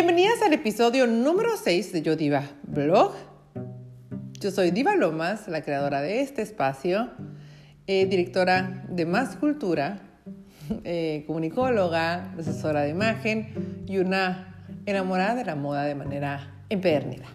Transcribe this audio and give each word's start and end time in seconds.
Bienvenidas 0.00 0.40
al 0.42 0.52
episodio 0.52 1.08
número 1.08 1.56
6 1.56 1.92
de 1.92 2.02
Yo 2.02 2.14
Diva 2.14 2.44
Blog. 2.62 3.14
Yo 4.38 4.52
soy 4.52 4.70
Diva 4.70 4.94
Lomas, 4.94 5.48
la 5.48 5.62
creadora 5.62 6.00
de 6.00 6.20
este 6.20 6.40
espacio, 6.40 7.10
eh, 7.88 8.06
directora 8.06 8.86
de 8.88 9.04
Más 9.06 9.34
Cultura, 9.34 10.00
eh, 10.84 11.24
comunicóloga, 11.26 12.32
asesora 12.38 12.82
de 12.82 12.90
imagen 12.90 13.82
y 13.88 13.98
una 13.98 14.64
enamorada 14.86 15.34
de 15.34 15.44
la 15.44 15.56
moda 15.56 15.82
de 15.82 15.96
manera 15.96 16.62
empedernida. 16.68 17.26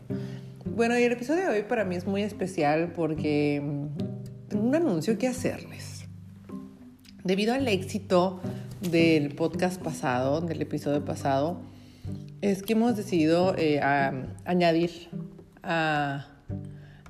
Bueno, 0.63 0.97
y 0.97 1.03
el 1.03 1.11
episodio 1.11 1.41
de 1.41 1.49
hoy 1.49 1.63
para 1.63 1.83
mí 1.83 1.97
es 1.97 2.07
muy 2.07 2.21
especial 2.21 2.93
porque 2.93 3.61
mm, 3.61 4.47
tengo 4.47 4.63
un 4.63 4.73
anuncio 4.73 5.17
que 5.17 5.27
hacerles. 5.27 6.05
Debido 7.25 7.55
al 7.55 7.67
éxito 7.67 8.39
del 8.79 9.35
podcast 9.35 9.81
pasado, 9.81 10.39
del 10.39 10.61
episodio 10.61 11.03
pasado, 11.03 11.72
es 12.43 12.61
que 12.61 12.73
hemos 12.73 12.97
decidido 12.97 13.55
eh, 13.57 13.79
añadir 14.43 14.91
a, 15.63 16.27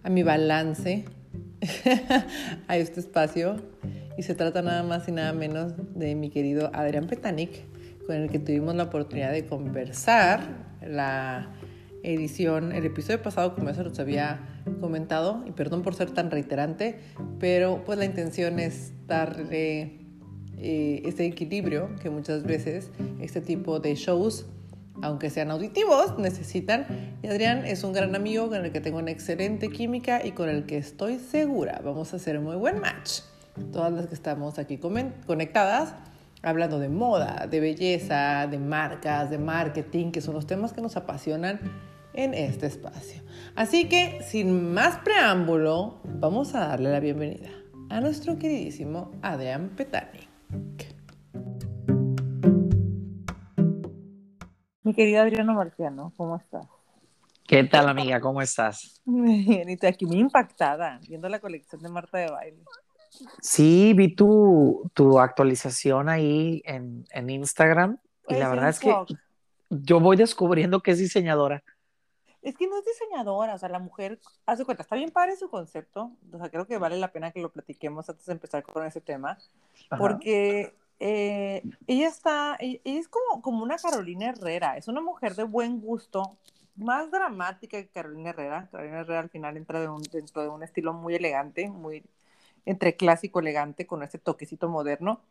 mi 0.08 0.22
balance 0.22 1.06
a 2.68 2.78
este 2.78 3.00
espacio. 3.00 3.56
Y 4.16 4.22
se 4.22 4.36
trata 4.36 4.62
nada 4.62 4.84
más 4.84 5.08
y 5.08 5.12
nada 5.12 5.34
menos 5.34 5.74
de 5.96 6.14
mi 6.14 6.30
querido 6.30 6.70
Adrián 6.72 7.08
Petanic, 7.08 7.50
con 8.06 8.16
el 8.16 8.30
que 8.30 8.38
tuvimos 8.38 8.76
la 8.76 8.84
oportunidad 8.84 9.32
de 9.32 9.48
conversar 9.48 10.42
la 10.86 11.52
edición, 12.04 12.72
el 12.72 12.86
episodio 12.86 13.24
pasado, 13.24 13.56
como 13.56 13.70
eso 13.70 13.82
los 13.82 13.98
había 13.98 14.62
comentado, 14.82 15.44
y 15.48 15.52
perdón 15.52 15.82
por 15.82 15.96
ser 15.96 16.12
tan 16.12 16.30
reiterante, 16.30 17.00
pero 17.40 17.84
pues 17.84 17.98
la 17.98 18.06
intención 18.06 18.60
es 18.60 18.94
darle 19.08 19.94
eh, 20.60 21.02
ese 21.06 21.26
equilibrio 21.26 21.90
que 22.04 22.12
muchas 22.12 22.44
veces 22.44 22.92
este 23.20 23.42
tipo 23.42 23.80
de 23.80 23.96
shows 23.96 24.46
aunque 25.02 25.30
sean 25.30 25.52
auditivos, 25.52 26.18
necesitan. 26.18 27.18
Y 27.22 27.28
Adrián 27.28 27.66
es 27.66 27.84
un 27.84 27.94
gran 27.94 28.16
amigo 28.16 28.50
con 28.50 28.64
el 28.64 28.72
que 28.72 28.82
tengo 28.82 29.00
una 29.00 29.12
excelente 29.12 29.70
química 29.70 30.26
y 30.26 30.32
con 30.32 30.50
el 30.50 30.66
que 30.66 30.78
estoy 30.78 31.20
segura 31.20 31.82
vamos 31.84 32.14
a 32.14 32.18
hacer 32.18 32.38
un 32.38 32.46
muy 32.46 32.56
buen 32.56 32.80
match. 32.80 33.22
Todas 33.72 33.92
las 33.92 34.08
que 34.08 34.16
estamos 34.16 34.58
aquí 34.60 34.78
conectadas, 34.78 35.94
hablando 36.42 36.80
de 36.80 36.90
moda, 36.90 37.48
de 37.50 37.60
belleza, 37.60 38.48
de 38.48 38.58
marcas, 38.58 39.30
de 39.30 39.38
marketing, 39.38 40.12
que 40.12 40.22
son 40.22 40.34
los 40.34 40.48
temas 40.48 40.74
que 40.74 40.82
nos 40.82 40.98
apasionan 40.98 41.60
en 42.14 42.34
este 42.34 42.68
espacio. 42.68 43.22
Así 43.56 43.90
que, 43.90 44.22
sin 44.24 44.74
más 44.74 44.98
preámbulo, 45.00 46.00
vamos 46.04 46.56
a 46.56 46.68
darle 46.68 46.92
la 46.92 47.00
bienvenida 47.00 47.50
a 47.90 48.02
nuestro 48.02 48.38
queridísimo 48.38 49.12
Adrián 49.22 49.72
Petani. 49.76 50.20
Mi 54.84 54.94
querido 54.94 55.22
Adriano 55.22 55.54
Marciano, 55.54 56.12
¿cómo 56.18 56.36
estás? 56.36 56.68
¿Qué 57.48 57.64
tal, 57.64 57.88
amiga? 57.88 58.20
¿Cómo 58.20 58.42
estás? 58.42 59.02
Bien, 59.06 59.70
y 59.70 59.86
aquí 59.86 60.06
muy 60.06 60.20
impactada 60.20 61.00
viendo 61.08 61.30
la 61.30 61.40
colección 61.40 61.82
de 61.82 61.88
Marta 61.88 62.18
de 62.18 62.30
Baile. 62.30 62.64
Sí, 63.42 63.94
vi 63.96 64.14
tu, 64.14 64.90
tu 64.94 65.20
actualización 65.20 66.10
ahí 66.10 66.62
en, 66.66 67.06
en 67.12 67.30
Instagram 67.30 67.98
y 68.28 68.36
la 68.36 68.50
verdad 68.50 68.70
es 68.70 68.80
que 68.80 68.94
yo 69.70 70.02
voy 70.02 70.18
descubriendo 70.18 70.82
que 70.82 70.92
es 70.92 71.00
diseñadora. 71.00 71.64
Es 72.42 72.58
que 72.58 72.68
no 72.68 72.78
es 72.78 72.84
diseñadora, 72.84 73.56
o 73.56 73.58
sea, 73.58 73.70
la 73.70 73.80
mujer 73.80 74.20
hace 74.46 74.66
cuenta, 74.66 74.84
está 74.84 74.98
bien 74.98 75.12
padre 75.12 75.38
su 75.38 75.50
concepto, 75.50 76.12
o 76.30 76.38
sea, 76.38 76.50
creo 76.50 76.68
que 76.68 76.78
vale 76.78 76.98
la 76.98 77.14
pena 77.14 77.32
que 77.32 77.42
lo 77.42 77.54
platiquemos 77.54 78.10
antes 78.10 78.26
de 78.26 78.34
empezar 78.34 78.64
con 78.64 78.86
ese 78.86 79.00
tema, 79.00 79.38
porque 79.98 80.76
eh, 81.00 81.64
ella 81.88 82.08
está, 82.08 82.58
ella 82.60 82.80
es 82.84 83.08
como, 83.08 83.42
como 83.42 83.64
una 83.64 83.78
Carolina 83.78 84.30
Herrera, 84.30 84.78
es 84.78 84.88
una 84.88 85.02
mujer 85.02 85.36
de 85.36 85.44
buen 85.44 85.82
gusto, 85.82 86.38
más 86.76 87.12
dramática 87.12 87.82
que 87.82 87.90
Carolina 87.90 88.32
Herrera. 88.32 88.70
Carolina 88.72 89.02
Herrera 89.02 89.20
al 89.20 89.30
final 89.30 89.58
entra 89.58 89.80
de 89.80 89.90
un, 89.90 90.02
dentro 90.04 90.42
de 90.42 90.50
un 90.50 90.64
estilo 90.64 90.94
muy 90.94 91.16
elegante, 91.16 91.70
muy 91.70 92.04
entre 92.66 92.96
clásico 92.96 93.40
elegante 93.40 93.86
con 93.86 94.04
ese 94.04 94.18
toquecito 94.18 94.70
moderno. 94.70 95.22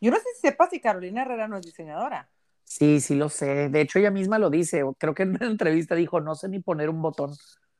Yo 0.00 0.10
no 0.10 0.16
sé 0.16 0.24
si 0.34 0.40
sepas 0.42 0.70
si 0.70 0.80
Carolina 0.80 1.22
Herrera 1.22 1.48
no 1.48 1.56
es 1.56 1.66
diseñadora. 1.66 2.28
Sí, 2.64 3.00
sí 3.00 3.14
lo 3.14 3.28
sé. 3.28 3.68
De 3.68 3.80
hecho, 3.80 3.98
ella 3.98 4.10
misma 4.10 4.38
lo 4.38 4.50
dice. 4.50 4.82
Creo 4.98 5.14
que 5.14 5.22
en 5.22 5.30
una 5.30 5.46
entrevista 5.46 5.94
dijo, 5.94 6.20
no 6.20 6.34
sé 6.34 6.48
ni 6.48 6.60
poner 6.60 6.90
un 6.90 7.00
botón. 7.00 7.32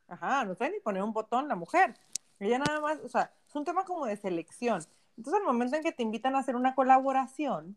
Ajá, 0.09 0.44
no 0.44 0.55
sé 0.55 0.71
ni 0.71 0.81
poner 0.81 1.03
un 1.03 1.12
botón 1.12 1.49
la 1.49 1.56
mujer. 1.56 1.94
Ella 2.38 2.59
nada 2.59 2.81
más, 2.81 2.99
o 3.00 3.09
sea, 3.09 3.32
es 3.49 3.55
un 3.55 3.65
tema 3.65 3.84
como 3.84 4.06
de 4.06 4.16
selección. 4.16 4.82
Entonces, 5.16 5.41
al 5.41 5.47
momento 5.47 5.77
en 5.77 5.82
que 5.82 5.93
te 5.93 6.03
invitan 6.03 6.37
a 6.37 6.41
hacer 6.41 6.56
una 6.56 6.75
colaboración, 6.75 7.77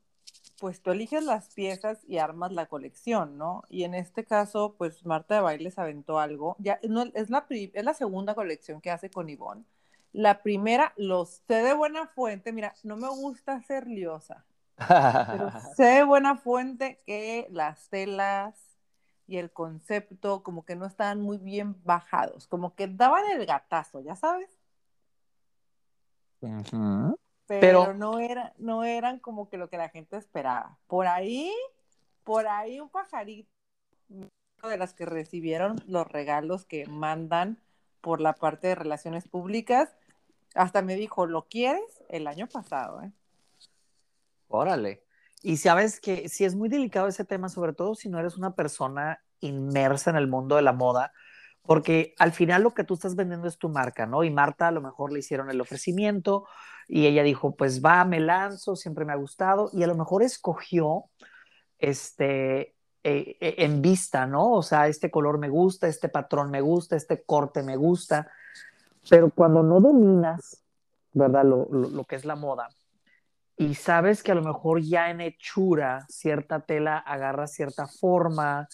pues 0.60 0.82
tú 0.82 0.92
eliges 0.92 1.24
las 1.24 1.54
piezas 1.54 2.00
y 2.08 2.18
armas 2.18 2.52
la 2.52 2.66
colección, 2.68 3.38
¿no? 3.38 3.64
Y 3.70 3.84
en 3.84 3.94
este 3.94 4.26
caso, 4.26 4.76
pues 4.78 5.06
Marta 5.06 5.36
de 5.36 5.42
Bailes 5.42 5.80
aventó 5.80 6.20
algo. 6.20 6.56
Ya 6.60 6.80
no, 6.88 7.04
es, 7.14 7.30
la, 7.30 7.46
es 7.50 7.84
la 7.84 7.94
segunda 7.94 8.36
colección 8.36 8.82
que 8.82 8.92
hace 8.92 9.10
con 9.10 9.30
Ivonne. 9.30 9.64
La 10.12 10.42
primera, 10.42 10.94
lo 10.98 11.26
sé 11.26 11.62
de 11.62 11.74
buena 11.74 12.08
fuente. 12.08 12.52
Mira, 12.52 12.74
no 12.84 12.98
me 12.98 13.08
gusta 13.10 13.62
ser 13.64 13.88
liosa, 13.88 14.46
pero 14.78 15.52
sé 15.76 15.84
de 15.84 16.04
buena 16.04 16.36
fuente 16.36 17.02
que 17.06 17.48
las 17.52 17.90
telas 17.90 18.56
y 19.28 19.38
el 19.38 19.52
concepto 19.52 20.42
como 20.42 20.66
que 20.66 20.76
no 20.76 20.88
estaban 20.88 21.22
muy 21.22 21.38
bien 21.38 21.78
bajados, 21.84 22.48
como 22.48 22.74
que 22.74 22.88
daban 22.88 23.24
el 23.30 23.46
gatazo, 23.46 24.02
¿ya 24.02 24.16
sabes? 24.16 24.50
Pero, 27.50 27.96
no, 27.96 28.20
era, 28.20 28.54
no 28.58 28.84
eran 28.84 29.18
como 29.20 29.50
que 29.50 29.58
lo 29.58 29.70
que 29.70 29.78
la 29.78 29.90
gente 29.90 30.18
esperaba. 30.18 30.78
Por 30.88 31.08
ahí, 31.08 31.52
por 32.24 32.48
ahí 32.48 32.80
un 32.80 32.90
pajarito 32.90 33.50
de 34.08 34.78
las 34.78 34.94
que 34.94 35.06
recibieron 35.06 35.82
los 35.88 36.08
regalos 36.08 36.66
que 36.66 36.86
mandan 36.86 37.58
por 38.02 38.22
la 38.22 38.34
parte 38.34 38.68
de 38.68 38.76
relaciones 38.76 39.28
públicas, 39.28 39.90
hasta 40.54 40.84
me 40.84 40.96
dijo, 40.96 41.26
¿lo 41.26 41.48
quieres? 41.48 42.04
El 42.08 42.28
año 42.28 42.48
pasado, 42.48 43.02
¿eh? 43.02 43.12
Órale. 44.48 45.04
Y 45.42 45.58
sabes 45.58 46.00
que 46.00 46.30
si 46.30 46.46
es 46.46 46.56
muy 46.56 46.70
delicado 46.70 47.08
ese 47.08 47.26
tema, 47.26 47.50
sobre 47.50 47.74
todo 47.74 47.96
si 47.96 48.10
no 48.10 48.20
eres 48.20 48.38
una 48.38 48.54
persona 48.54 49.24
inmersa 49.40 50.12
en 50.12 50.18
el 50.18 50.28
mundo 50.28 50.56
de 50.56 50.62
la 50.62 50.74
moda, 50.74 51.14
porque 51.64 52.14
al 52.20 52.32
final 52.32 52.64
lo 52.64 52.74
que 52.74 52.84
tú 52.84 52.96
estás 52.96 53.16
vendiendo 53.16 53.48
es 53.48 53.58
tu 53.58 53.70
marca, 53.70 54.06
¿no? 54.06 54.24
Y 54.24 54.30
Marta 54.30 54.68
a 54.68 54.72
lo 54.72 54.82
mejor 54.82 55.12
le 55.12 55.20
hicieron 55.20 55.50
el 55.50 55.62
ofrecimiento 55.62 56.48
y 56.90 57.06
ella 57.06 57.24
dijo, 57.24 57.56
pues 57.56 57.86
va, 57.86 58.04
me 58.04 58.20
lanzo, 58.20 58.76
siempre 58.76 59.06
me 59.06 59.14
ha 59.14 59.16
gustado, 59.16 59.70
y 59.72 59.84
a 59.84 59.88
lo 59.88 59.96
mejor 59.96 60.24
escogió 60.24 61.06
este, 61.78 62.74
eh, 63.04 63.38
eh, 63.40 63.56
en 63.60 63.82
vista, 63.82 64.26
¿no? 64.26 64.54
O 64.54 64.64
sea, 64.64 64.88
este 64.88 65.12
color 65.12 65.38
me 65.38 65.50
gusta, 65.50 65.88
este 65.88 66.10
patrón 66.10 66.50
me 66.50 66.62
gusta, 66.62 66.96
este 66.96 67.24
corte 67.24 67.62
me 67.64 67.78
gusta, 67.78 68.30
pero 69.08 69.30
cuando 69.30 69.62
no 69.62 69.80
dominas, 69.80 70.64
¿verdad? 71.14 71.46
Lo, 71.46 71.68
lo 71.70 72.04
que 72.06 72.16
es 72.16 72.26
la 72.26 72.36
moda, 72.36 72.70
y 73.56 73.76
sabes 73.76 74.24
que 74.24 74.32
a 74.32 74.36
lo 74.36 74.42
mejor 74.42 74.82
ya 74.82 75.12
en 75.12 75.22
hechura 75.22 76.06
cierta 76.10 76.62
tela 76.62 76.98
agarra 76.98 77.46
cierta 77.46 77.88
forma 77.88 78.68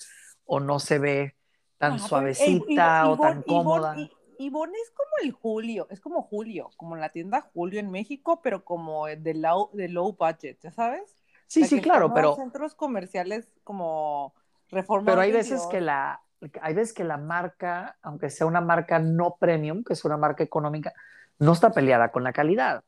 o 0.45 0.59
no 0.59 0.79
se 0.79 0.99
ve 0.99 1.35
tan 1.77 1.99
suavecita 1.99 3.09
o 3.09 3.17
tan 3.17 3.41
cómoda. 3.41 3.95
Ivonne 4.39 4.77
es 4.83 4.91
como 4.91 5.09
el 5.23 5.31
Julio, 5.31 5.87
es 5.89 5.99
como 6.01 6.21
Julio, 6.21 6.69
como 6.77 6.95
la 6.95 7.09
tienda 7.09 7.41
Julio 7.41 7.79
en 7.79 7.91
México, 7.91 8.41
pero 8.41 8.63
como 8.63 9.07
de 9.07 9.33
low, 9.33 9.69
de 9.73 9.89
low 9.89 10.15
budget, 10.17 10.59
¿ya 10.61 10.71
sabes? 10.71 11.15
Sí, 11.47 11.65
sí, 11.65 11.81
claro, 11.81 12.13
pero... 12.13 12.35
Centros 12.35 12.75
comerciales 12.75 13.47
como 13.63 14.33
reformados. 14.69 15.13
Pero 15.13 15.21
hay 15.21 15.31
veces 15.31 15.65
que 15.67 15.81
la, 15.81 16.21
hay 16.61 16.73
veces 16.73 16.93
que 16.93 17.03
la 17.03 17.17
marca, 17.17 17.97
aunque 18.01 18.29
sea 18.29 18.47
una 18.47 18.61
marca 18.61 18.99
no 18.99 19.35
premium, 19.39 19.83
que 19.83 19.93
es 19.93 20.05
una 20.05 20.17
marca 20.17 20.43
económica, 20.43 20.93
no 21.39 21.53
está 21.53 21.71
peleada 21.71 22.11
con 22.11 22.23
la 22.23 22.33
calidad. 22.33 22.83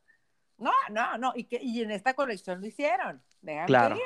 No, 0.58 0.72
no, 0.90 1.18
no, 1.18 1.32
y, 1.36 1.44
que, 1.44 1.60
y 1.62 1.82
en 1.82 1.92
esta 1.92 2.14
colección 2.14 2.60
lo 2.60 2.66
hicieron, 2.66 3.22
claro. 3.66 3.96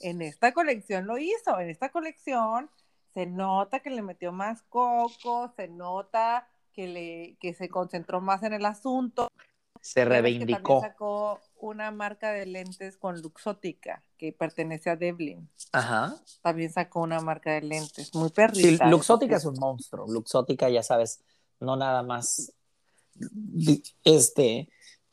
En 0.00 0.20
esta 0.20 0.52
colección 0.52 1.06
lo 1.06 1.16
hizo, 1.16 1.58
en 1.58 1.70
esta 1.70 1.88
colección 1.88 2.68
se 3.14 3.26
nota 3.26 3.80
que 3.80 3.90
le 3.90 4.02
metió 4.02 4.32
más 4.32 4.62
coco, 4.62 5.48
se 5.56 5.68
nota 5.68 6.46
que, 6.74 6.88
le, 6.88 7.36
que 7.40 7.54
se 7.54 7.68
concentró 7.70 8.20
más 8.20 8.42
en 8.42 8.52
el 8.52 8.66
asunto. 8.66 9.28
Se 9.80 10.04
reivindicó. 10.04 10.74
También 10.74 10.92
sacó 10.92 11.40
una 11.56 11.90
marca 11.90 12.32
de 12.32 12.46
lentes 12.46 12.96
con 12.96 13.20
Luxótica, 13.22 14.02
que 14.18 14.32
pertenece 14.32 14.90
a 14.90 14.96
Devlin. 14.96 15.48
Ajá. 15.72 16.16
También 16.42 16.72
sacó 16.72 17.00
una 17.00 17.20
marca 17.20 17.52
de 17.52 17.62
lentes, 17.62 18.14
muy 18.14 18.30
perrita. 18.30 18.84
Sí, 18.84 18.90
Luxótica 18.90 19.36
es 19.36 19.44
un 19.44 19.58
monstruo. 19.58 20.06
Luxótica, 20.06 20.68
ya 20.68 20.82
sabes, 20.82 21.22
no 21.60 21.76
nada 21.76 22.02
más 22.02 22.52
este, 24.04 24.68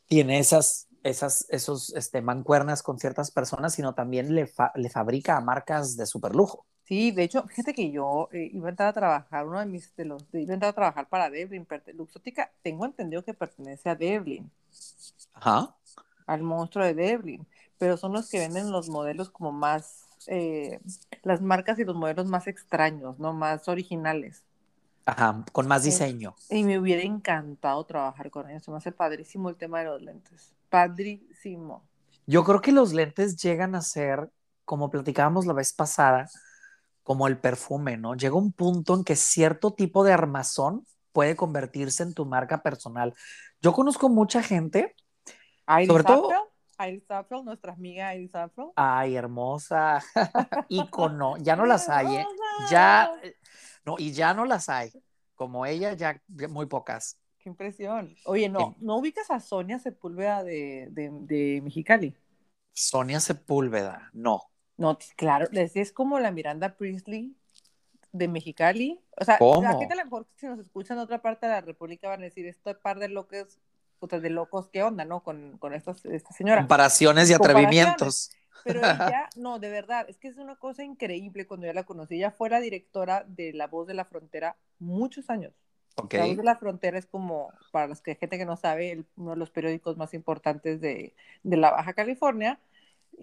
tiene 0.08 0.40
esas, 0.40 0.88
esas 1.04 1.46
esos, 1.50 1.94
este, 1.96 2.22
mancuernas 2.22 2.84
con 2.84 3.00
ciertas 3.00 3.32
personas, 3.32 3.74
sino 3.74 3.94
también 3.94 4.34
le, 4.36 4.52
le 4.76 4.90
fabrica 4.90 5.38
a 5.38 5.42
marcas 5.42 5.96
de 5.96 6.06
super 6.06 6.36
lujo. 6.36 6.66
Sí, 6.92 7.12
de 7.12 7.24
hecho, 7.24 7.48
fíjate 7.48 7.74
que 7.74 7.90
yo 7.90 8.28
eh, 8.34 8.50
iba 8.52 8.68
a 8.68 8.72
entrar 8.72 8.90
a 8.90 8.94
trabajar, 8.94 9.48
uno 9.48 9.62
de 9.62 9.66
mis, 9.66 9.96
de 9.96 10.04
los, 10.04 10.26
iba 10.34 10.52
a 10.52 10.56
entrar 10.56 10.72
a 10.72 10.74
trabajar 10.74 11.08
para 11.08 11.30
Devlin, 11.30 11.66
Luxótica, 11.94 12.52
tengo 12.62 12.86
entendido 12.86 13.24
que 13.24 13.34
pertenece 13.34 13.90
a 13.90 13.96
Devlin. 13.96 14.52
Ajá. 15.32 15.74
Al 16.26 16.44
monstruo 16.44 16.84
de 16.84 16.94
Devlin, 16.94 17.48
pero 17.78 17.96
son 17.96 18.12
los 18.12 18.30
que 18.30 18.40
venden 18.40 18.74
los 18.74 18.90
modelos 18.90 19.30
como 19.30 19.54
más, 19.54 20.10
eh, 20.28 20.82
las 21.24 21.42
marcas 21.42 21.80
y 21.80 21.86
los 21.86 21.96
modelos 21.96 22.26
más 22.26 22.48
extraños, 22.48 23.18
¿no? 23.20 23.32
Más 23.32 23.70
originales. 23.70 24.44
Ajá, 25.06 25.46
con 25.54 25.70
más 25.70 25.84
diseño. 25.84 26.36
Y 26.50 26.66
me 26.66 26.78
hubiera 26.78 27.04
encantado 27.04 27.86
trabajar 27.86 28.30
con 28.32 28.50
ellos. 28.50 28.64
Se 28.64 28.72
me 28.72 28.76
hace 28.76 28.92
padrísimo 28.92 29.48
el 29.48 29.56
tema 29.56 29.80
de 29.80 29.86
los 29.86 30.02
lentes. 30.02 30.52
Padrísimo. 30.70 31.86
Yo 32.28 32.44
creo 32.44 32.60
que 32.60 32.74
los 32.74 32.92
lentes 32.92 33.38
llegan 33.38 33.76
a 33.76 33.82
ser, 33.82 34.30
como 34.66 34.90
platicábamos 34.90 35.46
la 35.46 35.54
vez 35.54 35.72
pasada, 35.72 36.28
como 37.04 37.28
el 37.28 37.38
perfume, 37.38 37.98
¿no? 37.98 38.16
Llega 38.16 38.36
un 38.36 38.52
punto 38.52 38.96
en 38.96 39.04
que 39.04 39.16
cierto 39.16 39.74
tipo 39.74 40.04
de 40.04 40.14
armazón 40.14 40.86
puede 41.12 41.36
convertirse 41.36 42.04
en 42.04 42.14
tu 42.14 42.26
marca 42.26 42.64
personal. 42.64 43.14
Yo 43.62 43.74
conozco 43.74 44.10
mucha 44.10 44.44
gente, 44.44 44.96
Iris 45.68 45.88
sobre 45.88 46.04
todo... 46.04 46.30
Iris 46.80 47.04
nuestra 47.44 47.74
amiga 47.74 48.16
Iris. 48.16 48.32
Ay, 48.76 49.16
hermosa. 49.16 50.04
Icono. 50.70 51.38
Ya 51.38 51.56
no 51.56 51.66
las 51.66 51.90
hay, 51.90 52.18
¿eh? 52.18 52.26
Ya, 52.72 53.12
no, 53.86 53.96
y 54.00 54.12
ya 54.14 54.34
no 54.34 54.46
las 54.46 54.68
hay. 54.68 54.92
Como 55.36 55.66
ella, 55.66 55.94
ya 55.94 56.20
ya 56.28 56.48
muy 56.50 56.66
pocas. 56.66 57.20
Qué 57.40 57.50
impresión. 57.50 58.16
Oye, 58.26 58.50
no, 58.50 58.76
¿no 58.80 58.98
ubicas 58.98 59.32
a 59.32 59.40
Sonia 59.40 59.80
Sepúlveda 59.80 60.44
de, 60.44 60.88
de, 60.92 61.10
de 61.12 61.62
Mexicali? 61.64 62.16
Sonia 62.74 63.20
Sepúlveda, 63.20 64.10
no. 64.14 64.51
No, 64.82 64.98
claro, 65.16 65.48
es, 65.52 65.76
es 65.76 65.92
como 65.92 66.20
la 66.20 66.32
Miranda 66.32 66.76
Priestley 66.76 67.36
de 68.12 68.28
Mexicali. 68.28 69.00
O 69.16 69.24
sea, 69.24 69.38
¿Cómo? 69.38 69.62
la 69.62 69.78
gente 69.78 69.94
a 69.94 69.98
lo 69.98 70.04
mejor 70.06 70.28
si 70.36 70.48
nos 70.48 70.60
escuchan 70.60 70.98
en 70.98 71.04
otra 71.04 71.22
parte 71.22 71.46
de 71.46 71.52
la 71.52 71.62
República 71.62 72.10
van 72.10 72.22
a 72.22 72.24
decir, 72.24 72.48
este 72.48 72.74
par 72.74 72.98
de 72.98 73.08
locos, 73.08 73.60
puta, 74.00 74.20
de 74.20 74.32
locos, 74.32 74.70
¿qué 74.70 74.82
onda, 74.82 75.06
no? 75.06 75.22
Con, 75.24 75.58
con 75.60 75.74
esta, 75.74 75.94
esta 76.12 76.34
señora. 76.34 76.62
Comparaciones 76.62 77.30
y 77.30 77.34
Comparaciones. 77.36 77.68
atrevimientos. 77.68 78.32
Pero 78.64 78.80
ella, 79.16 79.30
no, 79.36 79.60
de 79.60 79.70
verdad, 79.70 80.08
es 80.10 80.18
que 80.18 80.28
es 80.30 80.38
una 80.38 80.56
cosa 80.56 80.84
increíble 80.84 81.46
cuando 81.46 81.68
yo 81.68 81.74
la 81.74 81.84
conocí. 81.84 82.16
Ella 82.16 82.32
fue 82.32 82.50
la 82.50 82.60
directora 82.60 83.24
de 83.28 83.54
La 83.54 83.68
Voz 83.68 83.86
de 83.88 83.94
la 83.94 84.06
Frontera 84.06 84.56
muchos 84.80 85.30
años. 85.30 85.54
Ok. 85.96 86.14
La 86.16 86.26
Voz 86.26 86.38
de 86.38 86.44
la 86.44 86.56
Frontera 86.58 86.98
es 86.98 87.06
como, 87.06 87.52
para 87.72 87.86
los 87.88 88.02
que 88.02 88.16
gente 88.16 88.38
que 88.40 88.46
no 88.46 88.58
sabe, 88.58 88.92
el- 88.92 89.06
uno 89.16 89.32
de 89.32 89.38
los 89.38 89.52
periódicos 89.52 89.96
más 89.98 90.14
importantes 90.16 90.82
de, 90.82 91.14
de 91.44 91.58
la 91.58 91.70
Baja 91.70 91.94
California. 91.94 92.60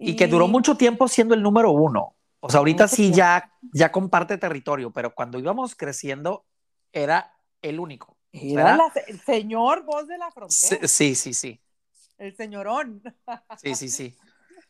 Y 0.01 0.15
que 0.15 0.27
duró 0.27 0.47
mucho 0.47 0.75
tiempo 0.75 1.07
siendo 1.07 1.33
el 1.35 1.41
número 1.41 1.71
uno. 1.71 2.15
O 2.39 2.49
sea, 2.49 2.59
ahorita 2.59 2.87
sí 2.87 2.95
tiempo. 3.11 3.17
ya, 3.17 3.51
ya 3.73 3.91
comparte 3.91 4.37
territorio, 4.37 4.91
pero 4.91 5.13
cuando 5.13 5.39
íbamos 5.39 5.75
creciendo 5.75 6.45
era 6.93 7.33
el 7.61 7.79
único. 7.79 8.17
Era 8.31 8.77
la- 8.77 8.93
el 9.07 9.19
señor 9.21 9.83
Voz 9.83 10.07
de 10.07 10.17
la 10.17 10.31
Frontera, 10.31 10.87
Sí, 10.87 11.15
sí, 11.15 11.33
sí, 11.33 11.61
el 12.17 12.35
señorón. 12.35 13.01
Sí, 13.57 13.75
sí, 13.75 13.89
sí. 13.89 14.17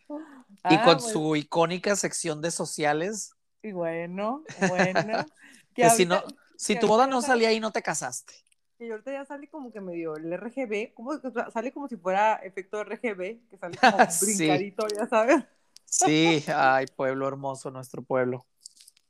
Y 0.09 0.75
Ah, 0.75 0.81
con 0.83 0.99
pues, 0.99 1.11
su 1.11 1.35
icónica 1.35 1.95
sección 1.95 2.41
de 2.41 2.49
sociales, 2.51 3.31
y 3.61 3.71
bueno, 3.71 4.43
bueno. 4.67 5.25
Que, 5.75 5.83
que 5.83 5.89
si, 5.91 6.03
ahorita- 6.03 6.23
no, 6.27 6.35
si 6.57 6.73
que 6.73 6.79
tu 6.79 6.87
boda 6.87 7.05
no 7.05 7.21
salía 7.21 7.49
ahí, 7.49 7.59
no 7.59 7.71
te 7.71 7.81
casaste. 7.83 8.33
Que 8.79 8.89
ahorita 8.89 9.11
ya 9.11 9.25
sale 9.25 9.49
como 9.49 9.71
que 9.73 9.81
medio 9.81 10.15
el 10.15 10.31
RGB, 10.31 10.93
como, 10.93 11.11
sale 11.51 11.73
como 11.73 11.89
si 11.89 11.97
fuera 11.97 12.35
efecto 12.37 12.79
RGB, 12.81 13.41
que 13.49 13.57
sale 13.59 13.77
como 13.77 13.97
Sí. 14.09 14.25
brincadito, 14.25 14.87
ya 14.87 15.05
sabes. 15.07 15.43
Sí, 15.85 16.43
ay, 16.47 16.85
pueblo 16.95 17.27
hermoso, 17.27 17.69
nuestro 17.69 18.01
pueblo. 18.01 18.45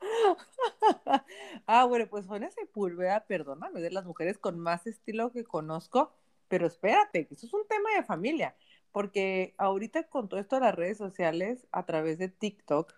Ah, 1.67 1.85
bueno, 1.85 2.07
pues 2.09 2.25
Sonia 2.25 2.49
Sepúlveda, 2.49 3.25
perdóname, 3.27 3.79
de 3.79 3.91
las 3.91 4.05
mujeres 4.05 4.39
con 4.39 4.57
más 4.57 4.87
estilo 4.87 5.31
que 5.31 5.43
conozco, 5.43 6.11
pero 6.47 6.65
espérate, 6.65 7.27
que 7.27 7.35
eso 7.35 7.45
es 7.45 7.53
un 7.53 7.67
tema 7.67 7.91
de 7.95 8.03
familia, 8.03 8.55
porque 8.91 9.53
ahorita 9.57 10.03
con 10.09 10.29
todo 10.29 10.39
esto 10.39 10.55
de 10.55 10.61
las 10.61 10.73
redes 10.73 10.97
sociales, 10.97 11.67
a 11.71 11.85
través 11.85 12.17
de 12.17 12.29
TikTok, 12.29 12.91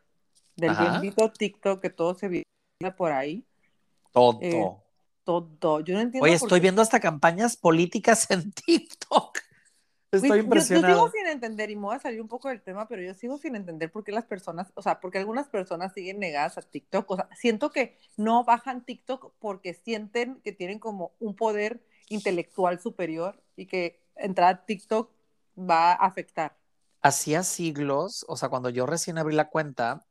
del 0.56 0.72
Ajá. 0.72 0.92
bendito 0.92 1.34
TikTok 1.34 1.82
que 1.82 1.90
todo 1.90 2.14
se 2.16 2.30
viraliza 2.30 2.96
por 2.96 3.12
ahí, 3.12 3.46
Todo. 4.14 4.40
Eh, 4.42 4.72
todo, 5.60 5.80
yo 5.82 5.94
no 5.96 6.02
entiendo 6.02 6.24
Oye, 6.26 6.34
estoy 6.36 6.60
qué- 6.60 6.64
viendo 6.64 6.82
hasta 6.82 7.00
campañas 7.00 7.56
políticas 7.58 8.30
en 8.32 8.52
TikTok. 8.66 9.40
Estoy 10.12 10.30
yo- 10.30 10.36
Yo, 10.36 10.44
impresionado. 10.44 10.96
sigo 10.96 11.12
sin 11.12 11.28
entender, 11.28 11.70
y 11.70 11.76
me 11.78 11.84
voy 11.84 11.96
a 11.96 12.00
salir 12.00 12.22
un 12.22 12.28
poco 12.28 12.50
del 12.50 12.62
tema, 12.62 12.88
pero 12.88 13.02
yo 13.02 13.14
sigo 13.14 13.38
sin 13.38 13.56
entender 13.56 13.90
por 13.92 14.04
qué 14.04 14.12
las 14.12 14.26
personas, 14.26 14.72
o 14.76 14.82
sea, 14.82 15.00
porque 15.00 15.20
algunas 15.20 15.48
personas 15.48 15.94
siguen 15.94 16.20
negadas 16.20 16.58
a 16.58 16.62
TikTok. 16.64 17.10
O 17.10 17.16
sea, 17.16 17.30
siento 17.38 17.72
que 17.72 17.98
no 18.18 18.44
bajan 18.44 18.84
TikTok 18.84 19.34
porque 19.40 19.74
sienten 19.74 20.42
que 20.44 20.52
tienen 20.52 20.80
como 20.80 21.14
un 21.20 21.34
poder 21.36 21.82
intelectual 22.10 22.80
superior 22.82 23.42
y 23.56 23.68
que 23.68 24.02
entrar 24.18 24.54
a 24.56 24.66
TikTok 24.66 25.10
va 25.58 25.94
a 25.94 26.06
afectar. 26.08 26.58
Hacía 27.02 27.44
siglos, 27.44 28.26
o 28.28 28.36
sea, 28.36 28.50
cuando 28.50 28.70
yo 28.70 28.86
recién 28.86 29.18
abrí 29.18 29.34
la 29.34 29.50
cuenta, 29.50 30.06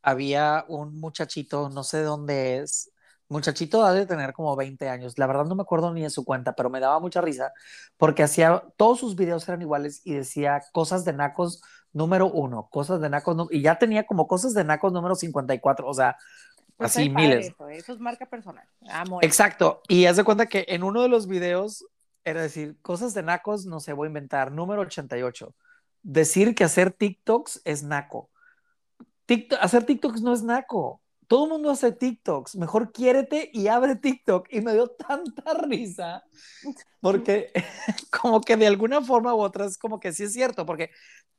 había 0.00 0.64
un 0.68 0.98
muchachito, 1.00 1.70
no 1.70 1.82
sé 1.82 1.98
de 1.98 2.02
dónde 2.04 2.58
es, 2.58 2.90
muchachito 3.28 3.84
ha 3.84 3.92
de 3.92 4.06
tener 4.06 4.32
como 4.32 4.56
20 4.56 4.88
años, 4.88 5.18
la 5.18 5.26
verdad 5.26 5.44
no 5.46 5.54
me 5.54 5.62
acuerdo 5.62 5.92
ni 5.92 6.02
de 6.02 6.10
su 6.10 6.24
cuenta, 6.24 6.54
pero 6.54 6.70
me 6.70 6.80
daba 6.80 6.98
mucha 7.00 7.20
risa 7.20 7.52
porque 7.96 8.22
hacía, 8.22 8.62
todos 8.76 8.98
sus 9.00 9.16
videos 9.16 9.46
eran 9.48 9.62
iguales 9.62 10.00
y 10.04 10.14
decía 10.14 10.62
cosas 10.72 11.04
de 11.04 11.12
nacos 11.12 11.62
número 11.92 12.26
uno, 12.30 12.68
cosas 12.70 13.00
de 13.00 13.08
nacos, 13.10 13.48
y 13.50 13.62
ya 13.62 13.78
tenía 13.78 14.06
como 14.06 14.26
cosas 14.26 14.54
de 14.54 14.64
nacos 14.64 14.92
número 14.92 15.14
54, 15.14 15.86
o 15.88 15.94
sea, 15.94 16.16
Pues 16.76 16.90
así 16.96 17.10
miles. 17.10 17.48
Eso, 17.48 17.68
eso 17.68 17.92
es 17.92 17.98
marca 17.98 18.26
personal. 18.26 18.66
Amo 18.90 19.20
eso. 19.20 19.26
Exacto, 19.26 19.82
y 19.88 20.06
haz 20.06 20.16
de 20.16 20.24
cuenta 20.24 20.46
que 20.46 20.64
en 20.68 20.82
uno 20.82 21.02
de 21.02 21.08
los 21.08 21.26
videos 21.26 21.84
era 22.24 22.42
decir, 22.42 22.76
cosas 22.82 23.14
de 23.14 23.22
nacos, 23.22 23.64
no 23.66 23.80
sé, 23.80 23.92
voy 23.94 24.06
a 24.06 24.08
inventar, 24.08 24.52
número 24.52 24.82
88. 24.82 25.54
Decir 26.02 26.54
que 26.54 26.64
hacer 26.64 26.92
TikToks 26.92 27.62
es 27.64 27.82
naco. 27.82 28.30
TikTok- 29.26 29.58
hacer 29.60 29.84
TikToks 29.84 30.22
no 30.22 30.32
es 30.32 30.42
naco. 30.42 31.00
Todo 31.28 31.44
el 31.44 31.50
mundo 31.50 31.70
hace 31.70 31.92
TikToks. 31.92 32.56
Mejor 32.56 32.90
quiérete 32.90 33.50
y 33.52 33.68
abre 33.68 33.96
TikTok. 33.96 34.48
Y 34.50 34.60
me 34.62 34.72
dio 34.72 34.88
tanta 34.88 35.54
risa 35.54 36.24
porque 37.00 37.52
como 38.22 38.40
que 38.40 38.56
de 38.56 38.66
alguna 38.66 39.02
forma 39.02 39.34
u 39.34 39.40
otra 39.40 39.66
es 39.66 39.78
como 39.78 40.00
que 40.00 40.12
sí 40.12 40.24
es 40.24 40.32
cierto, 40.32 40.66
porque 40.66 40.90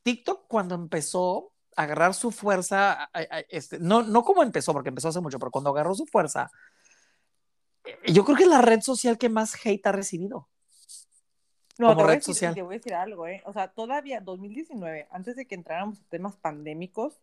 TikTok 0.04 0.48
cuando 0.48 0.76
empezó 0.76 1.52
a 1.76 1.84
agarrar 1.84 2.14
su 2.14 2.32
fuerza, 2.32 3.10
este, 3.50 3.80
no, 3.80 4.04
no 4.04 4.24
como 4.24 4.44
empezó, 4.44 4.74
porque 4.74 4.90
empezó 4.90 5.10
hace 5.10 5.22
mucho, 5.22 5.40
pero 5.40 5.52
cuando 5.52 5.70
agarró 5.72 5.96
su 5.96 6.06
fuerza, 6.06 6.50
eh, 7.84 8.14
yo 8.14 8.24
creo 8.26 8.38
que 8.38 8.44
es 8.44 8.50
la 8.50 8.62
red 8.62 8.82
social 8.82 9.18
que 9.18 9.30
más 9.30 9.56
hate 9.64 9.86
ha 9.88 9.92
recibido. 9.92 10.48
No, 11.78 11.88
como 11.88 11.98
te 11.98 12.04
voy, 12.04 12.12
red 12.12 12.18
decir, 12.20 12.36
social. 12.36 12.56
te 12.56 12.62
voy 12.62 12.76
a 12.76 12.78
decir 12.78 12.94
algo, 12.94 13.28
¿eh? 13.28 13.42
O 13.46 13.54
sea, 13.54 13.70
todavía 13.70 14.20
2019, 14.20 15.08
antes 15.12 15.38
de 15.38 15.46
que 15.48 15.56
entráramos 15.56 16.02
a 16.02 16.04
temas 16.10 16.36
pandémicos, 16.36 17.22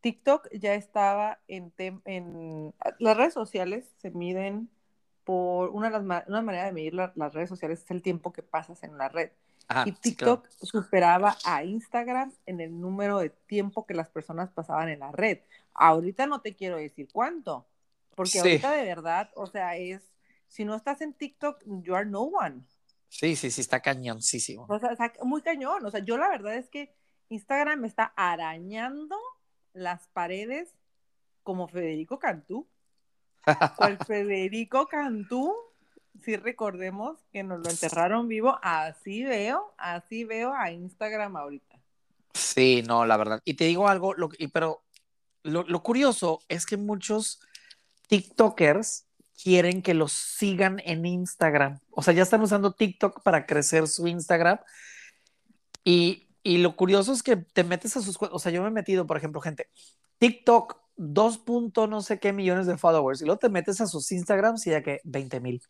TikTok 0.00 0.48
ya 0.52 0.74
estaba 0.74 1.38
en, 1.48 1.72
en... 2.04 2.74
Las 2.98 3.16
redes 3.16 3.34
sociales 3.34 3.90
se 3.98 4.10
miden 4.10 4.68
por... 5.24 5.70
Una, 5.70 5.86
de 5.88 5.92
las 5.94 6.04
ma- 6.04 6.24
una 6.28 6.42
manera 6.42 6.66
de 6.66 6.72
medir 6.72 6.94
la- 6.94 7.12
las 7.16 7.34
redes 7.34 7.48
sociales 7.48 7.82
es 7.84 7.90
el 7.90 8.02
tiempo 8.02 8.32
que 8.32 8.42
pasas 8.42 8.82
en 8.82 8.96
la 8.98 9.08
red. 9.08 9.30
Ajá, 9.68 9.84
y 9.86 9.90
Ah, 9.90 9.94
claro. 10.16 10.42
TikTok 10.42 10.48
superaba 10.62 11.36
a 11.44 11.64
Instagram 11.64 12.32
en 12.46 12.60
el 12.60 12.80
número 12.80 13.18
de 13.18 13.30
tiempo 13.30 13.84
que 13.84 13.94
las 13.94 14.08
personas 14.08 14.50
pasaban 14.50 14.88
en 14.88 15.00
la 15.00 15.10
red. 15.12 15.40
Ahorita 15.74 16.26
no 16.26 16.40
te 16.40 16.54
quiero 16.54 16.76
decir 16.76 17.08
cuánto, 17.12 17.66
porque 18.14 18.30
Sí. 18.32 18.38
ahorita 18.38 18.72
de 18.72 18.84
verdad, 18.84 19.30
o 19.34 19.46
sea, 19.46 19.76
es... 19.76 20.02
Si 20.48 20.64
no 20.64 20.76
estás 20.76 21.00
en 21.00 21.12
TikTok, 21.12 21.60
you 21.82 21.96
are 21.96 22.06
no 22.06 22.20
one. 22.22 22.62
Sí, 23.08 23.34
sí, 23.34 23.50
sí, 23.50 23.60
está 23.60 23.80
cañoncísimo. 23.80 24.66
O 24.68 24.78
sea, 24.78 24.92
o 24.92 24.96
sea, 24.96 25.12
muy 25.24 25.42
cañón. 25.42 25.84
O 25.84 25.90
sea, 25.90 25.98
yo 26.00 26.16
la 26.16 26.28
verdad 26.28 26.54
es 26.54 26.68
que 26.68 26.94
Instagram 27.28 27.80
me 27.80 27.88
está 27.88 28.12
arañando 28.16 29.16
las 29.76 30.08
paredes 30.08 30.74
como 31.42 31.68
Federico 31.68 32.18
Cantú. 32.18 32.66
Cual 33.76 33.98
Federico 34.06 34.86
Cantú, 34.88 35.54
si 36.24 36.36
recordemos 36.36 37.18
que 37.32 37.44
nos 37.44 37.60
lo 37.60 37.70
enterraron 37.70 38.26
vivo, 38.26 38.58
así 38.62 39.22
veo, 39.22 39.74
así 39.78 40.24
veo 40.24 40.52
a 40.54 40.72
Instagram 40.72 41.36
ahorita. 41.36 41.78
Sí, 42.34 42.82
no, 42.86 43.06
la 43.06 43.16
verdad. 43.16 43.40
Y 43.44 43.54
te 43.54 43.64
digo 43.64 43.88
algo, 43.88 44.14
lo, 44.14 44.30
y, 44.38 44.48
pero 44.48 44.82
lo, 45.42 45.62
lo 45.62 45.82
curioso 45.82 46.40
es 46.48 46.66
que 46.66 46.76
muchos 46.76 47.40
TikTokers 48.08 49.06
quieren 49.40 49.82
que 49.82 49.94
los 49.94 50.12
sigan 50.12 50.80
en 50.84 51.06
Instagram. 51.06 51.78
O 51.90 52.02
sea, 52.02 52.14
ya 52.14 52.22
están 52.22 52.42
usando 52.42 52.72
TikTok 52.72 53.22
para 53.22 53.46
crecer 53.46 53.86
su 53.86 54.06
Instagram. 54.08 54.58
Y, 55.84 56.25
y 56.46 56.58
lo 56.58 56.76
curioso 56.76 57.12
es 57.12 57.22
que 57.22 57.36
te 57.36 57.64
metes 57.64 57.96
a 57.96 58.02
sus 58.02 58.18
cuentas. 58.18 58.36
O 58.36 58.38
sea, 58.38 58.52
yo 58.52 58.62
me 58.62 58.68
he 58.68 58.72
metido, 58.72 59.06
por 59.06 59.16
ejemplo, 59.16 59.40
gente, 59.40 59.68
TikTok, 60.18 60.80
2 60.96 61.38
punto 61.38 61.86
no 61.86 62.02
sé 62.02 62.20
qué 62.20 62.32
millones 62.32 62.66
de 62.66 62.78
followers. 62.78 63.20
Y 63.20 63.24
luego 63.24 63.38
te 63.38 63.48
metes 63.48 63.80
a 63.80 63.86
sus 63.86 64.12
Instagrams 64.12 64.66
y 64.66 64.70
ya 64.70 64.82
que 64.82 65.00
20 65.04 65.40
mil. 65.40 65.62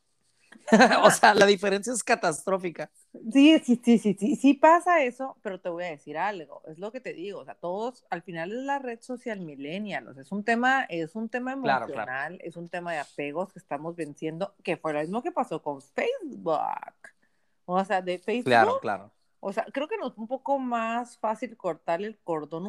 o 1.02 1.10
sea, 1.10 1.34
la 1.34 1.46
diferencia 1.46 1.92
es 1.92 2.04
catastrófica. 2.04 2.90
Sí, 3.32 3.58
sí, 3.64 3.80
sí, 3.82 3.98
sí, 3.98 4.16
sí, 4.18 4.36
sí 4.36 4.54
pasa 4.54 5.02
eso, 5.02 5.38
pero 5.42 5.60
te 5.60 5.68
voy 5.68 5.84
a 5.84 5.90
decir 5.90 6.18
algo, 6.18 6.62
es 6.66 6.78
lo 6.78 6.92
que 6.92 7.00
te 7.00 7.14
digo, 7.14 7.40
o 7.40 7.44
sea, 7.44 7.54
todos, 7.54 8.04
al 8.10 8.22
final 8.22 8.52
es 8.52 8.58
la 8.64 8.78
red 8.78 9.00
social 9.00 9.40
millennial, 9.40 10.06
o 10.08 10.14
sea, 10.14 10.22
es 10.22 10.32
un 10.32 10.44
tema, 10.44 10.84
es 10.84 11.14
un 11.14 11.28
tema 11.28 11.58
Claro, 11.60 11.86
emocional, 11.86 12.38
es 12.42 12.56
un 12.56 12.68
tema 12.68 12.92
de 12.92 12.98
apegos 12.98 13.52
que 13.52 13.58
estamos 13.58 13.96
venciendo, 13.96 14.54
que 14.62 14.76
fue 14.76 14.92
lo 14.92 15.00
mismo 15.00 15.22
que 15.22 15.32
pasó 15.32 15.62
con 15.62 15.80
Facebook, 15.80 16.58
o 17.64 17.84
sea, 17.84 18.02
de 18.02 18.18
Facebook, 18.18 18.44
Claro, 18.44 18.78
claro. 18.80 19.15
O 19.48 19.52
sea, 19.52 19.64
creo 19.72 19.86
que 19.86 19.96
nos 19.96 20.10
es 20.10 20.18
un 20.18 20.26
poco 20.26 20.58
más 20.58 21.18
fácil 21.18 21.56
cortar 21.56 22.02
el 22.02 22.18
cordón 22.18 22.66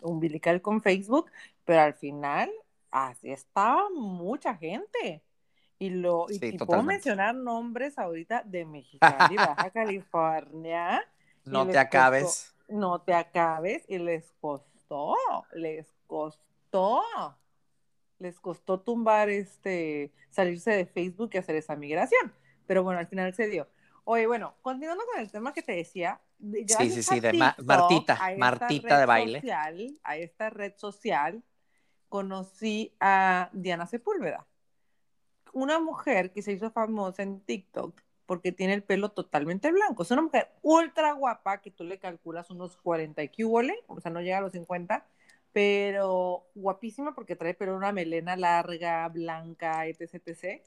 umbilical 0.00 0.62
con 0.62 0.80
Facebook, 0.80 1.30
pero 1.66 1.82
al 1.82 1.92
final 1.92 2.50
así 2.90 3.30
estaba 3.30 3.90
mucha 3.90 4.54
gente. 4.54 5.22
Y, 5.78 5.90
lo, 5.90 6.24
y, 6.30 6.56
puedo 6.56 6.82
mencionar 6.82 7.34
nombres 7.34 7.98
ahorita 7.98 8.42
de 8.42 8.64
Mexicali, 8.64 9.36
Baja 9.36 9.68
California. 9.68 11.06
No 11.44 11.68
te 11.68 11.76
acabes. 11.76 12.54
no 12.68 13.02
te 13.02 13.12
acabes. 13.12 13.84
Y 13.86 13.98
les 13.98 14.32
costó, 14.40 15.16
les 15.52 15.92
costó. 16.06 17.02
Les 18.18 18.40
costó 18.40 18.80
tumbar 18.80 19.28
este, 19.28 20.10
salirse 20.30 20.70
de 20.70 20.86
Facebook 20.86 21.28
y 21.34 21.36
hacer 21.36 21.56
esa 21.56 21.76
migración. 21.76 22.32
Pero 22.66 22.82
bueno, 22.82 22.98
al 22.98 23.08
final 23.08 23.34
se 23.34 23.46
dio. 23.46 23.68
Oye, 24.04 24.26
bueno, 24.26 24.54
continuando 24.60 25.04
con 25.06 25.20
el 25.20 25.30
tema 25.30 25.52
que 25.52 25.62
te 25.62 25.72
decía. 25.72 26.20
Sí, 26.40 26.90
sí, 26.90 27.02
sí, 27.02 27.20
de 27.20 27.32
Martita, 27.64 28.18
Martita 28.36 28.98
de 28.98 29.06
baile. 29.06 29.42
a 30.02 30.16
esta 30.16 30.50
red 30.50 30.74
social 30.76 31.42
conocí 32.08 32.94
a 33.00 33.48
Diana 33.52 33.86
Sepúlveda, 33.86 34.46
una 35.52 35.80
mujer 35.80 36.32
que 36.32 36.42
se 36.42 36.52
hizo 36.52 36.70
famosa 36.70 37.22
en 37.22 37.40
TikTok 37.40 38.00
porque 38.26 38.52
tiene 38.52 38.74
el 38.74 38.82
pelo 38.82 39.10
totalmente 39.10 39.70
blanco. 39.72 40.02
Es 40.02 40.10
una 40.10 40.22
mujer 40.22 40.50
ultra 40.62 41.12
guapa 41.12 41.60
que 41.60 41.70
tú 41.70 41.84
le 41.84 41.98
calculas 41.98 42.50
unos 42.50 42.76
40 42.76 43.22
y 43.22 43.30
o 43.42 44.00
sea, 44.00 44.10
no 44.10 44.20
llega 44.20 44.38
a 44.38 44.42
los 44.42 44.52
50, 44.52 45.06
pero 45.52 46.46
guapísima 46.54 47.14
porque 47.14 47.36
trae 47.36 47.54
pero 47.54 47.76
una 47.76 47.92
melena 47.92 48.36
larga, 48.36 49.08
blanca, 49.08 49.86
etc, 49.86 50.14
etc. 50.26 50.62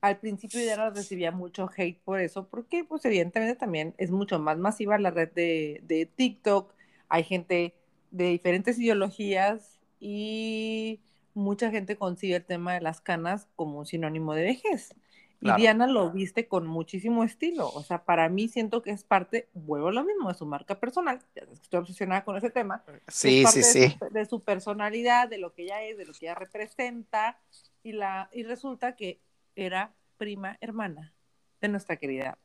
Al 0.00 0.18
principio 0.18 0.60
ya 0.60 0.90
recibía 0.90 1.32
mucho 1.32 1.68
hate 1.76 2.00
por 2.04 2.20
eso, 2.20 2.48
porque 2.48 2.84
pues 2.84 3.04
evidentemente 3.04 3.56
también 3.56 3.94
es 3.98 4.10
mucho 4.10 4.38
más 4.38 4.56
masiva 4.58 4.98
la 4.98 5.10
red 5.10 5.30
de, 5.32 5.80
de 5.84 6.06
TikTok. 6.06 6.72
Hay 7.08 7.24
gente 7.24 7.74
de 8.10 8.28
diferentes 8.28 8.78
ideologías 8.78 9.78
y 10.00 11.00
mucha 11.34 11.70
gente 11.70 11.96
consigue 11.96 12.36
el 12.36 12.44
tema 12.44 12.74
de 12.74 12.80
las 12.80 13.00
canas 13.00 13.48
como 13.56 13.80
un 13.80 13.86
sinónimo 13.86 14.34
de 14.34 14.42
vejez. 14.42 14.94
Y 15.40 15.52
Diana 15.52 15.86
lo 15.86 16.10
viste 16.10 16.48
con 16.48 16.66
muchísimo 16.66 17.22
estilo. 17.22 17.68
O 17.68 17.82
sea, 17.84 18.04
para 18.04 18.28
mí 18.28 18.48
siento 18.48 18.82
que 18.82 18.90
es 18.90 19.04
parte, 19.04 19.48
vuelvo 19.54 19.92
lo 19.92 20.02
mismo, 20.02 20.28
de 20.28 20.34
su 20.34 20.46
marca 20.46 20.80
personal. 20.80 21.20
Ya 21.36 21.42
estoy 21.52 21.78
obsesionada 21.78 22.24
con 22.24 22.36
ese 22.36 22.50
tema. 22.50 22.82
Sí, 23.06 23.44
sí, 23.46 23.62
sí. 23.62 23.96
de 24.10 24.26
su 24.26 24.40
personalidad, 24.40 25.28
de 25.28 25.38
lo 25.38 25.54
que 25.54 25.62
ella 25.62 25.82
es, 25.84 25.96
de 25.96 26.06
lo 26.06 26.12
que 26.12 26.26
ella 26.26 26.34
representa. 26.34 27.38
Y, 27.84 27.92
la, 27.92 28.28
y 28.32 28.42
resulta 28.42 28.96
que 28.96 29.20
era 29.58 29.92
prima 30.16 30.56
hermana 30.60 31.12
de 31.60 31.68
nuestra 31.68 31.96
querida, 31.96 32.38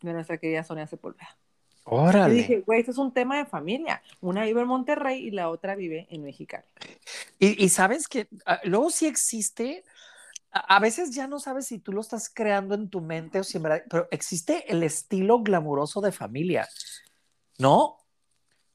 de 0.00 0.12
nuestra 0.12 0.38
querida 0.38 0.64
Sonia 0.64 0.86
Sepúlveda. 0.86 1.36
Órale. 1.84 2.34
Y 2.34 2.38
dije, 2.38 2.60
güey, 2.66 2.80
esto 2.80 2.92
es 2.92 2.98
un 2.98 3.12
tema 3.12 3.38
de 3.38 3.46
familia. 3.46 4.02
Una 4.20 4.44
vive 4.44 4.62
en 4.62 4.66
Monterrey 4.66 5.26
y 5.26 5.30
la 5.30 5.48
otra 5.48 5.74
vive 5.74 6.06
en 6.10 6.22
Mexicali. 6.22 6.64
Y, 7.38 7.68
sabes 7.68 8.08
que 8.08 8.28
ah, 8.44 8.60
luego 8.64 8.90
sí 8.90 9.06
existe, 9.06 9.84
a, 10.50 10.78
veces 10.80 11.14
ya 11.14 11.26
no 11.26 11.38
sabes 11.38 11.66
si 11.66 11.78
tú 11.78 11.92
lo 11.92 12.00
estás 12.00 12.30
creando 12.32 12.74
en 12.74 12.90
tu 12.90 13.00
mente 13.00 13.40
o 13.40 13.44
si 13.44 13.56
en 13.56 13.62
verdad, 13.62 13.82
pero 13.88 14.08
existe 14.10 14.70
el 14.70 14.82
estilo 14.82 15.42
glamuroso 15.42 16.00
de 16.00 16.12
familia, 16.12 16.68
¿no? 17.58 17.98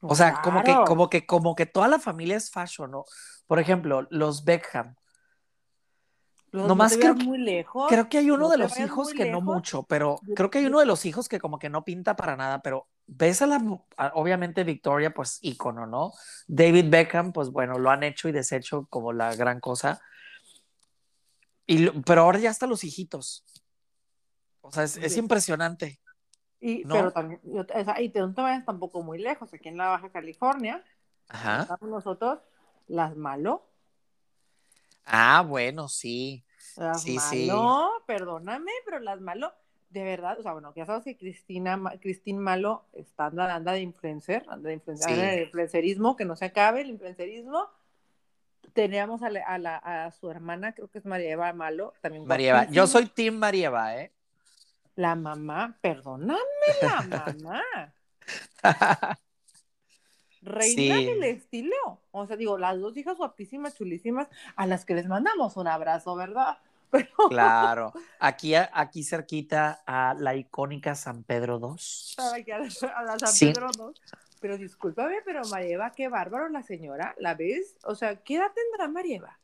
O 0.00 0.14
sea, 0.14 0.42
como 0.42 0.62
que, 0.62 0.74
como 0.86 1.08
que, 1.08 1.26
como 1.26 1.54
que 1.54 1.66
toda 1.66 1.88
la 1.88 1.98
familia 1.98 2.36
es 2.36 2.50
fashion, 2.50 2.90
¿no? 2.90 3.04
Por 3.46 3.58
ejemplo, 3.58 4.06
los 4.10 4.44
Beckham. 4.44 4.96
No 6.54 6.76
más 6.76 6.96
creo, 6.96 7.16
muy 7.16 7.38
lejos. 7.38 7.88
creo 7.88 8.08
que 8.08 8.18
hay 8.18 8.30
uno 8.30 8.48
de 8.48 8.58
los 8.58 8.78
hijos 8.78 9.12
que 9.12 9.30
no 9.30 9.40
mucho, 9.40 9.82
pero 9.82 10.20
creo 10.36 10.50
que 10.50 10.58
hay 10.58 10.66
uno 10.66 10.78
de 10.78 10.86
los 10.86 11.04
hijos 11.04 11.28
que 11.28 11.40
como 11.40 11.58
que 11.58 11.68
no 11.68 11.84
pinta 11.84 12.14
para 12.14 12.36
nada, 12.36 12.62
pero 12.62 12.86
ves 13.06 13.42
a 13.42 13.46
la, 13.46 13.60
obviamente 14.14 14.62
Victoria, 14.62 15.12
pues 15.12 15.38
ícono, 15.42 15.86
¿no? 15.86 16.12
David 16.46 16.90
Beckham, 16.90 17.32
pues 17.32 17.50
bueno, 17.50 17.78
lo 17.78 17.90
han 17.90 18.04
hecho 18.04 18.28
y 18.28 18.32
deshecho 18.32 18.86
como 18.88 19.12
la 19.12 19.34
gran 19.34 19.58
cosa. 19.58 20.00
Y, 21.66 21.90
pero 22.02 22.22
ahora 22.22 22.38
ya 22.38 22.50
hasta 22.50 22.68
los 22.68 22.84
hijitos. 22.84 23.44
O 24.60 24.70
sea, 24.70 24.84
es, 24.84 25.16
impresionante. 25.16 26.00
Y, 26.60 26.86
pero 26.86 27.12
también, 27.12 27.40
o 27.44 27.84
sea, 27.84 28.00
y 28.00 28.10
no 28.10 28.32
te 28.32 28.42
vayas 28.42 28.64
tampoco 28.64 29.02
muy 29.02 29.18
lejos, 29.18 29.52
aquí 29.52 29.68
en 29.68 29.76
la 29.76 29.88
Baja 29.88 30.10
California, 30.10 30.84
Ajá. 31.28 31.62
estamos 31.62 31.90
nosotros, 31.90 32.38
las 32.86 33.16
malo. 33.16 33.66
Ah, 35.04 35.44
bueno, 35.46 35.88
sí. 35.88 36.43
Las 36.76 37.02
sí, 37.02 37.16
malo, 37.16 37.90
perdóname, 38.06 38.72
pero 38.84 38.98
las 39.00 39.20
malo 39.20 39.52
de 39.94 40.02
verdad, 40.02 40.36
o 40.40 40.42
sea, 40.42 40.52
bueno, 40.52 40.72
ya 40.74 40.86
sabes 40.86 41.04
que 41.04 41.16
Cristina, 41.16 41.80
Cristín 42.00 42.38
Malo 42.38 42.84
está 42.94 43.26
anda, 43.26 43.72
de 43.72 43.80
influencer, 43.80 44.44
anda 44.48 44.68
de, 44.68 44.74
influencerismo, 45.44 46.16
que 46.16 46.24
no 46.24 46.34
se 46.34 46.46
acabe 46.46 46.80
el 46.80 46.90
influencerismo. 46.90 47.68
Teníamos 48.72 49.22
a, 49.22 49.30
la, 49.30 49.76
a, 49.76 50.10
su 50.10 50.28
hermana, 50.28 50.72
creo 50.72 50.88
que 50.88 50.98
es 50.98 51.06
María 51.06 51.30
Eva 51.30 51.52
Malo, 51.52 51.94
también. 52.00 52.26
María 52.26 52.50
Eva, 52.50 52.66
yo 52.70 52.88
soy 52.88 53.06
Team 53.06 53.36
María 53.36 53.68
Eva, 53.68 53.96
¿eh? 53.96 54.10
La 54.96 55.14
mamá, 55.14 55.78
perdóname, 55.80 56.40
la 56.82 57.02
mamá. 57.02 57.62
Reina 60.44 60.96
del 60.96 61.24
estilo. 61.24 62.00
O 62.12 62.26
sea, 62.26 62.36
digo, 62.36 62.58
las 62.58 62.78
dos 62.78 62.96
hijas 62.96 63.16
guapísimas, 63.16 63.76
chulísimas, 63.76 64.28
a 64.56 64.66
las 64.66 64.84
que 64.84 64.94
les 64.94 65.06
mandamos 65.06 65.56
un 65.56 65.66
abrazo, 65.66 66.14
¿verdad? 66.14 66.58
Claro, 67.28 67.92
aquí, 68.20 68.54
aquí 68.54 69.02
cerquita 69.02 69.82
a 69.86 70.14
la 70.16 70.36
icónica 70.36 70.94
San 70.94 71.24
Pedro 71.24 71.58
II. 71.58 71.74
a, 72.52 73.02
la 73.02 73.18
San 73.18 73.52
Pedro 73.52 73.68
II. 73.76 73.94
Pero 74.40 74.58
discúlpame, 74.58 75.16
pero 75.24 75.42
Marieva, 75.48 75.90
qué 75.90 76.08
bárbaro 76.08 76.48
la 76.50 76.62
señora, 76.62 77.14
¿la 77.18 77.34
ves? 77.34 77.76
O 77.84 77.94
sea, 77.94 78.16
¿qué 78.16 78.36
edad 78.36 78.52
tendrá 78.54 78.88
Marieva? 78.88 79.38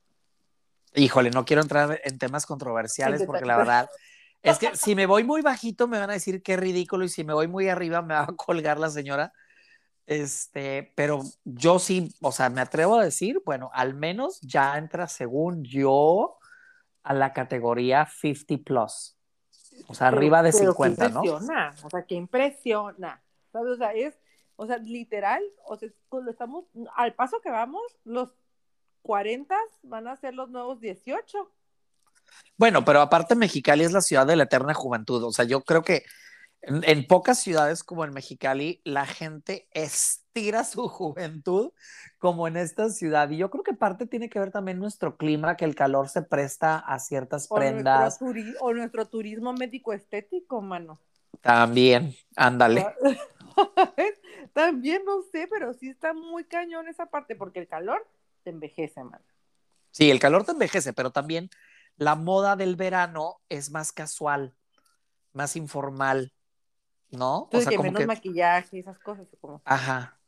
Híjole, 0.95 1.31
no 1.31 1.45
quiero 1.45 1.63
entrar 1.63 2.01
en 2.05 2.19
temas 2.19 2.47
controversiales 2.47 3.25
porque 3.25 3.47
la 3.47 3.57
verdad 3.57 3.91
es 4.43 4.59
que 4.59 4.75
si 4.77 4.95
me 4.95 5.07
voy 5.07 5.25
muy 5.25 5.41
bajito 5.41 5.89
me 5.89 5.99
van 5.99 6.11
a 6.11 6.15
decir 6.15 6.43
qué 6.43 6.57
ridículo 6.57 7.05
y 7.05 7.09
si 7.09 7.25
me 7.25 7.33
voy 7.33 7.49
muy 7.49 7.69
arriba 7.69 8.03
me 8.03 8.15
va 8.15 8.23
a 8.23 8.27
colgar 8.27 8.79
la 8.79 8.91
señora. 8.91 9.33
Este, 10.11 10.93
pero 10.97 11.23
yo 11.45 11.79
sí, 11.79 12.13
o 12.21 12.33
sea, 12.33 12.51
me 12.51 12.61
atrevo 12.61 12.97
a 12.99 13.05
decir, 13.05 13.41
bueno, 13.47 13.71
al 13.73 13.95
menos 13.95 14.41
ya 14.41 14.77
entra 14.77 15.07
según 15.07 15.63
yo 15.63 16.37
a 17.05 17.15
la 17.15 17.33
categoría 17.33 18.07
50 18.07 18.65
plus. 18.65 19.17
O 19.87 19.95
sea, 19.95 20.09
arriba 20.09 20.43
de 20.43 20.51
50, 20.51 21.11
¿no? 21.11 21.21
O 21.21 21.41
sea, 21.41 22.05
que 22.09 22.17
impresiona. 22.17 23.23
O 23.53 23.77
sea, 23.77 23.93
es, 23.93 24.19
o 24.57 24.67
sea, 24.67 24.79
literal, 24.79 25.45
o 25.65 25.77
sea, 25.77 25.89
cuando 26.09 26.33
estamos, 26.33 26.65
al 26.97 27.15
paso 27.15 27.41
que 27.41 27.51
vamos, 27.51 27.85
los 28.03 28.35
40 29.03 29.57
van 29.85 30.09
a 30.09 30.17
ser 30.17 30.35
los 30.35 30.51
nuevos 30.51 30.81
18. 30.81 31.53
Bueno, 32.57 32.85
pero 32.85 33.01
aparte 33.01 33.37
Mexicali 33.37 33.85
es 33.85 33.93
la 33.93 34.01
ciudad 34.01 34.27
de 34.27 34.35
la 34.35 34.43
eterna 34.43 34.75
juventud. 34.75 35.23
O 35.23 35.31
sea, 35.31 35.45
yo 35.45 35.61
creo 35.61 35.83
que 35.83 36.03
en, 36.63 37.07
pocas 37.07 37.39
ciudades 37.39 37.83
como 37.83 38.05
en 38.05 38.13
Mexicali, 38.13 38.81
la 38.85 39.07
gente 39.07 39.69
estira 39.73 40.65
su 40.65 40.89
juventud 40.89 41.73
como 42.19 42.47
en 42.49 42.57
esta 42.57 42.91
ciudad. 42.91 43.31
Y 43.31 43.39
yo 43.39 43.51
creo 43.51 43.65
que 43.65 43.75
parte 43.75 44.07
tiene 44.07 44.29
que 44.29 44.39
ver 44.39 44.51
también 44.51 44.79
nuestro 44.79 45.17
clima, 45.17 45.57
que 45.57 45.65
el 45.65 45.75
calor 45.75 46.09
se 46.09 46.23
presta 46.23 46.79
a 46.79 46.99
ciertas 46.99 47.49
prendas. 47.49 48.19
o 48.61 48.75
nuestro 48.75 49.07
turismo 49.07 49.53
médico 49.53 49.93
estético, 49.93 50.61
mano. 50.61 51.01
También, 51.41 52.15
ándale. 52.37 52.87
también 54.53 55.03
no 55.05 55.23
sé, 55.33 55.47
pero 55.49 55.73
sí 55.73 55.89
está 55.89 56.13
muy 56.13 56.45
cañón 56.45 56.89
esa 56.89 57.07
parte, 57.07 57.35
porque 57.35 57.61
el 57.61 57.69
calor 57.69 58.07
te 58.45 58.51
envejece, 58.51 59.03
mano. 59.03 59.25
Sí, 59.91 60.11
el 60.11 60.21
calor 60.21 60.45
te 60.45 60.53
envejece, 60.53 60.93
pero 60.93 61.11
también 61.11 61.51
la 61.97 62.15
moda 62.15 62.57
del 62.57 62.77
verano 62.77 63.41
es 63.49 63.71
más 63.71 63.93
casual, 63.93 64.55
más 65.33 65.57
informal. 65.57 66.33
¿No? 67.11 67.49
o 67.53 67.61
sea, 67.61 67.77
como 67.77 67.91
menos 67.91 68.07
maquillaje 68.07 68.79
y 68.79 68.81
esas 68.81 68.99
cosas. 68.99 69.27
Como... 69.41 69.63
Ajá. 69.65 70.19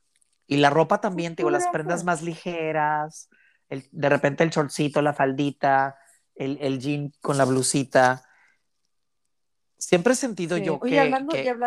Y 0.47 0.57
la 0.57 0.71
ropa 0.71 1.01
también, 1.01 1.35
digo, 1.35 1.51
las 1.51 1.67
prendas 1.69 2.05
más 2.05 2.23
ligeras, 2.23 3.29
el, 3.69 3.89
de 3.91 4.09
repente 4.09 4.45
el 4.45 4.51
shortcito, 4.51 5.01
la 5.01 5.15
faldita, 5.15 5.97
el, 6.35 6.59
el 6.61 6.79
jean 6.79 7.13
con 7.21 7.39
la 7.39 7.45
blusita. 7.45 8.25
Siempre 9.79 10.13
he 10.13 10.17
sentido 10.17 10.57
yo 10.59 10.79
que, 10.79 10.91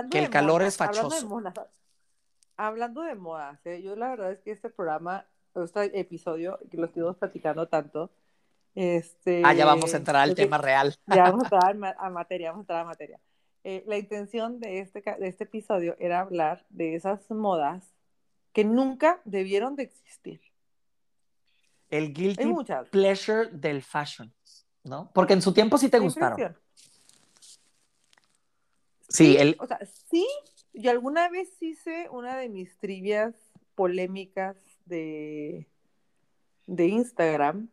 que, 0.09 0.19
el 0.19 0.29
calor 0.29 0.61
es 0.61 0.77
fachoso. 0.77 1.41
Hablando 2.57 3.01
de 3.01 3.15
moda, 3.15 3.59
yo 3.83 3.95
la 3.95 4.09
verdad 4.09 4.31
es 4.31 4.39
que 4.39 4.51
este 4.51 4.69
programa, 4.69 5.25
este 5.53 5.99
episodio, 5.99 6.57
que 6.71 6.77
lo 6.77 6.85
estuvimos 6.85 7.17
platicando 7.17 7.67
tanto, 7.67 8.11
este... 8.75 9.41
Ah, 9.43 9.53
ya 9.53 9.65
vamos 9.65 9.93
a 9.93 9.97
entrar 9.97 10.21
al 10.21 10.35
tema 10.35 10.57
real. 10.57 10.95
Ya 11.07 11.23
vamos 11.23 11.43
a 11.51 11.71
entrar 11.71 11.95
a 11.97 12.09
materia, 12.09 12.51
vamos 12.51 12.61
a 12.61 12.63
entrar 12.63 12.81
a 12.81 12.85
materia. 12.85 13.19
Eh, 13.67 13.83
la 13.87 13.97
intención 13.97 14.59
de 14.59 14.79
este, 14.79 15.01
de 15.01 15.27
este 15.27 15.45
episodio 15.45 15.95
era 15.97 16.19
hablar 16.19 16.67
de 16.69 16.93
esas 16.93 17.31
modas 17.31 17.95
que 18.53 18.63
nunca 18.63 19.19
debieron 19.25 19.75
de 19.75 19.81
existir. 19.81 20.39
El 21.89 22.13
guilty 22.13 22.53
pleasure 22.91 23.49
del 23.51 23.81
fashion, 23.81 24.31
¿no? 24.83 25.09
Porque 25.15 25.33
en 25.33 25.41
su 25.41 25.51
tiempo 25.51 25.79
sí 25.79 25.89
te 25.89 25.97
gustaron. 25.97 26.55
Sí, 29.09 29.35
el... 29.35 29.55
o 29.59 29.65
sea, 29.65 29.79
sí, 30.11 30.27
Yo 30.71 30.91
alguna 30.91 31.27
vez 31.29 31.49
hice 31.59 32.07
una 32.11 32.37
de 32.37 32.49
mis 32.49 32.77
trivias 32.77 33.33
polémicas 33.73 34.57
de, 34.85 35.65
de 36.67 36.85
Instagram. 36.85 37.67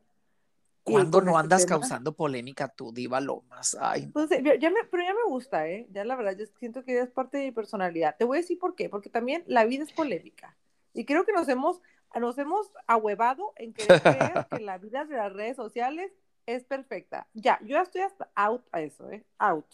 ¿Cuándo 0.85 1.21
no 1.21 1.31
este 1.33 1.41
andas 1.41 1.67
tema- 1.67 1.79
causando 1.81 2.13
polémica 2.15 2.69
tú, 2.69 2.93
Diva 2.93 3.21
Lomas? 3.21 3.77
Ay, 3.81 4.09
Pues, 4.13 4.29
ya- 4.31 4.71
me- 4.71 4.85
pero 4.91 5.03
ya 5.03 5.15
me 5.15 5.25
gusta, 5.29 5.69
¿eh? 5.69 5.87
Ya 5.91 6.05
la 6.05 6.17
verdad, 6.17 6.37
yo 6.37 6.45
siento 6.59 6.85
que 6.85 6.95
ya 6.95 7.03
es 7.03 7.11
parte 7.11 7.39
de 7.39 7.45
mi 7.45 7.53
personalidad. 7.53 8.17
Te 8.19 8.25
voy 8.25 8.39
a 8.39 8.41
decir 8.41 8.59
por 8.59 8.75
qué, 8.75 8.89
porque 8.89 9.09
también 9.11 9.45
la 9.47 9.65
vida 9.65 9.85
es 9.85 9.93
polémica. 9.93 10.57
Y 10.93 11.05
creo 11.05 11.25
que 11.25 11.33
nos 11.33 11.49
hemos, 11.49 11.81
nos 12.21 12.37
hemos 12.39 12.71
ahuevado 12.87 13.53
en 13.57 13.73
querer 13.73 14.03
creer 14.03 14.47
que 14.51 14.61
la 14.61 14.79
vida 14.79 15.05
de 15.05 15.17
las 15.17 15.33
redes 15.33 15.57
sociales 15.57 16.13
es 16.47 16.65
perfecta. 16.65 17.29
Ya, 17.33 17.59
yo 17.63 17.69
ya 17.77 17.83
estoy 17.83 18.01
hasta 18.03 18.29
out 18.35 18.65
a 18.73 18.81
eso, 18.81 19.09
¿eh? 19.11 19.25
Out. 19.39 19.67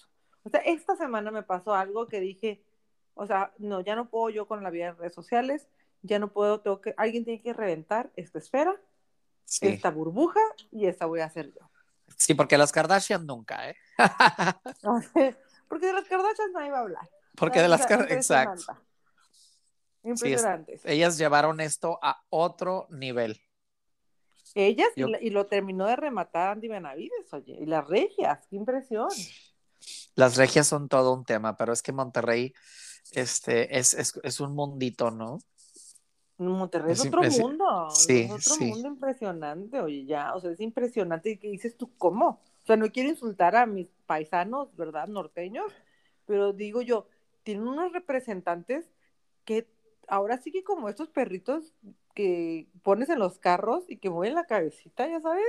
O 0.44 0.50
sea, 0.50 0.60
esta 0.60 0.94
semana 0.96 1.30
me 1.30 1.42
pasó 1.42 1.74
algo 1.74 2.06
que 2.06 2.20
dije, 2.20 2.62
o 3.14 3.26
sea, 3.26 3.52
no, 3.58 3.80
ya 3.80 3.96
no 3.96 4.08
puedo 4.10 4.30
yo 4.30 4.46
con 4.46 4.62
la 4.62 4.70
vida 4.70 4.86
de 4.86 4.92
redes 4.92 5.14
sociales, 5.14 5.66
ya 6.02 6.18
no 6.18 6.32
puedo, 6.32 6.60
tengo 6.60 6.80
que, 6.80 6.94
alguien 6.96 7.24
tiene 7.24 7.40
que 7.42 7.52
reventar 7.52 8.10
esta 8.14 8.38
esfera, 8.38 8.76
sí. 9.48 9.66
esta 9.68 9.90
burbuja, 9.90 10.40
y 10.70 10.86
esta 10.86 11.06
voy 11.06 11.20
a 11.20 11.26
hacer 11.26 11.52
yo. 11.52 11.68
Sí, 12.16 12.34
porque 12.34 12.58
las 12.58 12.72
Kardashian 12.72 13.26
nunca, 13.26 13.70
¿eh? 13.70 13.76
Porque 15.68 15.86
de 15.86 15.92
las 15.92 16.04
Kardashians 16.08 16.52
nadie 16.52 16.70
va 16.70 16.78
a 16.78 16.80
hablar. 16.80 17.10
Porque 17.36 17.60
de 17.60 17.68
las 17.68 17.84
Kardashian, 17.86 18.18
exacto. 18.18 18.76
impresionante. 20.02 20.80
Ellas 20.84 21.18
llevaron 21.18 21.60
esto 21.60 21.98
a 22.02 22.22
otro 22.30 22.86
nivel. 22.90 23.40
Ellas 24.54 24.88
y, 24.96 25.02
la- 25.02 25.20
y 25.20 25.30
lo 25.30 25.46
terminó 25.46 25.86
de 25.86 25.96
rematar 25.96 26.52
Andy 26.52 26.68
Benavides, 26.68 27.32
oye. 27.32 27.52
Y 27.60 27.66
las 27.66 27.86
regias, 27.86 28.46
qué 28.48 28.56
impresión. 28.56 29.08
Las 30.14 30.36
regias 30.36 30.66
son 30.66 30.88
todo 30.88 31.12
un 31.12 31.24
tema, 31.24 31.56
pero 31.56 31.72
es 31.72 31.82
que 31.82 31.92
Monterrey 31.92 32.54
este, 33.12 33.78
es, 33.78 33.94
es, 33.94 34.18
es 34.22 34.40
un 34.40 34.54
mundito, 34.54 35.10
¿no? 35.10 35.38
Monterrey 36.38 36.92
es, 36.92 37.00
Es 37.00 37.06
otro 37.06 37.22
mundo. 37.22 37.90
sí, 37.90 38.20
es 38.22 38.30
otro 38.30 38.54
sí. 38.54 38.64
mundo 38.66 38.88
impresionante, 38.88 39.80
oye, 39.80 40.04
ya. 40.04 40.34
O 40.34 40.40
sea, 40.40 40.50
es 40.52 40.60
impresionante. 40.60 41.30
¿Y 41.30 41.36
qué 41.38 41.48
dices 41.48 41.76
tú? 41.76 41.90
¿Cómo? 41.98 42.40
O 42.62 42.66
sea, 42.66 42.76
no 42.76 42.90
quiero 42.90 43.08
insultar 43.08 43.56
a 43.56 43.66
mis 43.66 43.88
paisanos, 44.06 44.74
¿verdad? 44.76 45.08
Norteños, 45.08 45.72
pero 46.26 46.52
digo 46.52 46.82
yo, 46.82 47.06
tienen 47.42 47.66
unos 47.66 47.92
representantes 47.92 48.90
que 49.44 49.66
ahora 50.06 50.38
sí 50.38 50.52
que 50.52 50.62
como 50.62 50.88
estos 50.88 51.08
perritos 51.08 51.74
que 52.14 52.66
pones 52.82 53.08
en 53.08 53.18
los 53.18 53.38
carros 53.38 53.84
y 53.88 53.96
que 53.98 54.10
mueven 54.10 54.34
la 54.34 54.46
cabecita, 54.46 55.08
ya 55.08 55.20
sabes. 55.20 55.46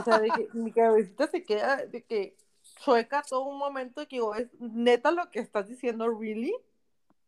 O 0.00 0.04
sea, 0.04 0.18
de 0.18 0.30
que 0.30 0.48
mi 0.54 0.72
cabecita 0.72 1.26
se 1.28 1.44
queda 1.44 1.76
de 1.84 2.02
que 2.04 2.36
sueca 2.62 3.22
todo 3.28 3.44
un 3.44 3.58
momento 3.58 4.02
y 4.02 4.06
que 4.06 4.16
digo, 4.16 4.34
es 4.34 4.48
neta 4.58 5.10
lo 5.10 5.30
que 5.30 5.40
estás 5.40 5.68
diciendo, 5.68 6.08
¿really? 6.08 6.54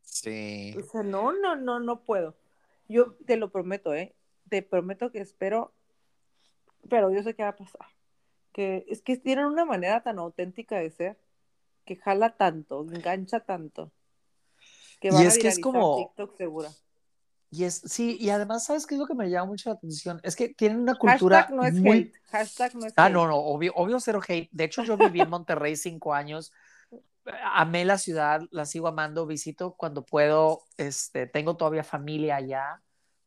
Sí. 0.02 0.74
O 0.78 0.82
sea, 0.82 1.02
no, 1.02 1.32
no, 1.32 1.56
no, 1.56 1.80
no 1.80 2.00
puedo. 2.00 2.34
Yo 2.88 3.14
te 3.26 3.36
lo 3.36 3.50
prometo, 3.50 3.94
¿eh? 3.94 4.14
Te 4.48 4.62
prometo 4.62 5.10
que 5.12 5.20
espero, 5.20 5.74
pero 6.88 7.10
yo 7.10 7.22
sé 7.22 7.34
qué 7.34 7.42
va 7.42 7.50
a 7.50 7.56
pasar. 7.56 7.86
Que 8.52 8.84
es 8.88 9.02
que 9.02 9.16
tienen 9.16 9.44
una 9.46 9.64
manera 9.64 10.02
tan 10.02 10.18
auténtica 10.18 10.78
de 10.78 10.90
ser 10.90 11.18
que 11.84 11.96
jala 11.96 12.36
tanto, 12.36 12.82
engancha 12.82 13.40
tanto. 13.40 13.92
Que 15.00 15.08
Y 15.08 15.10
van 15.12 15.24
a 15.24 15.28
es 15.28 15.38
que 15.38 15.48
es 15.48 15.58
como- 15.60 15.96
TikTok 15.96 16.36
segura. 16.36 16.70
Y 17.50 17.64
es, 17.64 17.76
sí, 17.76 18.18
y 18.20 18.28
además, 18.28 18.66
¿sabes 18.66 18.86
qué 18.86 18.94
es 18.94 19.00
lo 19.00 19.06
que 19.06 19.14
me 19.14 19.30
llama 19.30 19.46
mucho 19.46 19.70
la 19.70 19.76
atención? 19.76 20.20
Es 20.22 20.36
que 20.36 20.50
tienen 20.50 20.80
una 20.80 20.96
cultura 20.96 21.38
Hashtag 21.44 21.56
no 21.56 21.64
es 21.64 21.74
muy... 21.74 21.96
hate. 21.98 22.14
Hashtag 22.30 22.74
no 22.74 22.86
es 22.86 22.92
Ah, 22.96 23.06
hate. 23.06 23.14
no, 23.14 23.26
no, 23.26 23.36
obvio, 23.38 23.72
obvio 23.74 24.00
cero 24.00 24.20
hate. 24.26 24.50
De 24.52 24.64
hecho, 24.64 24.82
yo 24.82 24.98
viví 24.98 25.20
en 25.22 25.30
Monterrey 25.30 25.74
cinco 25.76 26.12
años. 26.12 26.52
Amé 27.54 27.84
la 27.84 27.98
ciudad, 27.98 28.42
la 28.50 28.64
sigo 28.66 28.88
amando, 28.88 29.26
visito 29.26 29.74
cuando 29.74 30.04
puedo. 30.04 30.62
Este, 30.76 31.26
tengo 31.26 31.56
todavía 31.56 31.84
familia 31.84 32.36
allá. 32.36 32.82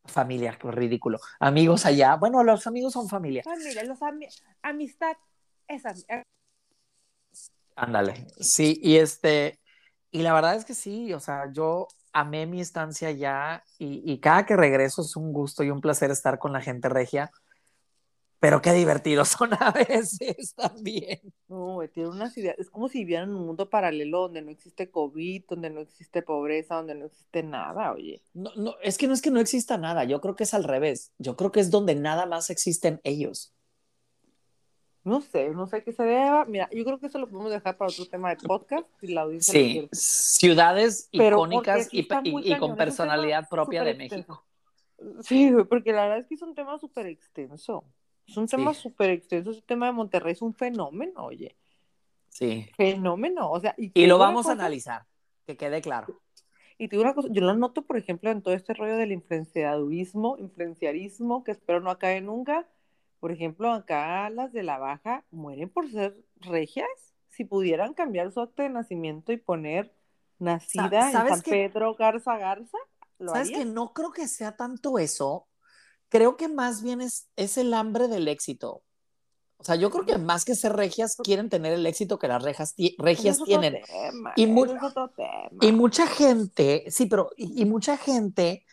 Familia, 0.06 0.58
qué 0.60 0.72
ridículo. 0.72 1.20
Amigos 1.40 1.86
allá. 1.86 2.16
Bueno, 2.16 2.44
los 2.44 2.66
amigos 2.68 2.94
son 2.94 3.08
familia. 3.08 3.44
Los 3.86 4.00
ami- 4.02 4.28
amistad 4.64 5.16
es 5.68 5.84
ami- 5.86 6.24
Ándale. 7.76 8.28
Sí, 8.40 8.80
y 8.82 8.98
este, 8.98 9.60
y 10.12 10.22
la 10.24 10.34
verdad 10.34 10.56
es 10.56 10.66
que 10.66 10.74
sí, 10.74 11.14
o 11.14 11.20
sea, 11.20 11.52
yo 11.54 11.88
amé 12.14 12.46
mi 12.46 12.62
estancia 12.62 13.08
allá 13.08 13.64
y, 13.78 14.02
y 14.12 14.20
cada 14.20 14.46
que 14.46 14.58
regreso 14.58 15.02
es 15.02 15.16
un 15.16 15.32
gusto 15.32 15.64
y 15.64 15.70
un 15.70 15.82
placer 15.82 16.12
estar 16.12 16.40
con 16.40 16.52
la 16.52 16.62
gente 16.62 16.90
regia. 16.90 17.32
Pero 18.42 18.60
qué 18.60 18.74
divertidos 18.74 19.28
son 19.28 19.52
a 19.60 19.72
veces 19.72 20.56
también. 20.56 21.22
No, 21.48 21.76
güey, 21.76 21.90
tiene 21.90 22.10
unas 22.10 22.36
ideas. 22.38 22.58
Es 22.58 22.72
como 22.72 22.90
si 22.90 22.98
vivieran 23.00 23.30
en 23.30 23.36
un 23.36 23.46
mundo 23.46 23.70
paralelo 23.70 24.22
donde 24.22 24.42
no 24.42 24.50
existe 24.50 24.90
COVID, 24.90 25.44
donde 25.48 25.70
no 25.70 25.80
existe 25.80 26.24
pobreza, 26.24 26.74
donde 26.76 26.96
no 26.96 27.06
existe 27.06 27.44
nada, 27.44 27.94
oye. 27.94 28.24
No, 28.34 28.50
no, 28.56 28.74
es 28.82 28.98
que 28.98 29.08
no 29.08 29.14
es 29.14 29.22
que 29.22 29.30
no 29.30 29.40
exista 29.40 29.78
nada, 29.78 30.06
yo 30.06 30.20
creo 30.22 30.36
que 30.36 30.46
es 30.46 30.56
al 30.56 30.64
revés. 30.64 31.12
Yo 31.20 31.38
creo 31.38 31.52
que 31.52 31.60
es 31.60 31.70
donde 31.70 31.94
nada 31.94 32.26
más 32.26 32.50
existen 32.50 33.00
ellos. 33.04 33.54
No 35.04 35.22
sé, 35.22 35.50
no 35.52 35.68
sé 35.68 35.84
qué 35.84 35.92
se 35.92 36.04
deba. 36.04 36.46
Mira, 36.46 36.68
yo 36.72 36.84
creo 36.84 37.00
que 37.00 37.08
eso 37.08 37.20
lo 37.20 37.30
podemos 37.30 37.52
dejar 37.52 37.78
para 37.78 37.92
otro 37.92 38.08
tema 38.08 38.32
de 38.32 38.38
podcast 38.38 38.88
si 39.00 39.08
la 39.08 39.22
audiencia 39.22 39.54
Sí, 39.54 39.88
ciudades 39.92 41.10
Pero 41.12 41.38
icónicas 41.38 41.90
y, 41.92 42.08
con 42.58 42.76
personalidad 42.76 43.48
propia 43.48 43.84
de 43.84 43.94
México. 43.94 44.44
extenso. 44.98 45.24
Sí, 45.24 45.52
güey, 45.52 45.66
porque 45.66 45.94
la 45.94 46.04
verdad 46.04 46.20
es 46.20 46.28
que 46.28 46.36
es 46.36 46.42
un 46.42 46.56
tema 46.56 46.80
súper 46.80 47.06
extenso. 47.06 47.86
Es 48.28 48.38
un 48.38 48.48
tema 48.48 48.74
súper 48.74 49.10
extenso. 49.10 49.52
Ese 49.52 49.62
tema 49.62 49.88
de 49.88 49.92
Monterrey 49.92 50.34
es 50.34 50.42
un 50.42 50.54
fenómeno, 50.54 51.26
oye. 51.26 51.56
Sí. 52.30 52.70
Fenómeno. 52.78 53.52
O 53.52 53.60
sea, 53.60 53.76
y, 53.78 54.06
lo 54.06 54.18
vamos 54.18 54.48
a 54.48 54.54
analizar, 54.54 55.06
que 55.46 55.58
quede 55.58 55.82
claro. 55.82 56.22
Y 56.78 56.88
te 56.88 56.96
digo 56.96 57.04
una 57.04 57.14
cosa, 57.14 57.28
yo 57.32 57.42
lo 57.42 57.54
noto, 57.54 57.84
por 57.84 57.98
ejemplo, 57.98 58.32
en 58.32 58.42
todo 58.42 58.54
este 58.54 58.74
rollo 58.74 58.96
del 58.96 59.12
influenciadurismo, 59.12 60.38
influenciarismo, 60.40 61.44
que 61.44 61.52
espero 61.52 61.80
no 61.80 61.92
acabe 61.92 62.22
nunca. 62.22 62.68
Por 63.20 63.32
ejemplo, 63.32 63.72
acá 63.72 64.30
las 64.32 64.52
de 64.52 64.64
la 64.64 64.80
baja 64.80 65.24
mueren 65.30 65.70
por 65.70 65.92
ser 65.92 66.18
regias. 66.38 66.90
Si 67.30 67.46
pudieran 67.46 67.94
cambiar 67.94 68.32
su 68.32 68.42
acta 68.42 68.64
de 68.64 68.70
nacimiento 68.70 69.32
y 69.32 69.38
poner 69.38 69.94
nacida 70.40 71.08
en 71.08 71.12
¿sabes 71.12 71.34
San? 71.34 71.42
Pedro 71.44 71.94
Garza 71.96 72.38
Garza, 72.38 72.78
¿lo 73.20 73.32
¿Sabes 73.32 73.50
harías? 73.50 73.60
que 73.60 73.66
no 73.66 73.94
creo 73.94 74.12
que 74.12 74.28
sea 74.28 74.58
tanto 74.58 74.98
eso? 74.98 75.48
Creo 76.12 76.36
que 76.36 76.50
más 76.50 76.84
bien 76.84 77.00
es, 77.00 77.30
es 77.38 77.58
el 77.58 77.74
hambre 77.74 78.10
del 78.10 78.28
éxito. 78.28 78.84
O 79.56 79.64
sea, 79.64 79.76
yo 79.76 79.90
creo 79.92 80.06
que 80.06 80.18
más 80.18 80.44
que 80.44 80.56
ser 80.56 80.74
regias, 80.74 81.16
quieren 81.16 81.50
tener 81.50 81.72
el 81.72 81.86
éxito 81.86 82.20
que 82.20 82.28
las 82.28 82.44
rejas 82.44 82.74
regias 82.98 83.38
es 83.38 83.44
tienen. 83.46 83.78
Y 84.36 84.46
mu- 84.46 84.66
tema. 84.66 85.50
Y 85.62 85.72
mucha 85.72 86.06
gente, 86.06 86.84
sí, 86.90 87.06
pero 87.06 87.30
y, 87.38 87.62
y 87.62 87.66
mucha 87.66 87.96
gente, 87.96 88.66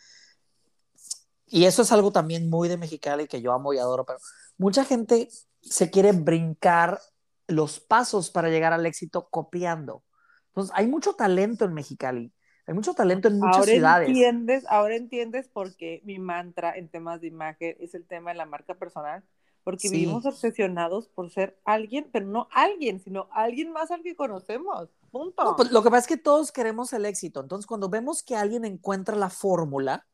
y 1.45 1.63
eso 1.63 1.83
es 1.83 1.91
algo 1.93 2.11
también 2.11 2.49
muy 2.49 2.67
de 2.67 2.75
Mexicali 2.77 3.27
que 3.27 3.41
yo 3.41 3.53
amo 3.53 3.71
y 3.73 3.77
adoro, 3.77 4.05
pero 4.05 4.19
mucha 4.57 4.83
gente 4.83 5.29
se 5.61 5.89
quiere 5.89 6.11
brincar 6.11 6.99
los 7.47 7.79
pasos 7.79 8.31
para 8.31 8.49
llegar 8.49 8.73
al 8.73 8.85
éxito 8.85 9.29
copiando. 9.29 10.03
Entonces, 10.47 10.75
hay 10.75 10.87
mucho 10.87 11.13
talento 11.13 11.63
en 11.63 11.73
Mexicali, 11.73 12.33
hay 12.69 12.75
mucho 12.75 12.93
talento 12.93 13.27
en 13.27 13.39
muchas 13.39 13.57
ahora 13.57 13.71
ciudades. 13.71 14.07
entiendes, 14.09 14.65
ahora 14.69 14.95
entiendes 14.95 15.47
por 15.47 15.75
qué 15.75 16.01
mi 16.05 16.19
mantra 16.19 16.77
en 16.77 16.87
temas 16.87 17.19
de 17.19 17.27
imagen 17.27 17.75
es 17.79 17.95
el 17.95 18.05
tema 18.05 18.29
de 18.29 18.37
la 18.37 18.45
marca 18.45 18.75
personal, 18.75 19.23
porque 19.63 19.89
Sí. 19.89 19.95
vivimos 19.95 20.25
obsesionados 20.27 21.07
por 21.09 21.31
ser 21.31 21.59
alguien, 21.65 22.07
pero 22.13 22.27
no 22.27 22.47
alguien, 22.51 22.99
sino 22.99 23.27
alguien 23.31 23.71
más 23.71 23.89
al 23.89 24.03
que 24.03 24.15
conocemos. 24.15 24.87
Punto. 25.11 25.43
No, 25.43 25.55
pues, 25.55 25.71
lo 25.71 25.81
que 25.81 25.89
pasa 25.89 26.01
es 26.01 26.07
que 26.07 26.17
todos 26.17 26.51
queremos 26.51 26.93
el 26.93 27.05
éxito. 27.07 27.39
Entonces, 27.41 27.65
cuando 27.65 27.89
vemos 27.89 28.21
que 28.21 28.35
alguien 28.35 28.63
encuentra 28.65 29.15
la 29.15 29.31
fórmula, 29.31 30.05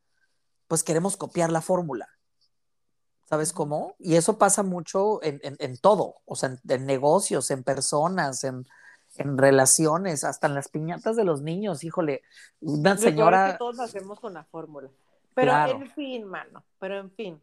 pues 0.69 0.81
queremos 0.81 1.17
copiar 1.17 1.51
la 1.51 1.61
fórmula. 1.61 2.07
¿Sabes 3.25 3.51
cómo? 3.53 3.95
Y 3.99 4.15
eso 4.15 4.37
pasa 4.37 4.63
mucho 4.63 5.21
en, 5.23 5.39
en- 5.43 5.57
en 5.59 5.77
todo, 5.77 6.15
o 6.25 6.35
sea, 6.35 6.49
en, 6.49 6.59
en 6.71 6.85
negocios, 6.85 7.51
en 7.51 7.63
personas, 7.63 8.43
en, 8.45 8.65
en 9.17 9.37
relaciones, 9.37 10.23
hasta 10.23 10.47
en 10.47 10.55
las 10.55 10.69
piñatas 10.69 11.15
de 11.15 11.23
los 11.23 11.41
niños. 11.41 11.83
Híjole, 11.83 12.21
una 12.61 12.97
señora... 12.97 13.51
que 13.53 13.57
todos 13.57 13.79
hacemos 13.79 14.19
con 14.19 14.33
la 14.33 14.43
fórmula. 14.45 14.89
Pero 15.33 15.51
Claro. 15.51 15.73
en 15.81 15.89
fin, 15.91 16.25
mano, 16.25 16.63
pero 16.79 16.99
en 16.99 17.11
fin. 17.11 17.41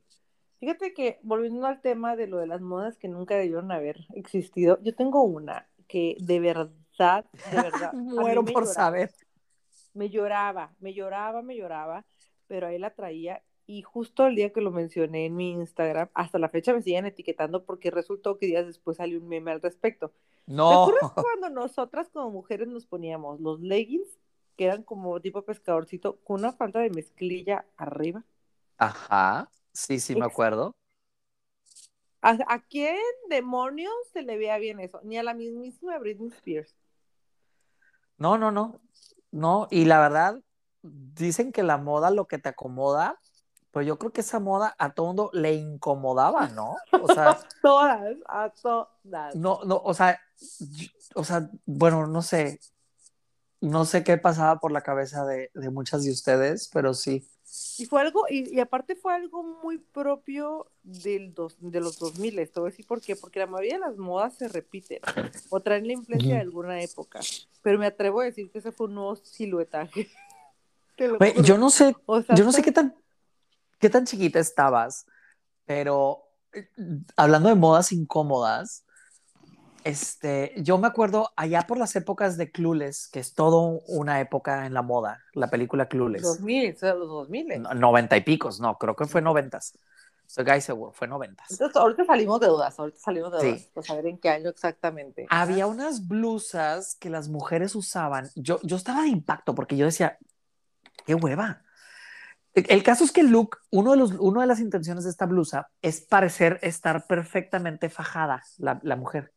Fíjate 0.60 0.94
que 0.94 1.18
volviendo 1.22 1.66
al 1.66 1.80
tema 1.80 2.16
de 2.16 2.26
lo 2.26 2.38
de 2.38 2.46
las 2.46 2.60
modas 2.60 2.96
que 2.96 3.08
nunca 3.08 3.36
debieron 3.36 3.72
haber 3.72 3.98
existido, 4.14 4.78
yo 4.82 4.94
tengo 4.94 5.22
una 5.22 5.68
que 5.88 6.16
de 6.20 6.40
verdad, 6.40 7.24
de 7.50 7.56
verdad, 7.56 7.92
Muero 7.92 8.44
por 8.44 8.64
lloraba. 8.64 8.72
saber. 8.72 9.10
me 9.94 10.08
lloraba, 10.08 10.72
me 10.80 10.94
lloraba, 10.94 11.42
me 11.42 11.56
lloraba, 11.56 12.04
pero 12.46 12.66
ahí 12.68 12.78
la 12.78 12.90
traía 12.94 13.42
y 13.66 13.82
justo 13.82 14.26
el 14.26 14.34
día 14.36 14.52
que 14.52 14.60
lo 14.60 14.70
mencioné 14.70 15.26
en 15.26 15.36
mi 15.36 15.52
Instagram, 15.52 16.08
hasta 16.14 16.38
la 16.38 16.48
fecha 16.48 16.72
me 16.74 16.82
siguen 16.82 17.06
etiquetando 17.06 17.64
porque 17.64 17.90
resultó 17.90 18.38
que 18.38 18.46
días 18.46 18.66
después 18.66 18.96
salió 18.98 19.18
un 19.20 19.28
meme 19.28 19.50
al 19.52 19.60
respecto. 19.62 20.12
¿Te 20.66 20.74
No, 20.76 20.76
acuerdas 20.76 21.02
cuando 21.18 21.50
nosotras 21.50 22.08
como 22.10 22.30
mujeres 22.30 22.68
nos 22.68 22.86
poníamos 22.86 23.40
los 23.40 23.60
leggings, 23.60 24.18
que 24.56 24.64
eran 24.66 24.82
como 24.84 25.20
tipo 25.20 25.44
pescadorcito, 25.44 26.18
con 26.24 26.40
una 26.40 26.52
falda 26.52 26.80
de 26.80 26.90
mezclilla 26.90 27.66
arriba? 27.76 28.24
ajá, 28.78 29.50
sí, 29.72 29.98
sí, 30.00 30.14
me 30.16 30.24
acuerdo. 30.26 30.74
¿A, 32.20 32.30
a 32.54 32.58
quién 32.60 32.96
demonios 33.28 33.92
se 34.12 34.22
le 34.22 34.36
veía 34.38 34.58
bien 34.58 34.80
eso? 34.80 35.00
Ni 35.04 35.18
a 35.18 35.22
la 35.22 35.34
mismísima 35.34 35.98
Britney 35.98 36.28
Spears. 36.30 36.74
No, 38.18 38.38
no, 38.38 38.50
no. 38.50 38.80
¿no? 39.30 39.68
Y 39.70 39.84
la 39.86 40.00
verdad, 40.00 40.40
dicen 40.82 41.52
que 41.52 41.62
la 41.62 41.78
moda 41.78 42.10
lo 42.10 42.26
que 42.26 42.38
te 42.38 42.50
acomoda, 42.50 43.20
pero 43.72 43.84
yo 43.84 43.98
creo 43.98 44.12
que 44.12 44.20
esa 44.20 44.38
moda 44.38 44.74
a 44.78 44.92
todo 44.94 45.06
mundo 45.08 45.30
le 45.32 45.54
incomodaba, 45.54 46.48
¿no? 46.48 46.76
O 47.02 47.08
sea, 47.08 47.30
A 47.30 47.38
todas, 47.60 48.16
a 48.28 48.50
todas. 48.50 49.34
no, 49.34 49.60
no, 49.64 49.80
o 49.84 49.94
sea, 49.94 50.20
yo- 50.60 50.88
o 51.14 51.24
sea, 51.24 51.50
bueno, 51.66 52.06
no 52.06 52.22
sé, 52.22 52.60
no 53.60 53.84
sé 53.84 54.02
qué 54.04 54.18
pasaba 54.18 54.58
por 54.60 54.72
la 54.72 54.82
cabeza 54.82 55.24
de, 55.24 55.50
de 55.54 55.70
muchas 55.70 56.04
de 56.04 56.10
ustedes, 56.10 56.68
pero 56.72 56.94
sí. 56.94 57.26
Y 57.78 57.84
fue 57.86 58.00
algo, 58.00 58.24
y, 58.30 58.54
y 58.54 58.60
aparte 58.60 58.96
fue 58.96 59.14
algo 59.14 59.42
muy 59.42 59.76
propio 59.78 60.66
del 60.82 61.34
dos, 61.34 61.56
de 61.60 61.80
los 61.80 61.98
2000, 61.98 62.34
te 62.50 62.60
voy 62.60 62.68
a 62.68 62.70
decir 62.70 62.86
por 62.86 63.00
qué, 63.02 63.14
porque 63.14 63.40
la 63.40 63.46
mayoría 63.46 63.74
de 63.74 63.80
las 63.80 63.96
modas 63.96 64.34
se 64.34 64.48
repiten 64.48 65.00
o 65.50 65.60
traen 65.60 65.86
la 65.86 65.92
influencia 65.92 66.34
de 66.36 66.40
alguna 66.40 66.80
época, 66.82 67.20
pero 67.62 67.78
me 67.78 67.86
atrevo 67.86 68.20
a 68.20 68.24
decir 68.24 68.50
que 68.50 68.58
ese 68.58 68.72
fue 68.72 68.86
un 68.86 68.94
nuevo 68.94 69.16
siluetaje. 69.16 70.08
Yo 71.42 71.58
no 71.58 71.68
sé, 71.70 71.96
O 72.06 72.22
sea, 72.22 72.36
yo 72.36 72.44
no 72.44 72.52
sé 72.52 72.62
qué 72.62 72.70
tan, 72.70 72.94
qué 73.82 73.90
tan 73.90 74.06
chiquita 74.06 74.38
estabas, 74.38 75.06
pero 75.66 76.22
eh, 76.52 76.68
hablando 77.16 77.48
de 77.48 77.56
modas 77.56 77.90
incómodas, 77.92 78.84
este, 79.82 80.54
yo 80.58 80.78
me 80.78 80.86
acuerdo 80.86 81.30
allá 81.34 81.62
por 81.66 81.76
las 81.78 81.96
épocas 81.96 82.36
de 82.36 82.52
Clueless, 82.52 83.08
que 83.08 83.18
es 83.18 83.34
todo 83.34 83.80
una 83.88 84.20
época 84.20 84.66
en 84.66 84.72
la 84.74 84.82
moda, 84.82 85.20
la 85.34 85.50
película 85.50 85.88
Clueless. 85.88 86.22
2000, 86.22 86.74
o 86.74 86.78
sea, 86.78 86.94
los 86.94 87.08
2000. 87.08 87.60
No- 87.60 87.74
Noventa 87.74 88.16
y 88.16 88.20
picos, 88.20 88.60
no, 88.60 88.78
creo 88.78 88.94
que 88.94 89.06
fue 89.06 89.20
noventas. 89.20 89.76
Estoy 90.24 90.44
casi 90.44 90.60
seguro, 90.60 90.92
fue 90.92 91.08
noventas. 91.08 91.50
Entonces, 91.50 91.76
ahorita 91.76 92.04
salimos 92.04 92.38
de 92.40 92.46
dudas, 92.46 92.78
ahorita 92.78 92.98
salimos 93.00 93.32
de 93.32 93.40
Sí. 93.40 93.46
dudas, 93.48 93.70
pues 93.74 93.90
a 93.90 93.96
ver 93.96 94.06
en 94.06 94.18
qué 94.18 94.28
año 94.30 94.48
exactamente. 94.48 95.26
Había 95.28 95.66
unas 95.66 96.06
blusas 96.06 96.94
que 97.00 97.10
las 97.10 97.28
mujeres 97.28 97.74
usaban. 97.74 98.30
Yo, 98.36 98.60
yo 98.62 98.76
estaba 98.76 99.02
de 99.02 99.08
impacto 99.08 99.56
porque 99.56 99.76
yo 99.76 99.84
decía, 99.86 100.16
qué 101.04 101.16
hueva. 101.16 101.64
El 102.54 102.82
caso 102.82 103.04
es 103.04 103.12
que 103.12 103.22
el 103.22 103.30
look, 103.30 103.58
uno 103.70 103.92
de, 103.92 103.96
los, 103.96 104.12
uno 104.12 104.40
de 104.42 104.46
las 104.46 104.60
intenciones 104.60 105.04
de 105.04 105.10
esta 105.10 105.26
blusa 105.26 105.70
es 105.80 106.02
parecer 106.02 106.58
estar 106.62 107.06
perfectamente 107.06 107.88
fajada 107.88 108.42
la, 108.58 108.78
la 108.82 108.96
mujer. 108.96 109.32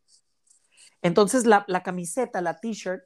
Entonces 1.00 1.46
la, 1.46 1.64
la 1.66 1.82
camiseta, 1.82 2.40
la 2.40 2.60
t-shirt, 2.60 3.02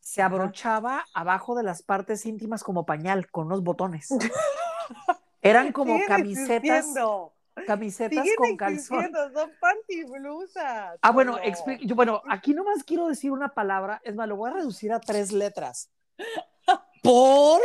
se 0.00 0.22
abrochaba 0.22 1.06
abajo 1.14 1.54
de 1.54 1.62
las 1.62 1.82
partes 1.82 2.26
íntimas 2.26 2.64
como 2.64 2.84
pañal, 2.86 3.30
con 3.30 3.46
unos 3.46 3.62
botones. 3.62 4.08
Eran 5.42 5.72
como 5.72 5.98
camisetas, 6.06 6.78
existiendo, 6.78 7.32
camisetas 7.66 8.26
con 8.36 8.56
calzón. 8.56 9.10
son 9.32 9.50
pantiblusas. 9.60 10.98
Ah, 11.00 11.12
bueno, 11.12 11.38
yo, 11.80 11.94
bueno, 11.94 12.22
aquí 12.28 12.54
nomás 12.54 12.82
quiero 12.84 13.06
decir 13.08 13.30
una 13.30 13.54
palabra, 13.54 14.00
es 14.04 14.14
más, 14.14 14.28
lo 14.28 14.36
voy 14.36 14.50
a 14.50 14.54
reducir 14.54 14.92
a 14.92 15.00
tres 15.00 15.32
letras. 15.32 15.90
Por, 17.02 17.60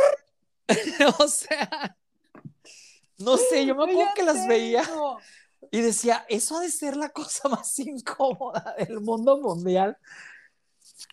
o 1.18 1.28
sea, 1.28 1.96
no 3.18 3.36
sé, 3.36 3.64
yo 3.66 3.74
me 3.74 3.84
acuerdo 3.84 4.12
que 4.14 4.22
las 4.22 4.46
veía 4.46 4.82
y 5.70 5.80
decía, 5.80 6.24
eso 6.28 6.58
ha 6.58 6.60
de 6.60 6.70
ser 6.70 6.96
la 6.96 7.10
cosa 7.10 7.48
más 7.48 7.78
incómoda 7.78 8.74
del 8.78 9.00
mundo 9.00 9.38
mundial. 9.38 9.96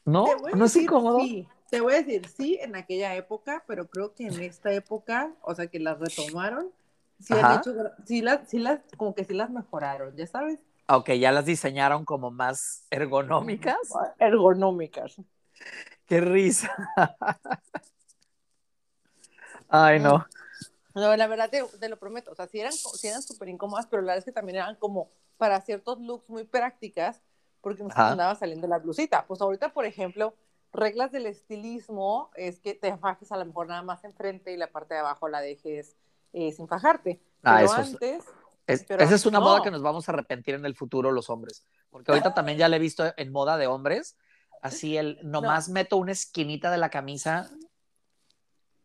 ¿No? 0.06 0.26
¿No 0.56 0.66
es 0.66 0.76
incómodo? 0.76 1.20
Sí, 1.20 1.48
te 1.70 1.82
voy 1.82 1.94
a 1.94 2.02
decir 2.02 2.28
sí 2.28 2.60
en 2.62 2.76
aquella 2.76 3.16
época, 3.16 3.64
pero 3.68 3.88
creo 3.88 4.14
que 4.14 4.28
en 4.28 4.42
esta 4.42 4.72
época, 4.74 5.34
o 5.42 5.56
sea, 5.56 5.68
que 5.68 5.80
las 5.80 6.00
retomaron, 6.00 6.72
sí 7.20 7.34
han 7.34 7.60
hecho, 7.60 7.74
sí 8.06 8.22
las, 8.22 8.50
sí 8.50 8.60
las, 8.60 8.82
como 8.98 9.16
que 9.16 9.24
sí 9.24 9.34
las 9.34 9.50
mejoraron, 9.50 10.16
ya 10.16 10.28
sabes, 10.28 10.60
Ok, 10.88 11.12
ya 11.12 11.32
las 11.32 11.46
diseñaron 11.46 12.04
como 12.04 12.30
más 12.30 12.86
ergonómicas. 12.92 13.78
ergonómicas. 14.20 15.16
Qué 16.06 16.20
risa. 16.20 16.70
Ay, 19.76 20.00
no. 20.00 20.24
No, 20.94 21.16
la 21.18 21.26
verdad 21.26 21.50
te, 21.50 21.64
te 21.64 21.90
lo 21.90 21.98
prometo, 21.98 22.32
o 22.32 22.36
sea, 22.36 22.46
sí 22.46 22.60
eran, 22.60 22.72
sí 22.72 23.08
eran 23.08 23.24
súper 23.24 23.50
incómodas, 23.50 23.88
pero 23.88 24.04
la 24.04 24.10
verdad 24.14 24.20
es 24.20 24.26
que 24.26 24.32
también 24.32 24.58
eran 24.58 24.76
como 24.76 25.10
para 25.38 25.60
ciertos 25.62 26.00
looks 26.00 26.30
muy 26.30 26.44
prácticas, 26.44 27.22
porque 27.62 27.82
nos 27.84 27.98
andaba 27.98 28.36
saliendo 28.36 28.68
la 28.68 28.78
blusita. 28.78 29.26
Pues 29.26 29.42
ahorita, 29.42 29.74
por 29.74 29.86
ejemplo, 29.86 30.36
reglas 30.72 31.12
del 31.12 31.26
estilismo 31.26 32.30
es 32.36 32.60
que 32.60 32.76
te 32.76 32.96
fajes 32.98 33.32
a 33.32 33.38
lo 33.38 33.46
mejor 33.46 33.68
nada 33.68 33.82
más 33.82 34.04
enfrente 34.04 34.54
y 34.54 34.58
la 34.58 34.68
parte 34.72 34.94
de 34.94 35.00
abajo 35.00 35.28
la 35.28 35.42
dejes 35.42 35.96
eh, 36.34 36.52
sin 36.52 36.68
fajarte. 36.68 37.20
Ah, 37.42 37.56
pero 37.58 37.66
eso 37.66 37.82
es- 37.82 37.88
antes, 37.94 38.24
Es- 38.68 38.86
Pero 38.88 39.04
esa 39.04 39.16
es 39.16 39.26
una 39.26 39.40
no. 39.40 39.46
moda 39.46 39.64
que 39.64 39.72
nos 39.72 39.82
vamos 39.82 40.08
a 40.08 40.12
arrepentir 40.12 40.54
en 40.56 40.66
el 40.66 40.76
futuro 40.76 41.12
los 41.12 41.30
hombres. 41.32 41.66
Porque 41.90 42.12
ahorita 42.12 42.34
también 42.36 42.58
ya 42.60 42.70
la 42.70 42.76
he 42.76 42.80
visto 42.80 43.04
en 43.18 43.32
moda 43.32 43.58
de 43.58 43.66
hombres. 43.68 44.16
Así 44.62 44.96
el 44.96 45.18
nomás 45.24 45.68
meto 45.70 45.98
una 45.98 46.12
esquinita 46.12 46.70
de 46.72 46.78
la 46.78 46.90
camisa. 46.90 47.50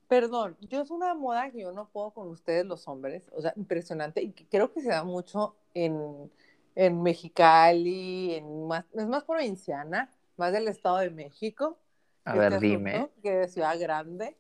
Perdón, 0.09 0.57
yo 0.61 0.81
es 0.81 0.91
una 0.91 1.15
moda 1.15 1.51
que 1.51 1.61
yo 1.61 1.73
no 1.73 1.91
puedo 1.91 2.13
con 2.13 2.29
ustedes 2.29 2.65
los 2.67 2.89
hombres, 2.89 3.25
o 3.33 3.43
sea, 3.43 3.53
impresionante, 3.57 4.23
y 4.23 4.33
creo 4.33 4.73
que 4.73 4.81
se 4.81 4.89
da 4.89 5.05
mucho 5.05 5.57
en, 5.75 6.33
en 6.75 7.03
Mexicali, 7.03 8.35
en 8.37 8.67
más, 8.67 8.87
es 8.95 9.07
más 9.07 9.25
provinciana, 9.25 10.11
más 10.39 10.53
del 10.53 10.69
Estado 10.69 10.99
de 10.99 11.11
México, 11.11 11.79
A 12.25 12.35
ver, 12.37 12.53
este 12.53 12.57
dime. 12.59 12.93
asunto, 12.95 13.13
que 13.23 13.31
de 13.33 13.49
Ciudad 13.49 13.79
Grande. 13.79 14.39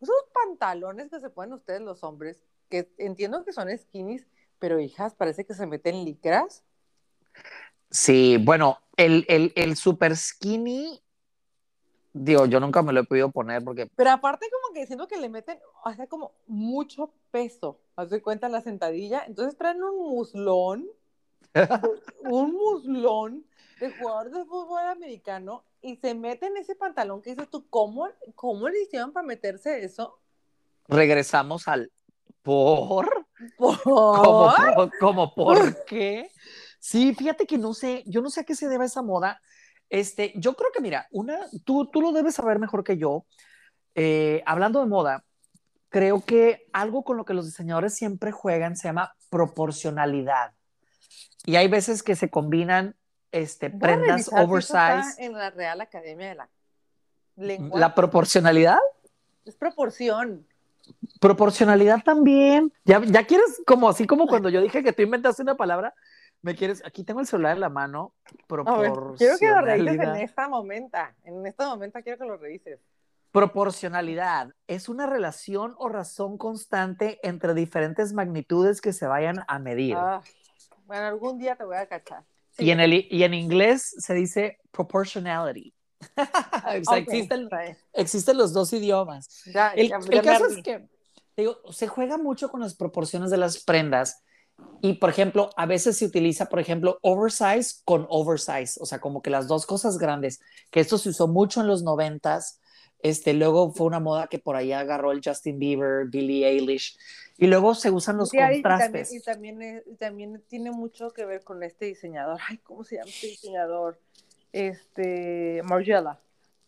Esos 0.00 0.16
pantalones 0.34 1.10
que 1.10 1.20
se 1.20 1.30
ponen 1.30 1.54
ustedes 1.54 1.82
los 1.82 2.04
hombres, 2.04 2.42
que 2.70 2.92
entiendo 2.98 3.44
que 3.44 3.52
son 3.52 3.68
skinnies, 3.76 4.26
pero 4.58 4.80
hijas, 4.80 5.14
parece 5.14 5.44
que 5.46 5.54
se 5.54 5.66
meten 5.66 6.04
licras. 6.04 6.64
Sí, 7.90 8.38
bueno, 8.40 8.78
el, 8.96 9.24
el, 9.28 9.52
el 9.56 9.76
super 9.76 10.16
skinny, 10.16 11.00
digo, 12.12 12.46
yo 12.46 12.60
nunca 12.60 12.82
me 12.82 12.92
lo 12.92 13.00
he 13.00 13.04
podido 13.04 13.30
poner 13.30 13.62
porque 13.64 13.88
Pero 13.96 14.10
aparte 14.10 14.46
como 14.50 14.63
que 14.74 14.86
siento 14.86 15.06
que 15.08 15.16
le 15.16 15.28
meten, 15.28 15.58
o 15.84 15.92
sea, 15.94 16.06
como 16.06 16.32
mucho 16.46 17.12
peso, 17.30 17.80
haz 17.96 18.10
de 18.10 18.20
cuenta 18.22 18.48
la 18.48 18.60
sentadilla, 18.60 19.24
entonces 19.26 19.56
traen 19.56 19.82
un 19.82 19.96
muslón, 20.10 20.86
un 22.20 22.52
muslón 22.52 23.46
de 23.80 23.90
jugador 23.90 24.30
de 24.30 24.44
fútbol 24.44 24.82
americano 24.86 25.64
y 25.80 25.96
se 25.96 26.14
meten 26.14 26.56
ese 26.56 26.74
pantalón 26.74 27.22
que 27.22 27.30
dices 27.30 27.48
tú, 27.50 27.66
¿cómo, 27.68 28.08
cómo 28.34 28.68
le 28.68 28.82
hicieron 28.82 29.12
para 29.12 29.26
meterse 29.26 29.84
eso? 29.84 30.18
regresamos 30.88 31.68
al 31.68 31.90
por. 32.42 33.26
¿Por? 33.56 33.82
¿Cómo, 33.82 34.52
por- 34.74 34.98
cómo 34.98 35.34
por 35.34 35.84
qué? 35.86 36.30
Sí, 36.78 37.14
fíjate 37.14 37.46
que 37.46 37.58
no 37.58 37.74
sé, 37.74 38.04
yo 38.06 38.20
no 38.20 38.30
sé 38.30 38.40
a 38.40 38.44
qué 38.44 38.54
se 38.54 38.68
debe 38.68 38.84
esa 38.84 39.02
moda. 39.02 39.40
Este, 39.88 40.32
yo 40.36 40.54
creo 40.54 40.70
que, 40.72 40.80
mira, 40.80 41.08
una, 41.10 41.38
tú, 41.64 41.86
tú 41.90 42.00
lo 42.00 42.12
debes 42.12 42.34
saber 42.34 42.58
mejor 42.58 42.84
que 42.84 42.96
yo. 42.96 43.26
Eh, 43.94 44.42
hablando 44.46 44.80
de 44.80 44.86
moda, 44.86 45.24
creo 45.88 46.24
que 46.24 46.66
algo 46.72 47.04
con 47.04 47.16
lo 47.16 47.24
que 47.24 47.34
los 47.34 47.46
diseñadores 47.46 47.94
siempre 47.94 48.32
juegan 48.32 48.76
se 48.76 48.88
llama 48.88 49.14
proporcionalidad. 49.30 50.52
Y 51.46 51.56
hay 51.56 51.68
veces 51.68 52.02
que 52.02 52.16
se 52.16 52.30
combinan 52.30 52.96
este, 53.30 53.68
Voy 53.68 53.80
prendas 53.80 54.30
oversize. 54.32 55.16
en 55.18 55.32
la 55.34 55.50
Real 55.50 55.80
Academia 55.80 56.28
de 56.28 56.34
la 56.36 56.48
Lengua. 57.36 57.78
La 57.80 57.94
proporcionalidad, 57.94 58.78
Es 59.44 59.56
proporción. 59.56 60.46
proporcionalidad 61.20 62.02
también. 62.04 62.72
Ya, 62.84 63.00
ya 63.04 63.26
quieres, 63.26 63.60
como 63.66 63.88
así 63.88 64.06
como 64.06 64.26
cuando 64.26 64.48
yo 64.48 64.60
dije 64.60 64.82
que 64.82 64.92
tú 64.92 65.02
inventaste 65.02 65.42
una 65.42 65.56
palabra, 65.56 65.94
me 66.42 66.54
quieres, 66.54 66.82
aquí 66.84 67.04
tengo 67.04 67.20
el 67.20 67.26
celular 67.26 67.54
en 67.54 67.60
la 67.60 67.68
mano, 67.70 68.14
A 68.66 68.78
ver, 68.78 68.92
quiero 69.16 69.38
que 69.38 69.46
lo 69.48 69.60
revises 69.62 69.94
en 69.94 69.96
proporcionalidad. 69.96 70.16
este 70.22 70.48
momento. 70.48 70.98
En 71.24 71.46
este 71.46 71.64
momento 71.64 71.98
quiero 72.02 72.18
que 72.18 72.24
lo 72.24 72.36
revises. 72.36 72.78
Proporcionalidad 73.34 74.50
es 74.68 74.88
una 74.88 75.06
relación 75.06 75.74
o 75.78 75.88
razón 75.88 76.38
constante 76.38 77.18
entre 77.24 77.52
diferentes 77.52 78.12
magnitudes 78.12 78.80
que 78.80 78.92
se 78.92 79.08
vayan 79.08 79.40
a 79.48 79.58
medir. 79.58 79.96
Ah, 79.98 80.22
bueno, 80.86 81.06
algún 81.06 81.36
día 81.40 81.56
te 81.56 81.64
voy 81.64 81.74
a 81.76 81.88
cachar. 81.88 82.22
y, 82.58 82.70
en 82.70 82.78
el, 82.78 82.92
y 83.10 83.24
en 83.24 83.34
inglés 83.34 83.92
se 83.98 84.14
dice 84.14 84.58
proportionality. 84.70 85.74
o 86.80 86.84
sea, 86.84 86.98
existen, 87.92 88.36
los 88.36 88.52
dos 88.52 88.72
idiomas. 88.72 89.42
Ya, 89.52 89.70
El, 89.70 89.88
ya- 89.88 89.98
ya 89.98 90.22
caso 90.22 90.46
es 90.46 90.62
que 90.62 90.88
digo, 91.36 91.56
se 91.72 91.88
juega 91.88 92.16
mucho 92.16 92.48
con 92.52 92.60
las 92.60 92.76
proporciones 92.76 93.32
de 93.32 93.38
las 93.38 93.64
prendas 93.64 94.22
y, 94.80 94.92
por 94.94 95.10
ejemplo, 95.10 95.50
a 95.56 95.66
veces 95.66 95.98
se 95.98 96.04
utiliza, 96.06 96.46
por 96.46 96.60
ejemplo, 96.60 97.00
oversize 97.02 97.80
con 97.84 98.06
oversize, 98.10 98.78
o 98.80 98.86
sea, 98.86 99.00
como 99.00 99.22
que 99.22 99.30
las 99.30 99.48
dos 99.48 99.66
cosas 99.66 99.98
grandes, 99.98 100.38
que 100.70 100.78
esto 100.78 100.98
se 100.98 101.08
usó 101.08 101.26
mucho 101.26 101.60
en 101.62 101.66
los 101.66 101.82
noventas, 101.82 102.60
este, 103.04 103.34
luego 103.34 103.70
fue 103.70 103.86
una 103.86 104.00
moda 104.00 104.26
que 104.26 104.38
por 104.40 104.56
ahí 104.56 104.72
agarró 104.72 105.12
el 105.12 105.20
Justin 105.24 105.58
Bieber, 105.58 106.06
Billie 106.06 106.48
Eilish, 106.48 106.98
y 107.36 107.46
luego 107.46 107.74
se 107.74 107.90
usan 107.90 108.16
los 108.16 108.30
Sí, 108.30 108.38
contrastes. 108.38 109.12
y 109.12 109.20
también, 109.20 109.82
y 109.86 109.94
también 109.96 110.42
tiene 110.48 110.70
mucho 110.70 111.10
que 111.10 111.24
ver 111.26 111.44
con 111.44 111.62
este 111.62 111.84
diseñador. 111.84 112.40
Ay, 112.48 112.58
¿cómo 112.58 112.82
se 112.82 112.96
llama 112.96 113.10
este 113.10 113.26
diseñador? 113.26 114.00
Este, 114.52 115.60
Margiela. 115.64 116.18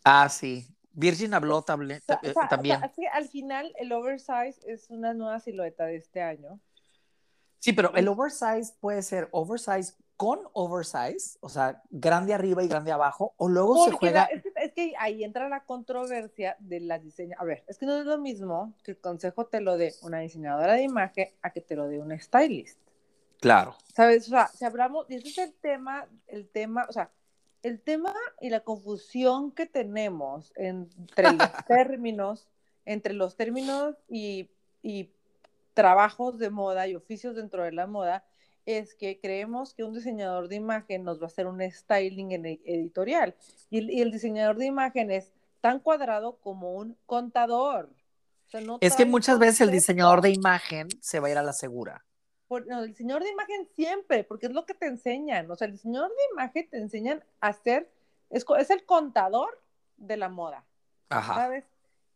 Ah, 0.05 0.29
sí. 0.29 0.67
Virgin 0.93 1.33
habló 1.35 1.63
table- 1.63 1.99
O 1.99 2.05
sea, 2.05 2.21
eh, 2.23 2.31
o 2.31 2.33
sea, 2.35 2.49
también. 2.49 2.77
o 2.77 2.81
sea, 2.81 2.93
sí, 2.95 3.07
al 3.13 3.29
final, 3.29 3.73
el 3.79 3.93
oversize 3.93 4.59
es 4.67 4.91
una 4.91 5.15
nueva 5.15 5.41
silueta 5.41 5.87
de 5.87 5.97
este 5.97 6.21
año. 6.21 6.61
Sí, 7.59 7.73
pero 7.73 7.95
el 7.95 8.07
oversize 8.09 8.75
puede 8.81 9.03
ser 9.03 9.29
oversize 9.33 9.95
con 10.17 10.41
oversize, 10.55 11.37
o 11.41 11.49
sea, 11.49 11.83
grande 11.91 12.33
arriba 12.33 12.63
y 12.63 12.69
grande 12.69 12.91
abajo, 12.93 13.35
o 13.37 13.49
luego 13.49 13.85
se 13.85 13.91
juega. 13.93 14.25
es, 14.25 14.43
que, 14.43 14.51
es, 14.67 14.73
que, 14.73 14.95
ahí 14.99 15.25
entra 15.25 15.49
la 15.49 15.65
controversia 15.65 16.57
de 16.59 16.81
la 16.81 16.99
diseña. 16.99 17.37
A 17.39 17.45
ver, 17.45 17.65
es 17.67 17.79
que 17.79 17.87
no 17.87 17.97
es 17.99 18.05
lo 18.05 18.19
mismo 18.19 18.75
que 18.85 18.93
el 18.93 18.99
consejo 18.99 19.47
te 19.47 19.61
lo 19.61 19.77
dé 19.77 19.95
una 20.03 20.21
diseñadora 20.21 20.75
de 20.75 20.83
imagen 20.83 21.31
a 21.43 21.51
que 21.51 21.61
te 21.61 21.77
lo 21.77 21.89
dé 21.89 21.99
una 21.99 22.19
stylist. 22.19 22.79
Claro. 23.41 23.77
¿Sabes? 23.95 24.27
O 24.27 24.31
sea, 24.31 24.49
si 24.49 24.65
hablamos, 24.65 25.07
y 25.09 25.17
ese 25.17 25.29
es 25.29 25.39
el 25.39 25.55
tema, 25.55 26.07
el 26.27 26.49
tema, 26.49 26.87
o 26.89 26.93
sea, 26.93 27.11
el 27.63 27.81
tema 27.81 28.15
y 28.41 28.51
la 28.51 28.61
confusión 28.61 29.51
que 29.53 29.67
tenemos 29.67 30.53
entre 30.57 31.33
los 31.33 31.51
términos, 31.67 32.49
entre 32.85 33.15
los 33.15 33.37
términos 33.37 33.97
y, 34.09 34.51
y 34.83 35.11
trabajos 35.75 36.39
de 36.39 36.51
moda 36.51 36.87
y 36.87 36.95
oficios 36.95 37.37
dentro 37.37 37.65
de 37.65 37.73
la 37.73 37.87
moda, 37.87 38.25
es 38.67 38.95
que 38.95 39.21
creemos 39.21 39.73
que 39.73 39.85
un 39.85 39.95
diseñador 39.95 40.49
de 40.49 40.57
imagen 40.57 41.05
nos 41.05 41.21
va 41.21 41.25
a 41.25 41.27
hacer 41.27 41.47
un 41.47 41.63
styling 41.63 42.33
en 42.33 42.47
editorial. 42.47 43.37
Y 43.71 44.01
el, 44.01 44.11
diseñador 44.11 44.57
de 44.57 44.67
imagen 44.67 45.11
es 45.13 45.33
tan 45.61 45.79
cuadrado 45.79 46.37
como 46.41 46.75
un 46.75 46.99
contador. 47.07 47.89
es 48.81 48.97
que 48.97 49.07
muchas 49.07 49.39
veces 49.39 49.61
el 49.63 49.71
diseñador 49.71 50.21
de 50.21 50.31
imagen 50.31 50.89
se 51.01 51.21
va 51.21 51.29
a 51.29 51.31
ir 51.31 51.39
a 51.39 51.45
la 51.45 51.53
segura. 51.53 52.05
no, 52.51 52.83
el 52.83 52.89
diseñador 52.89 53.23
de 53.23 53.31
imagen 53.31 53.69
siempre, 53.75 54.25
porque 54.25 54.47
es 54.47 54.53
lo 54.53 54.67
que 54.67 54.75
te 54.75 54.87
enseñan. 54.87 55.49
O 55.49 55.55
sea, 55.55 55.67
el 55.67 55.73
diseñador 55.73 56.11
de 56.11 56.25
imagen 56.33 56.69
te 56.69 56.79
enseñan 56.79 57.25
a 57.41 57.49
hacer, 57.49 57.89
es, 58.31 58.45
es 58.59 58.71
el 58.71 58.85
contador 58.85 59.63
de 59.97 60.17
la 60.17 60.29
moda. 60.29 60.65
Ajá. 61.09 61.35
¿Sabes? 61.35 61.65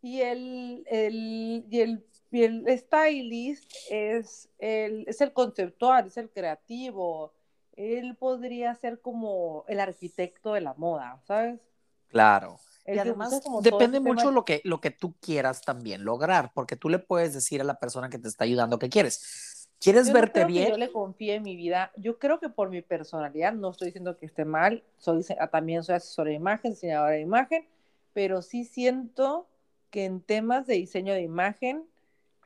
Y 0.03 0.23
el, 0.23 0.83
el, 0.89 1.65
y 1.71 1.81
el 1.81 2.05
y 2.31 2.45
el 2.45 2.79
stylist 2.79 3.73
es 3.91 4.49
el, 4.59 5.05
es 5.09 5.21
el 5.21 5.33
conceptual, 5.33 6.07
es 6.07 6.17
el 6.17 6.31
creativo. 6.31 7.33
Él 7.75 8.17
podría 8.17 8.75
ser 8.75 9.01
como 9.01 9.65
el 9.69 9.81
arquitecto 9.81 10.55
de 10.55 10.61
la 10.61 10.75
moda, 10.75 11.21
¿sabes? 11.27 11.61
Claro. 12.09 12.59
y 12.87 12.99
además 12.99 13.41
depende 13.63 14.01
mucho 14.01 14.33
lo 14.33 14.45
que, 14.45 14.61
lo 14.65 14.81
que 14.81 14.91
tú 14.91 15.15
quieras 15.21 15.63
también 15.63 16.05
lograr, 16.05 16.51
porque 16.53 16.75
tú 16.77 16.89
le 16.89 16.99
puedes 16.99 17.33
decir 17.33 17.61
a 17.61 17.65
la 17.65 17.79
persona 17.79 18.11
que 18.11 18.19
te 18.19 18.29
está 18.29 18.45
ayudando 18.45 18.79
qué 18.79 18.89
quieres. 18.89 19.69
¿Quieres 19.81 20.13
verte 20.13 20.45
bien? 20.45 20.71
yo 20.71 20.77
le 20.77 20.93
confíe 20.93 21.37
en 21.37 21.43
mi 21.43 21.57
vida. 21.57 21.91
Yo 21.97 22.19
creo 22.19 22.39
que 22.39 22.51
por 22.51 22.69
mi 22.69 22.83
personalidad, 22.83 23.55
no 23.55 23.71
estoy 23.71 23.87
diciendo 23.87 24.19
que 24.19 24.27
esté 24.27 24.45
mal, 24.45 24.85
soy, 24.99 25.25
también 25.51 25.83
soy 25.83 25.95
asesora 25.95 26.29
de 26.29 26.37
imagen, 26.37 26.73
diseñadora 26.73 27.13
de 27.13 27.21
imagen, 27.21 27.67
pero 28.13 28.43
sí 28.43 28.65
siento 28.65 29.49
que 29.91 30.05
en 30.05 30.21
temas 30.21 30.67
de 30.67 30.75
diseño 30.75 31.15
de 31.15 31.23
imagen, 31.23 31.87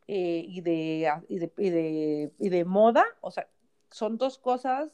eh, 0.07 0.45
y, 0.47 0.61
de, 0.61 1.11
y, 1.29 1.39
de, 1.39 1.53
y, 1.57 1.71
de, 1.71 2.33
y, 2.39 2.49
de, 2.51 2.65
moda, 2.67 3.05
o 3.23 3.31
sea, 3.31 3.49
son 3.91 4.19
dos 4.19 4.37
cosas 4.37 4.91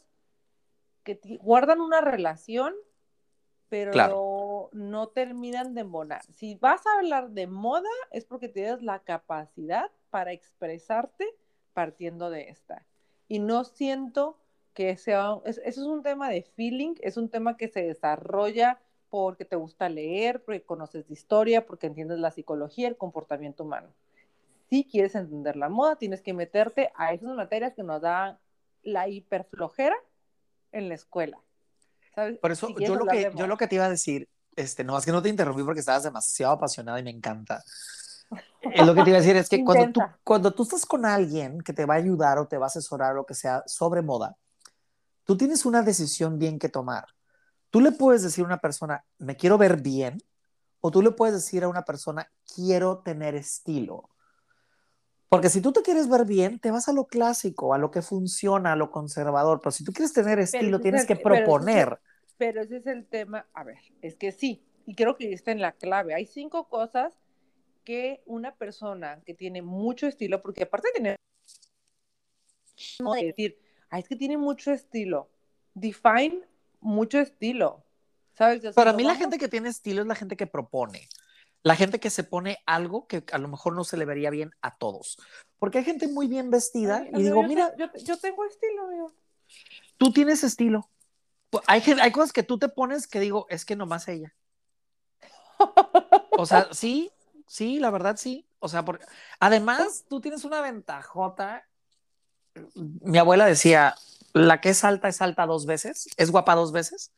que 1.02 1.18
guardan 1.40 1.80
una 1.80 2.00
relación, 2.00 2.74
pero 3.68 4.70
no, 4.72 5.08
terminan 5.08 5.74
de 5.74 5.80
embonar. 5.80 6.22
Si 6.34 6.54
vas 6.56 6.86
a 6.86 6.98
hablar 6.98 7.30
de 7.30 7.48
moda, 7.48 7.88
es 8.12 8.24
porque 8.24 8.48
tienes 8.48 8.82
la 8.82 9.00
capacidad 9.00 9.90
para 10.10 10.32
expresarte 10.32 11.26
partiendo 11.72 12.30
de 12.30 12.48
esta. 12.48 12.86
Y 13.26 13.40
no 13.40 13.64
siento 13.64 14.38
que 14.74 14.96
sea, 14.96 15.38
eso 15.44 15.60
es 15.64 15.78
un 15.78 16.04
tema 16.04 16.28
de 16.28 16.42
feeling, 16.42 16.94
es 17.00 17.16
un 17.16 17.28
tema 17.28 17.56
que 17.56 17.68
se 17.68 17.82
desarrolla 17.82 18.80
porque 19.08 19.44
te 19.44 19.56
gusta 19.56 19.88
leer, 19.88 20.42
porque 20.44 20.62
conoces 20.62 21.08
de 21.08 21.14
historia, 21.14 21.66
porque 21.66 21.88
entiendes 21.88 22.20
la 22.20 22.30
psicología, 22.30 22.86
el 22.86 22.96
comportamiento 22.96 23.64
humano 23.64 23.92
si 24.70 24.84
quieres 24.84 25.16
entender 25.16 25.56
la 25.56 25.68
moda, 25.68 25.96
tienes 25.96 26.22
que 26.22 26.32
meterte 26.32 26.92
a 26.94 27.12
esas 27.12 27.34
materias 27.34 27.74
que 27.74 27.82
nos 27.82 28.00
dan 28.00 28.38
la 28.82 29.08
hiperflojera 29.08 29.96
en 30.70 30.88
la 30.88 30.94
escuela. 30.94 31.38
Por 32.40 32.52
eso 32.52 32.68
yo, 32.78 32.94
lo 32.94 33.04
que, 33.04 33.32
yo 33.34 33.46
lo 33.48 33.56
que 33.56 33.66
te 33.66 33.74
iba 33.74 33.86
a 33.86 33.90
decir, 33.90 34.28
este, 34.54 34.84
no, 34.84 34.96
es 34.96 35.04
que 35.04 35.12
no 35.12 35.22
te 35.22 35.28
interrumpí 35.28 35.64
porque 35.64 35.80
estabas 35.80 36.04
demasiado 36.04 36.52
apasionada 36.52 37.00
y 37.00 37.02
me 37.02 37.10
encanta. 37.10 37.62
Es 38.60 38.86
lo 38.86 38.94
que 38.94 39.02
te 39.02 39.10
iba 39.10 39.18
a 39.18 39.20
decir 39.20 39.36
es 39.36 39.48
que 39.48 39.64
cuando 39.64 39.92
tú, 39.92 40.00
cuando 40.22 40.52
tú 40.52 40.62
estás 40.62 40.86
con 40.86 41.04
alguien 41.04 41.60
que 41.62 41.72
te 41.72 41.84
va 41.84 41.94
a 41.94 41.98
ayudar 41.98 42.38
o 42.38 42.46
te 42.46 42.56
va 42.56 42.66
a 42.66 42.68
asesorar 42.68 43.12
o 43.12 43.16
lo 43.16 43.26
que 43.26 43.34
sea 43.34 43.64
sobre 43.66 44.02
moda, 44.02 44.36
tú 45.24 45.36
tienes 45.36 45.66
una 45.66 45.82
decisión 45.82 46.38
bien 46.38 46.60
que 46.60 46.68
tomar. 46.68 47.06
Tú 47.70 47.80
le 47.80 47.90
puedes 47.90 48.22
decir 48.22 48.44
a 48.44 48.46
una 48.46 48.58
persona, 48.58 49.04
me 49.18 49.36
quiero 49.36 49.58
ver 49.58 49.80
bien, 49.80 50.22
o 50.80 50.92
tú 50.92 51.02
le 51.02 51.10
puedes 51.10 51.34
decir 51.34 51.64
a 51.64 51.68
una 51.68 51.84
persona, 51.84 52.30
quiero 52.54 52.98
tener 52.98 53.34
estilo. 53.34 54.10
Porque 55.30 55.48
si 55.48 55.60
tú 55.60 55.72
te 55.72 55.82
quieres 55.82 56.08
ver 56.08 56.24
bien, 56.24 56.58
te 56.58 56.72
vas 56.72 56.88
a 56.88 56.92
lo 56.92 57.06
clásico, 57.06 57.72
a 57.72 57.78
lo 57.78 57.92
que 57.92 58.02
funciona, 58.02 58.72
a 58.72 58.76
lo 58.76 58.90
conservador. 58.90 59.60
Pero 59.60 59.70
si 59.70 59.84
tú 59.84 59.92
quieres 59.92 60.12
tener 60.12 60.40
estilo, 60.40 60.80
tienes 60.80 61.06
que 61.06 61.14
proponer. 61.14 62.00
Pero 62.36 62.60
ese, 62.62 62.78
es 62.78 62.86
el 62.88 63.06
tema. 63.06 63.46
A 63.54 63.62
ver, 63.62 63.78
es 64.02 64.16
que 64.16 64.32
sí, 64.32 64.66
y 64.86 64.96
creo 64.96 65.16
que 65.16 65.32
está 65.32 65.52
en 65.52 65.60
la 65.60 65.70
clave. 65.70 66.14
Hay 66.14 66.26
cinco 66.26 66.68
cosas 66.68 67.14
que 67.84 68.24
una 68.26 68.56
persona 68.56 69.22
que 69.24 69.32
tiene 69.32 69.62
mucho 69.62 70.08
estilo, 70.08 70.42
porque 70.42 70.64
aparte 70.64 70.88
de 70.88 70.94
tener. 70.94 71.16
No 72.98 73.12
decir, 73.12 73.56
es 73.92 74.08
que 74.08 74.16
tiene 74.16 74.36
mucho 74.36 74.72
estilo. 74.72 75.30
Define 75.74 76.40
mucho 76.80 77.20
estilo. 77.20 77.84
¿Sabes? 78.32 78.74
Para 78.74 78.94
mí, 78.94 79.04
la 79.04 79.14
gente 79.14 79.38
que 79.38 79.48
tiene 79.48 79.68
estilo 79.68 80.00
es 80.00 80.08
la 80.08 80.16
gente 80.16 80.36
que 80.36 80.48
propone 80.48 81.08
la 81.62 81.76
gente 81.76 82.00
que 82.00 82.10
se 82.10 82.24
pone 82.24 82.58
algo 82.66 83.06
que 83.06 83.24
a 83.32 83.38
lo 83.38 83.48
mejor 83.48 83.74
no 83.74 83.84
se 83.84 83.96
le 83.96 84.04
vería 84.04 84.30
bien 84.30 84.52
a 84.62 84.76
todos. 84.76 85.18
Porque 85.58 85.78
hay 85.78 85.84
gente 85.84 86.08
muy 86.08 86.26
bien 86.26 86.50
vestida 86.50 87.06
y 87.12 87.22
digo, 87.22 87.42
mira, 87.42 87.74
yo, 87.76 88.18
tengo 88.18 88.44
estilo, 88.44 88.86
amigo. 88.86 89.12
Tú 89.98 90.12
tienes 90.12 90.42
estilo. 90.42 90.88
Hay, 91.66 91.82
hay 92.00 92.12
cosas 92.12 92.32
que 92.32 92.42
tú 92.42 92.58
te 92.58 92.68
pones 92.68 93.06
que 93.06 93.20
digo, 93.20 93.46
es 93.50 93.64
que 93.64 93.76
nomás 93.76 94.08
ella. 94.08 94.34
O 96.38 96.46
sea, 96.46 96.68
sí, 96.72 97.12
sí, 97.46 97.78
la 97.78 97.90
verdad 97.90 98.16
sí. 98.16 98.46
O 98.58 98.68
sea, 98.68 98.84
porque 98.84 99.04
además 99.38 100.04
tú 100.08 100.20
tienes 100.20 100.44
una 100.44 100.60
ventajota. 100.60 101.66
Mi 102.74 103.18
abuela 103.18 103.44
decía, 103.46 103.94
la 104.32 104.60
que 104.60 104.70
es 104.70 104.84
alta 104.84 105.08
es 105.08 105.20
alta 105.20 105.46
dos 105.46 105.66
veces, 105.66 106.08
es 106.16 106.30
guapa 106.30 106.54
dos 106.54 106.72
veces. 106.72 107.12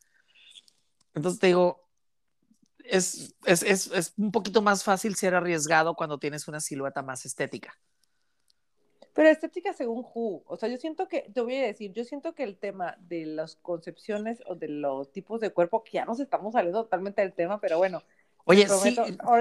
Entonces 1.14 1.40
te 1.40 1.48
digo, 1.48 1.81
es, 2.84 3.34
es, 3.44 3.62
es, 3.62 3.86
es, 3.88 4.14
un 4.16 4.32
poquito 4.32 4.62
más 4.62 4.84
fácil 4.84 5.14
ser 5.14 5.34
arriesgado 5.34 5.94
cuando 5.94 6.18
tienes 6.18 6.48
una 6.48 6.60
silueta 6.60 7.02
más 7.02 7.24
estética. 7.24 7.78
Pero 9.14 9.28
estética 9.28 9.72
según 9.74 10.06
Who, 10.14 10.42
o 10.46 10.56
sea, 10.56 10.68
yo 10.68 10.78
siento 10.78 11.06
que, 11.06 11.30
te 11.34 11.40
voy 11.42 11.56
a 11.56 11.66
decir, 11.66 11.92
yo 11.92 12.02
siento 12.04 12.34
que 12.34 12.44
el 12.44 12.56
tema 12.56 12.96
de 13.00 13.26
las 13.26 13.56
concepciones 13.56 14.42
o 14.46 14.54
de 14.54 14.68
los 14.68 15.12
tipos 15.12 15.40
de 15.40 15.50
cuerpo, 15.50 15.84
que 15.84 15.92
ya 15.92 16.06
nos 16.06 16.18
estamos 16.18 16.54
saliendo 16.54 16.82
totalmente 16.84 17.20
del 17.20 17.34
tema, 17.34 17.60
pero 17.60 17.76
bueno. 17.76 18.02
Oye, 18.44 18.66
sí, 18.68 18.96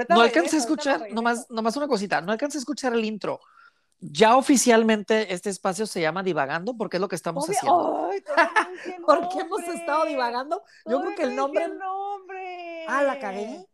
no 0.08 0.20
alcancé 0.20 0.56
a 0.56 0.58
escuchar, 0.58 1.10
nomás, 1.12 1.50
nomás 1.50 1.76
una 1.76 1.88
cosita, 1.88 2.20
no 2.20 2.32
alcancé 2.32 2.58
a 2.58 2.60
escuchar 2.60 2.92
el 2.92 3.04
intro. 3.04 3.40
Ya 4.04 4.36
oficialmente 4.36 5.32
este 5.32 5.48
espacio 5.48 5.86
se 5.86 6.00
llama 6.00 6.24
Divagando 6.24 6.76
porque 6.76 6.96
es 6.96 7.00
lo 7.00 7.08
que 7.08 7.14
estamos 7.14 7.48
haciendo. 7.48 8.08
Ay, 8.10 8.20
¿Por 9.06 9.28
qué 9.28 9.40
hemos 9.40 9.62
estado 9.62 10.04
divagando? 10.06 10.62
Yo 10.86 11.00
creo 11.00 11.14
que 11.14 11.22
el 11.22 11.36
nombre. 11.36 11.68
Ah, 12.88 13.02
la 13.02 13.18
cagué. 13.18 13.66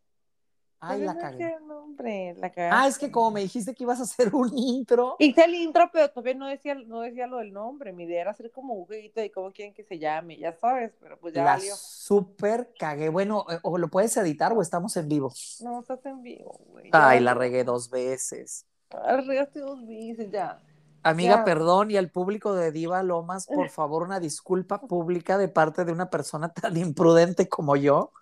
Ay, 0.81 1.01
la 1.01 1.17
cagué. 1.17 1.57
Nombre, 1.67 2.35
la 2.39 2.53
ah, 2.71 2.87
es 2.87 2.99
que 2.99 3.11
como 3.11 3.33
me 3.33 3.41
dijiste 3.41 3.75
que 3.75 3.83
ibas 3.83 3.99
a 3.99 4.05
hacer 4.05 4.33
un 4.33 4.51
intro. 4.57 5.17
Hice 5.19 5.45
el 5.45 5.55
intro, 5.55 5.91
pero 5.93 6.09
todavía 6.11 6.35
no 6.35 6.47
decía, 6.47 6.75
no 6.75 7.01
decía 7.01 7.27
lo 7.27 7.39
del 7.39 7.53
nombre. 7.53 7.93
Mi 7.93 8.05
idea 8.05 8.21
era 8.21 8.31
hacer 8.31 8.53
como 8.53 8.75
un 8.75 8.87
jueguito 8.87 9.21
de 9.21 9.33
cómo 9.33 9.51
quieren 9.51 9.75
que 9.75 9.83
se 9.83 9.99
llame, 9.99 10.39
ya 10.39 10.53
sabes, 10.53 10.93
pero 11.01 11.19
pues 11.19 11.35
ya 11.35 11.43
la 11.43 11.53
valió. 11.55 11.75
Súper 11.75 12.73
cagué. 12.79 13.09
Bueno, 13.09 13.45
eh, 13.51 13.59
o 13.63 13.77
lo 13.77 13.89
puedes 13.89 14.17
editar 14.17 14.53
o 14.53 14.63
estamos 14.63 14.97
en 14.97 15.09
vivo. 15.09 15.33
No, 15.63 15.81
estás 15.81 16.05
en 16.07 16.23
vivo, 16.23 16.61
güey. 16.69 16.91
Ay, 16.93 17.21
la 17.21 17.35
regué 17.35 17.65
dos 17.65 17.91
veces. 17.91 18.65
La 18.91 19.21
regaste 19.21 19.61
dos 19.61 19.85
veces, 19.87 20.31
ya. 20.31 20.61
Amiga, 21.03 21.45
perdón, 21.45 21.91
y 21.91 21.97
al 21.97 22.11
público 22.11 22.55
de 22.55 22.71
Diva 22.71 23.03
Lomas, 23.03 23.47
por 23.47 23.69
favor, 23.71 24.03
una 24.03 24.21
disculpa 24.21 24.81
pública 24.81 25.39
de 25.39 25.49
parte 25.49 25.85
de 25.85 25.93
una 25.93 26.11
persona 26.11 26.53
tan 26.53 26.77
imprudente 26.77 27.49
como 27.49 27.77
yo. 27.77 28.13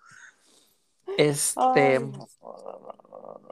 Este. 1.17 1.99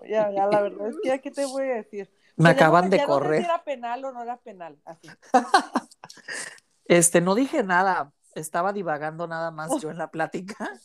ya, 0.07 0.31
ya, 0.31 0.47
la 0.47 0.61
verdad 0.61 0.89
es 0.89 0.97
que, 1.01 1.21
¿qué 1.21 1.31
te 1.31 1.45
voy 1.45 1.63
a 1.63 1.75
decir? 1.75 2.11
Me 2.35 2.49
acaban 2.49 2.89
de 2.89 3.03
correr. 3.03 3.29
No 3.29 3.35
sé 3.35 3.41
si 3.41 3.45
era 3.45 3.63
penal 3.63 4.05
o 4.05 4.11
no 4.11 4.21
era 4.21 4.37
penal, 4.37 4.77
así. 4.83 5.09
este, 6.85 7.21
no 7.21 7.35
dije 7.35 7.63
nada, 7.63 8.11
estaba 8.33 8.73
divagando 8.73 9.27
nada 9.27 9.51
más 9.51 9.81
yo 9.81 9.89
en 9.89 9.97
la 9.97 10.11
plática. 10.11 10.71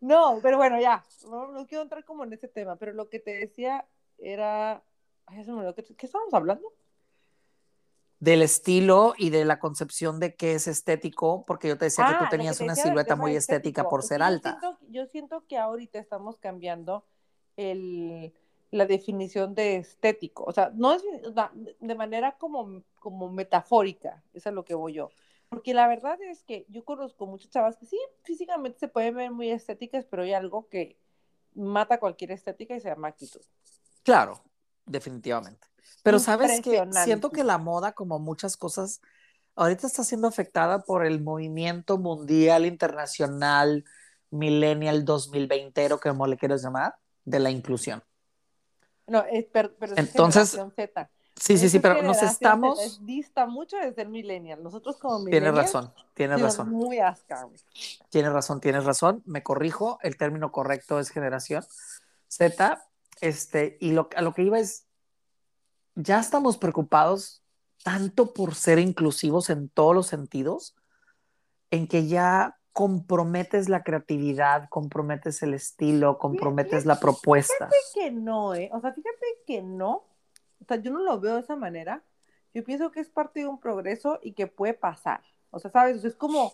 No, 0.00 0.38
pero 0.42 0.58
bueno, 0.58 0.80
ya, 0.80 1.04
no, 1.28 1.48
no 1.48 1.66
quiero 1.66 1.82
entrar 1.82 2.04
como 2.04 2.22
en 2.22 2.32
ese 2.32 2.46
tema, 2.46 2.76
pero 2.76 2.92
lo 2.92 3.08
que 3.08 3.18
te 3.18 3.36
decía 3.36 3.84
era. 4.18 4.82
Ay, 5.26 5.44
se 5.44 5.52
me 5.52 5.74
¿Qué, 5.74 5.82
¿Qué 5.82 6.06
estábamos 6.06 6.34
hablando? 6.34 6.72
Del 8.20 8.42
estilo 8.42 9.14
y 9.16 9.30
de 9.30 9.44
la 9.44 9.60
concepción 9.60 10.18
de 10.18 10.34
qué 10.34 10.54
es 10.54 10.66
estético, 10.66 11.44
porque 11.46 11.68
yo 11.68 11.78
te 11.78 11.84
decía 11.84 12.06
que 12.06 12.14
tú 12.14 12.24
ah, 12.24 12.28
tenías 12.28 12.60
una 12.60 12.74
silueta 12.74 13.14
muy 13.14 13.36
estética 13.36 13.88
por 13.88 14.02
ser 14.02 14.22
alta. 14.22 14.58
Yo 14.88 15.06
siento, 15.06 15.46
que 15.46 15.56
ahorita 15.56 15.98
estamos 15.98 16.38
cambiando 16.38 17.04
el, 17.56 18.32
la 18.70 18.86
definición 18.86 19.54
de 19.54 19.76
estético, 19.76 20.44
o 20.44 20.52
sea, 20.52 20.72
no 20.74 20.94
es 20.94 21.02
de 21.80 21.94
manera 21.94 22.36
como, 22.38 22.82
como 22.98 23.30
metafórica, 23.30 24.22
eso 24.34 24.48
es 24.48 24.54
lo 24.54 24.64
que 24.64 24.74
voy 24.74 24.94
yo. 24.94 25.10
Porque 25.48 25.72
la 25.72 25.88
verdad 25.88 26.20
es 26.20 26.42
que 26.42 26.66
yo 26.68 26.84
conozco 26.84 27.26
muchas 27.26 27.50
chavas 27.50 27.76
que 27.76 27.86
sí, 27.86 27.98
físicamente 28.22 28.78
se 28.78 28.88
pueden 28.88 29.14
ver 29.14 29.30
muy 29.30 29.50
estéticas, 29.50 30.04
pero 30.04 30.22
hay 30.22 30.34
algo 30.34 30.68
que 30.68 30.98
mata 31.54 31.98
cualquier 31.98 32.32
estética 32.32 32.76
y 32.76 32.80
se 32.80 32.88
llama 32.88 33.08
actitud. 33.08 33.40
Claro, 34.02 34.42
definitivamente. 34.84 35.66
Pero 36.08 36.18
sabes 36.20 36.62
que 36.62 36.88
siento 37.04 37.30
que 37.30 37.44
la 37.44 37.58
moda, 37.58 37.92
como 37.92 38.18
muchas 38.18 38.56
cosas, 38.56 39.02
ahorita 39.56 39.86
está 39.86 40.04
siendo 40.04 40.26
afectada 40.26 40.78
por 40.80 41.04
el 41.04 41.20
movimiento 41.20 41.98
mundial, 41.98 42.64
internacional, 42.64 43.84
millennial 44.30 45.04
2020, 45.04 45.92
o 45.92 46.00
como 46.00 46.26
le 46.26 46.38
quieras 46.38 46.62
llamar, 46.62 46.96
de 47.26 47.40
la 47.40 47.50
inclusión. 47.50 48.02
No, 49.06 49.22
es, 49.30 49.44
pero, 49.52 49.74
pero 49.78 49.92
es 49.92 49.98
Entonces, 49.98 50.58
Z. 50.74 51.10
Sí, 51.36 51.58
sí, 51.58 51.68
sí, 51.68 51.78
pero 51.78 52.02
nos 52.02 52.22
estamos... 52.22 52.80
Z 52.80 53.04
dista 53.04 53.44
mucho 53.44 53.76
de 53.76 53.92
ser 53.92 54.08
millennial. 54.08 54.62
Nosotros 54.62 54.96
como 54.96 55.26
Tienes 55.26 55.42
millennials 55.42 55.56
razón, 55.58 55.94
tienes 56.14 56.40
razón. 56.40 56.70
muy 56.70 57.00
asca. 57.00 57.46
Tienes 58.08 58.32
razón, 58.32 58.60
tienes 58.60 58.84
razón. 58.84 59.22
Me 59.26 59.42
corrijo, 59.42 59.98
el 60.02 60.16
término 60.16 60.52
correcto 60.52 61.00
es 61.00 61.10
generación 61.10 61.66
Z. 62.28 62.82
Este, 63.20 63.76
y 63.80 63.92
lo, 63.92 64.08
a 64.16 64.22
lo 64.22 64.32
que 64.32 64.42
iba 64.42 64.58
es, 64.58 64.87
ya 65.98 66.20
estamos 66.20 66.56
preocupados 66.56 67.42
tanto 67.82 68.32
por 68.32 68.54
ser 68.54 68.78
inclusivos 68.78 69.50
en 69.50 69.68
todos 69.68 69.94
los 69.94 70.06
sentidos, 70.06 70.76
en 71.70 71.88
que 71.88 72.06
ya 72.06 72.56
comprometes 72.72 73.68
la 73.68 73.82
creatividad, 73.82 74.68
comprometes 74.68 75.42
el 75.42 75.54
estilo, 75.54 76.18
comprometes 76.18 76.86
la 76.86 77.00
propuesta. 77.00 77.68
que 77.94 78.12
no, 78.12 78.54
¿eh? 78.54 78.70
O 78.72 78.80
sea, 78.80 78.92
fíjate 78.92 79.26
que 79.44 79.62
no. 79.62 80.04
O 80.60 80.64
sea, 80.68 80.76
yo 80.76 80.92
no 80.92 81.00
lo 81.00 81.18
veo 81.18 81.34
de 81.34 81.40
esa 81.40 81.56
manera. 81.56 82.04
Yo 82.54 82.62
pienso 82.62 82.92
que 82.92 83.00
es 83.00 83.08
parte 83.08 83.40
de 83.40 83.46
un 83.46 83.58
progreso 83.58 84.20
y 84.22 84.32
que 84.32 84.46
puede 84.46 84.74
pasar. 84.74 85.22
O 85.50 85.58
sea, 85.58 85.72
¿sabes? 85.72 85.96
O 85.96 86.00
sea, 86.00 86.10
es 86.10 86.16
como, 86.16 86.52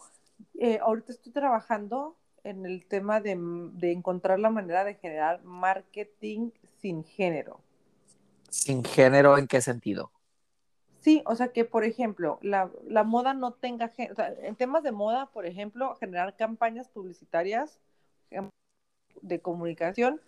eh, 0.59 0.79
ahorita 0.81 1.13
estoy 1.13 1.33
trabajando 1.33 2.17
en 2.45 2.65
el 2.65 2.87
tema 2.87 3.21
de, 3.21 3.37
de 3.75 3.93
encontrar 3.93 4.39
la 4.39 4.51
manera 4.51 4.85
de 4.85 4.95
generar 4.95 5.43
marketing 5.45 6.51
sin 6.81 7.05
género. 7.05 7.61
Sin 8.55 8.85
género, 8.85 9.37
¿en 9.37 9.49
qué 9.49 9.61
sentido? 9.61 10.13
Sí, 11.01 11.23
o 11.27 11.35
sea 11.35 11.49
que, 11.49 11.65
por 11.65 11.85
ejemplo, 11.85 12.39
la, 12.41 12.71
la 12.87 13.03
moda 13.03 13.35
no 13.35 13.53
tenga 13.53 13.89
género. 13.89 14.13
O 14.13 14.17
sea, 14.17 14.33
en 14.43 14.55
temas 14.55 14.85
de 14.85 14.93
moda, 14.93 15.27
por 15.33 15.45
ejemplo, 15.45 15.97
generar 15.97 16.37
campañas 16.37 16.89
publicitarias 16.89 17.81
em, 18.31 18.49
de 19.21 19.41
comunicación 19.41 20.21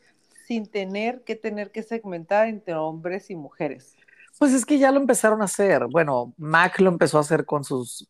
sin 0.45 0.67
tener 0.67 1.23
que 1.23 1.37
tener 1.37 1.71
que 1.71 1.85
segmentar 1.85 2.49
entre 2.49 2.75
hombres 2.75 3.31
y 3.31 3.37
mujeres. 3.37 3.95
Pues 4.39 4.53
es 4.53 4.67
que 4.67 4.79
ya 4.79 4.91
lo 4.91 4.99
empezaron 4.99 5.41
a 5.41 5.45
hacer. 5.47 5.87
Bueno, 5.87 6.35
Mac 6.37 6.81
lo 6.81 6.91
empezó 6.91 7.19
a 7.19 7.23
hacer 7.23 7.47
con 7.47 7.63
sus 7.63 8.09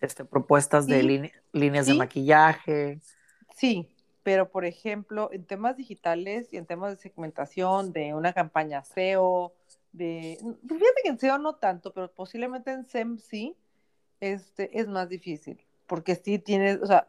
este, 0.00 0.24
propuestas 0.24 0.88
de 0.88 1.02
Sí, 1.02 1.32
líneas 1.52 1.86
de 1.86 1.94
maquillaje. 1.94 3.00
Sí, 3.56 3.91
pero 4.22 4.50
por 4.50 4.64
ejemplo, 4.64 5.30
en 5.32 5.44
temas 5.44 5.76
digitales 5.76 6.52
y 6.52 6.56
en 6.56 6.66
temas 6.66 6.92
de 6.92 7.02
segmentación, 7.02 7.92
de 7.92 8.14
una 8.14 8.32
campaña 8.32 8.84
SEO, 8.84 9.52
de... 9.92 10.38
Fíjate 10.62 11.02
que 11.02 11.10
en 11.10 11.18
SEO 11.18 11.38
no 11.38 11.56
tanto, 11.56 11.92
pero 11.92 12.12
posiblemente 12.12 12.70
en 12.70 12.86
SEM 12.86 13.18
sí, 13.18 13.56
este, 14.20 14.78
es 14.78 14.88
más 14.88 15.08
difícil, 15.08 15.60
porque 15.86 16.14
sí 16.14 16.38
tienes, 16.38 16.80
o 16.80 16.86
sea, 16.86 17.08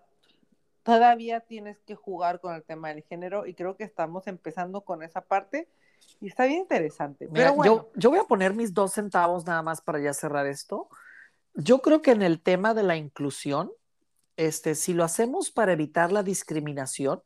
todavía 0.83 1.41
tienes 1.41 1.79
que 1.81 1.95
jugar 1.95 2.39
con 2.39 2.55
el 2.55 2.63
tema 2.63 2.89
del 2.89 3.03
género 3.03 3.45
y 3.45 3.53
creo 3.53 3.77
que 3.77 3.83
estamos 3.83 4.27
empezando 4.27 4.81
con 4.81 5.03
esa 5.03 5.21
parte 5.21 5.69
y 6.19 6.27
está 6.27 6.45
bien 6.45 6.61
interesante. 6.61 7.27
Mira, 7.27 7.45
pero 7.45 7.53
bueno, 7.55 7.75
yo, 7.75 7.91
yo 7.95 8.09
voy 8.09 8.19
a 8.19 8.23
poner 8.25 8.53
mis 8.53 8.73
dos 8.73 8.93
centavos 8.93 9.45
nada 9.45 9.61
más 9.61 9.81
para 9.81 9.99
ya 9.99 10.13
cerrar 10.13 10.47
esto. 10.47 10.89
Yo 11.53 11.81
creo 11.81 12.01
que 12.01 12.11
en 12.11 12.21
el 12.21 12.41
tema 12.41 12.73
de 12.73 12.83
la 12.83 12.97
inclusión, 12.97 13.71
este, 14.35 14.75
si 14.75 14.93
lo 14.93 15.03
hacemos 15.03 15.51
para 15.51 15.73
evitar 15.73 16.11
la 16.11 16.23
discriminación, 16.23 17.21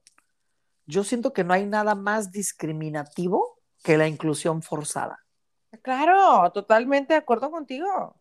yo 0.86 1.04
siento 1.04 1.34
que 1.34 1.44
no 1.44 1.54
hay 1.54 1.66
nada 1.66 1.96
más 1.96 2.32
discriminativo 2.32 3.60
que 3.84 3.98
la 3.98 4.08
inclusión 4.08 4.62
forzada. 4.62 5.20
claro, 5.82 6.52
totalmente 6.52 7.14
de 7.14 7.20
acuerdo 7.20 7.52
contigo. 7.52 8.20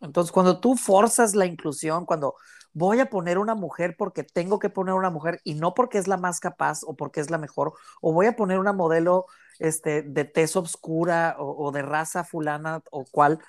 Entonces, 0.00 0.32
cuando 0.32 0.60
tú 0.60 0.76
forzas 0.76 1.34
la 1.34 1.46
inclusión, 1.46 2.06
cuando 2.06 2.34
voy 2.72 3.00
a 3.00 3.10
poner 3.10 3.38
una 3.38 3.54
mujer 3.54 3.96
porque 3.98 4.24
tengo 4.24 4.58
que 4.58 4.70
poner 4.70 4.94
una 4.94 5.10
mujer 5.10 5.40
y 5.44 5.54
no 5.54 5.74
porque 5.74 5.98
es 5.98 6.08
la 6.08 6.16
más 6.16 6.40
capaz 6.40 6.80
o 6.84 6.96
porque 6.96 7.20
es 7.20 7.30
la 7.30 7.38
mejor, 7.38 7.74
o 8.00 8.12
voy 8.12 8.26
a 8.26 8.36
poner 8.36 8.58
una 8.58 8.72
modelo 8.72 9.26
este, 9.58 10.02
de 10.02 10.24
tez 10.24 10.56
oscura 10.56 11.36
o, 11.38 11.66
o 11.66 11.72
de 11.72 11.82
raza 11.82 12.24
fulana 12.24 12.82
o 12.90 13.04
cual, 13.04 13.40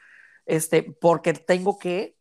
este, 0.46 0.84
porque 1.00 1.34
tengo 1.34 1.78
que, 1.78 2.18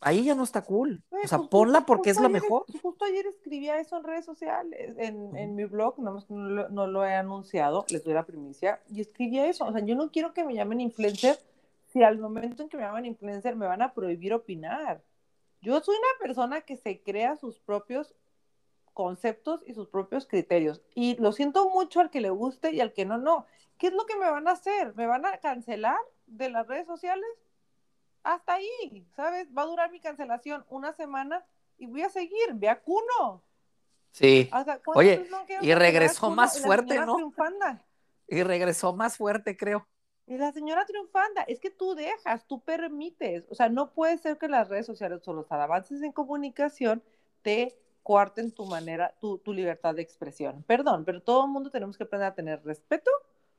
ahí 0.00 0.24
ya 0.24 0.34
no 0.34 0.44
está 0.44 0.62
cool. 0.62 1.02
O 1.10 1.26
sea, 1.26 1.38
pues, 1.38 1.50
ponla 1.50 1.86
porque 1.86 2.10
es 2.10 2.16
la 2.20 2.28
ayer- 2.28 2.42
mejor. 2.42 2.64
Justo 2.82 3.04
ayer 3.04 3.26
escribía 3.26 3.78
eso 3.80 3.96
en 3.96 4.04
redes 4.04 4.24
sociales, 4.24 4.96
en, 4.98 5.36
en 5.36 5.54
mi 5.54 5.64
blog, 5.64 5.98
nada 5.98 6.12
más 6.16 6.24
que 6.24 6.34
no 6.34 6.48
lo, 6.48 6.68
no 6.68 6.86
lo 6.86 7.04
he 7.04 7.14
anunciado, 7.14 7.84
les 7.90 8.04
doy 8.04 8.14
la 8.14 8.24
primicia, 8.26 8.80
y 8.88 9.00
escribía 9.00 9.46
eso. 9.46 9.64
O 9.64 9.72
sea, 9.72 9.84
yo 9.84 9.94
no 9.96 10.10
quiero 10.10 10.32
que 10.34 10.44
me 10.44 10.54
llamen 10.54 10.80
influencer 10.80 11.38
si 11.92 12.02
al 12.02 12.18
momento 12.18 12.62
en 12.62 12.68
que 12.68 12.76
me 12.76 12.82
llaman 12.82 13.06
influencer 13.06 13.56
me 13.56 13.66
van 13.66 13.82
a 13.82 13.94
prohibir 13.94 14.34
opinar. 14.34 15.02
Yo 15.60 15.80
soy 15.80 15.96
una 15.96 16.18
persona 16.26 16.60
que 16.60 16.76
se 16.76 17.00
crea 17.02 17.36
sus 17.36 17.58
propios 17.58 18.14
conceptos 18.94 19.62
y 19.66 19.74
sus 19.74 19.88
propios 19.88 20.26
criterios. 20.26 20.82
Y 20.94 21.16
lo 21.16 21.32
siento 21.32 21.68
mucho 21.70 22.00
al 22.00 22.10
que 22.10 22.20
le 22.20 22.30
guste 22.30 22.72
y 22.72 22.80
al 22.80 22.92
que 22.92 23.04
no, 23.04 23.18
no. 23.18 23.46
¿Qué 23.78 23.88
es 23.88 23.92
lo 23.92 24.06
que 24.06 24.16
me 24.16 24.28
van 24.30 24.48
a 24.48 24.52
hacer? 24.52 24.94
¿Me 24.96 25.06
van 25.06 25.24
a 25.24 25.38
cancelar 25.38 25.98
de 26.26 26.50
las 26.50 26.66
redes 26.66 26.86
sociales? 26.86 27.28
Hasta 28.28 28.56
ahí, 28.56 29.08
¿sabes? 29.16 29.48
Va 29.56 29.62
a 29.62 29.64
durar 29.64 29.90
mi 29.90 30.00
cancelación 30.00 30.62
una 30.68 30.92
semana 30.92 31.46
y 31.78 31.86
voy 31.86 32.02
a 32.02 32.10
seguir. 32.10 32.52
Ve 32.52 32.68
a 32.68 32.78
Cuno. 32.78 33.42
Sí. 34.10 34.50
¿Hasta 34.52 34.80
cuándo 34.80 35.00
Oye, 35.00 35.26
y 35.62 35.72
regresó 35.72 36.28
más 36.28 36.60
fuerte, 36.60 37.00
¿no? 37.00 37.14
triunfanda. 37.14 37.82
Y 38.26 38.42
regresó 38.42 38.92
más 38.92 39.16
fuerte, 39.16 39.56
creo. 39.56 39.88
Y 40.26 40.36
la 40.36 40.52
señora 40.52 40.84
triunfanda, 40.84 41.40
es 41.44 41.58
que 41.58 41.70
tú 41.70 41.94
dejas, 41.94 42.46
tú 42.46 42.60
permites, 42.60 43.46
o 43.48 43.54
sea, 43.54 43.70
no 43.70 43.94
puede 43.94 44.18
ser 44.18 44.36
que 44.36 44.46
las 44.46 44.68
redes 44.68 44.84
sociales 44.84 45.26
o 45.26 45.32
los 45.32 45.50
avances 45.50 46.02
en 46.02 46.12
comunicación 46.12 47.02
te 47.40 47.80
coarten 48.02 48.52
tu 48.52 48.66
manera, 48.66 49.14
tu, 49.22 49.38
tu 49.38 49.54
libertad 49.54 49.94
de 49.94 50.02
expresión. 50.02 50.62
Perdón, 50.64 51.06
pero 51.06 51.22
todo 51.22 51.46
el 51.46 51.50
mundo 51.50 51.70
tenemos 51.70 51.96
que 51.96 52.04
aprender 52.04 52.28
a 52.28 52.34
tener 52.34 52.62
respeto 52.62 53.10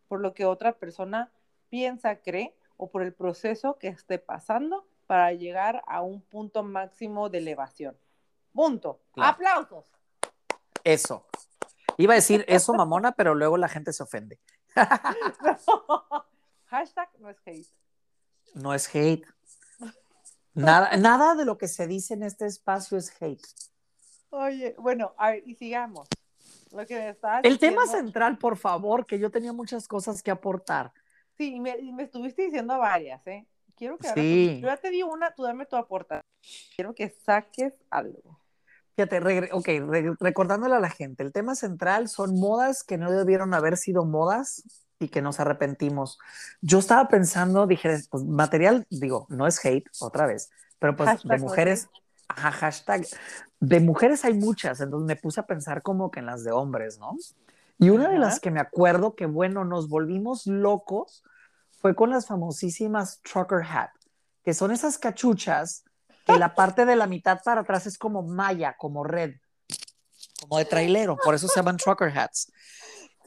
por 0.08 0.20
lo 0.22 0.36
que 0.36 0.46
otra 0.46 0.74
persona 0.74 1.32
piensa, 1.70 2.22
cree 2.22 2.54
o 2.80 2.90
por 2.90 3.04
el 3.04 3.14
proceso 3.14 3.78
que 3.78 3.90
esté 3.90 4.20
pasando 4.20 4.88
para 5.06 5.34
llegar 5.34 5.84
a 5.86 6.02
un 6.02 6.22
punto 6.22 6.64
máximo 6.64 7.30
de 7.30 7.40
elevación. 7.40 7.98
Punto. 8.54 9.02
Claro. 9.12 9.34
Aplausos. 9.34 9.86
Eso. 10.84 11.28
Iba 11.98 12.14
a 12.14 12.16
decir 12.16 12.46
eso, 12.48 12.74
mamona, 12.74 13.12
pero 13.12 13.36
luego 13.36 13.58
la 13.58 13.68
gente 13.68 13.92
se 13.92 14.02
ofende. 14.02 14.40
Hashtag 16.68 17.10
no 17.20 17.30
es 17.30 17.38
hate. 17.46 17.68
No 18.54 18.74
es 18.74 18.96
hate. 18.96 19.26
Nada, 20.54 20.96
nada 20.96 21.36
de 21.36 21.44
lo 21.44 21.58
que 21.58 21.68
se 21.68 21.86
dice 21.86 22.14
en 22.14 22.24
este 22.24 22.46
espacio 22.46 22.98
es 22.98 23.12
hate. 23.22 23.46
Oye, 24.30 24.74
bueno, 24.80 25.14
a 25.18 25.32
ver, 25.32 25.44
y 25.46 25.56
sigamos. 25.56 26.08
Lo 26.72 26.86
que 26.86 26.96
me 26.96 27.10
estabas 27.10 27.42
El 27.44 27.60
tema 27.60 27.86
central, 27.88 28.38
por 28.38 28.58
favor, 28.58 29.06
que 29.06 29.20
yo 29.20 29.30
tenía 29.32 29.52
muchas 29.52 29.86
cosas 29.86 30.24
que 30.24 30.32
aportar. 30.32 30.94
Sí, 31.40 31.56
y 31.56 31.60
me, 31.62 31.78
y 31.80 31.94
me 31.94 32.04
estuviste 32.04 32.42
diciendo 32.42 32.78
varias, 32.78 33.26
¿eh? 33.26 33.48
Quiero 33.78 33.98
que 33.98 34.10
ahora 34.10 34.22
Sí. 34.22 34.60
yo 34.62 34.68
ya 34.68 34.76
te 34.76 34.90
di 34.90 35.04
una, 35.04 35.34
tú 35.34 35.44
dame 35.44 35.66
tu 35.66 35.78
aportación. 35.78 36.22
Quiero 36.76 36.94
que 36.94 37.10
saques 37.10 37.74
algo. 37.90 38.42
Fíjate, 38.98 39.22
regre- 39.22 39.50
ok, 39.54 39.68
re- 39.90 40.16
recordándole 40.20 40.76
a 40.76 40.82
la 40.82 40.90
gente, 40.90 41.24
el 41.24 41.32
tema 41.32 41.56
central 41.56 42.10
son 42.10 42.38
modas 42.38 42.84
que 42.84 42.98
no 42.98 43.10
debieron 43.10 43.54
haber 43.54 43.78
sido 43.78 44.04
modas 44.04 44.64
y 45.00 45.08
que 45.08 45.22
nos 45.22 45.40
arrepentimos. 45.40 46.20
Yo 46.60 46.80
estaba 46.80 47.08
pensando, 47.08 47.68
dije, 47.68 48.02
pues 48.12 48.26
material, 48.26 48.86
digo, 48.90 49.26
no 49.30 49.48
es 49.48 49.64
hate, 49.64 49.88
otra 50.02 50.28
vez, 50.28 50.50
pero 50.78 50.98
pues 50.98 51.08
Hashtag 51.12 51.32
de 51.32 51.38
mujeres, 51.42 51.88
ajá, 52.28 52.52
hashtag, 52.52 53.06
de 53.62 53.80
mujeres 53.80 54.26
hay 54.26 54.34
muchas, 54.34 54.82
entonces 54.82 55.08
me 55.08 55.16
puse 55.16 55.40
a 55.40 55.46
pensar 55.48 55.82
como 55.84 56.12
que 56.12 56.20
en 56.20 56.26
las 56.26 56.44
de 56.44 56.52
hombres, 56.52 57.00
¿no? 57.00 57.16
Y 57.78 57.92
una 57.92 58.10
de 58.10 58.20
las 58.20 58.42
que 58.42 58.52
me 58.52 58.60
acuerdo 58.60 59.16
que, 59.16 59.26
bueno, 59.26 59.64
nos 59.64 59.88
volvimos 59.88 60.46
locos 60.46 61.24
fue 61.80 61.96
con 61.96 62.10
las 62.10 62.28
famosísimas 62.28 63.22
trucker 63.22 63.64
hat, 63.64 63.90
que 64.44 64.54
son 64.54 64.72
esas 64.72 64.98
cachuchas 64.98 65.84
que 66.26 66.38
la 66.38 66.54
parte 66.54 66.86
de 66.86 66.96
la 66.96 67.08
mitad 67.08 67.40
para 67.44 67.62
atrás 67.62 67.88
es 67.88 67.98
como 67.98 68.22
malla, 68.22 68.76
como 68.78 69.04
red, 69.04 69.36
como 70.42 70.58
de 70.58 70.66
trailero, 70.66 71.18
por 71.24 71.34
eso 71.34 71.48
se 71.48 71.56
llaman 71.56 71.78
trucker 71.78 72.16
hats. 72.18 72.52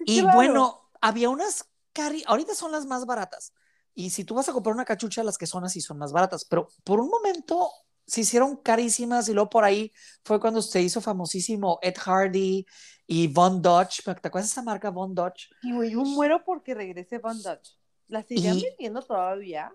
Y 0.05 0.21
claro. 0.21 0.37
bueno, 0.37 0.91
había 1.01 1.29
unas 1.31 1.65
cari, 1.93 2.23
ahorita 2.27 2.55
son 2.55 2.73
las 2.73 2.87
más 2.87 3.07
baratas. 3.07 3.53
Y 3.95 4.11
si 4.11 4.25
tú 4.25 4.35
vas 4.35 4.49
a 4.49 4.53
comprar 4.53 4.75
una 4.75 4.85
cachucha, 4.85 5.23
las 5.23 5.37
que 5.37 5.47
son 5.47 5.65
así 5.65 5.81
son 5.81 5.99
más 5.99 6.13
baratas, 6.13 6.45
pero 6.45 6.69
por 6.85 7.01
un 7.01 7.09
momento 7.09 7.71
se 8.07 8.23
hicieron 8.23 8.57
carísimas 8.57 9.29
y 9.29 9.35
luego 9.35 9.51
por 9.51 9.65
ahí 9.65 9.93
fue 10.25 10.41
cuando 10.41 10.63
se 10.63 10.81
hizo 10.81 11.01
famosísimo 11.01 11.79
Ed 11.83 11.95
Hardy 11.99 12.67
y 13.07 13.29
Von 13.29 13.61
Dutch. 13.61 14.03
¿Te 14.03 14.11
acuerdas 14.11 14.49
de 14.49 14.53
esa 14.53 14.63
marca 14.63 14.91
Von 14.91 15.15
Dutch? 15.15 15.51
Y 15.63 15.73
güey, 15.73 15.91
yo 15.91 16.01
muero 16.03 16.43
porque 16.45 16.75
regrese 16.75 17.19
Van 17.19 17.41
Dutch. 17.43 17.82
¿La 18.13 18.23
seguían 18.23 18.59
Y- 18.59 18.65
vendiendo 18.65 19.01
todavía? 19.01 19.73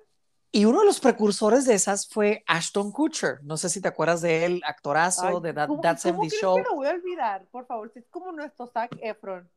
Y 0.52 0.66
uno 0.66 0.80
de 0.82 0.86
los 0.86 1.00
precursores 1.00 1.66
de 1.66 1.74
esas 1.74 2.08
fue 2.08 2.44
Ashton 2.48 2.92
Kutcher. 2.92 3.40
No 3.44 3.58
sé 3.58 3.68
si 3.68 3.82
te 3.82 3.88
acuerdas 3.88 4.22
de 4.22 4.46
él, 4.46 4.62
actorazo 4.66 5.28
Ay, 5.28 5.42
de 5.42 5.54
That, 5.54 5.68
¿cómo- 5.68 5.82
That 5.82 5.98
cómo 6.02 6.02
70 6.02 6.20
crees 6.30 6.42
Show. 6.42 6.56
que 6.56 6.62
lo 6.64 6.76
voy 6.76 6.88
a 6.88 6.92
olvidar? 6.92 7.48
Por 7.52 7.66
favor, 7.66 7.92
si 7.92 8.00
es 8.00 8.08
como 8.10 8.32
nuestro 8.32 8.68
Zac 8.68 8.96
Efron. 9.02 9.50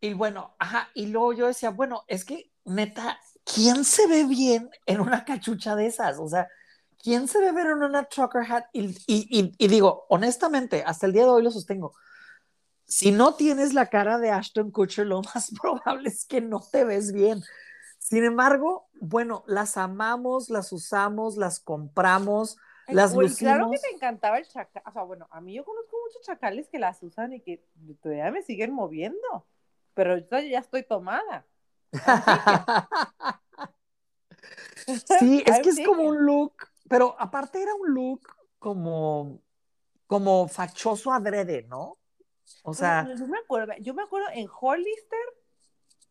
Y 0.00 0.12
bueno, 0.12 0.54
ajá, 0.58 0.90
y 0.94 1.06
luego 1.06 1.32
yo 1.32 1.46
decía, 1.46 1.70
bueno, 1.70 2.04
es 2.06 2.24
que 2.26 2.52
neta, 2.66 3.18
¿quién 3.44 3.84
se 3.84 4.06
ve 4.06 4.24
bien 4.24 4.70
en 4.84 5.00
una 5.00 5.24
cachucha 5.24 5.74
de 5.74 5.86
esas? 5.86 6.18
O 6.18 6.28
sea, 6.28 6.46
¿quién 7.02 7.26
se 7.26 7.40
ve 7.40 7.52
bien 7.52 7.68
en 7.68 7.82
una 7.82 8.04
trucker 8.04 8.42
hat? 8.52 8.64
Y, 8.74 8.84
y, 9.06 9.26
y, 9.30 9.52
y 9.58 9.68
digo, 9.68 10.04
honestamente, 10.10 10.82
hasta 10.86 11.06
el 11.06 11.12
día 11.14 11.22
de 11.24 11.30
hoy 11.30 11.42
lo 11.42 11.50
sostengo. 11.50 11.94
Si 12.84 13.10
no 13.10 13.34
tienes 13.34 13.74
la 13.74 13.86
cara 13.86 14.18
de 14.18 14.30
Ashton 14.30 14.70
Kutcher, 14.70 15.06
lo 15.06 15.22
más 15.34 15.50
probable 15.60 16.08
es 16.10 16.24
que 16.24 16.40
no 16.40 16.60
te 16.60 16.84
ves 16.84 17.12
bien. 17.12 17.42
Sin 18.08 18.22
embargo, 18.22 18.88
bueno, 19.00 19.42
las 19.48 19.76
amamos, 19.76 20.48
las 20.48 20.70
usamos, 20.70 21.36
las 21.36 21.58
compramos, 21.58 22.56
Ay, 22.86 22.94
las 22.94 23.12
güey, 23.12 23.28
Claro 23.34 23.64
que 23.64 23.72
lucimos. 23.72 23.80
te 23.82 23.96
encantaba 23.96 24.38
el 24.38 24.46
chacal. 24.46 24.80
O 24.86 24.92
sea, 24.92 25.02
bueno, 25.02 25.26
a 25.32 25.40
mí 25.40 25.54
yo 25.54 25.64
conozco 25.64 25.96
muchos 26.06 26.22
chacales 26.24 26.68
que 26.68 26.78
las 26.78 27.02
usan 27.02 27.32
y 27.32 27.40
que 27.40 27.66
todavía 28.00 28.30
me 28.30 28.42
siguen 28.42 28.72
moviendo. 28.72 29.44
Pero 29.94 30.18
yo 30.18 30.38
ya 30.38 30.60
estoy 30.60 30.84
tomada. 30.84 31.44
Sí, 35.18 35.42
es 35.44 35.58
que 35.60 35.70
es 35.70 35.80
como 35.84 36.04
un 36.04 36.24
look, 36.24 36.54
pero 36.88 37.16
aparte 37.18 37.60
era 37.60 37.74
un 37.74 37.92
look 37.92 38.20
como, 38.60 39.40
como 40.06 40.46
fachoso 40.46 41.12
adrede, 41.12 41.64
¿no? 41.64 41.98
O 42.62 42.72
sea, 42.72 43.04
Yo, 43.08 43.16
yo 43.16 43.26
me 43.26 43.38
acuerdo, 43.38 43.72
yo 43.80 43.94
me 43.94 44.02
acuerdo 44.04 44.28
en 44.32 44.46
Hollister, 44.60 45.18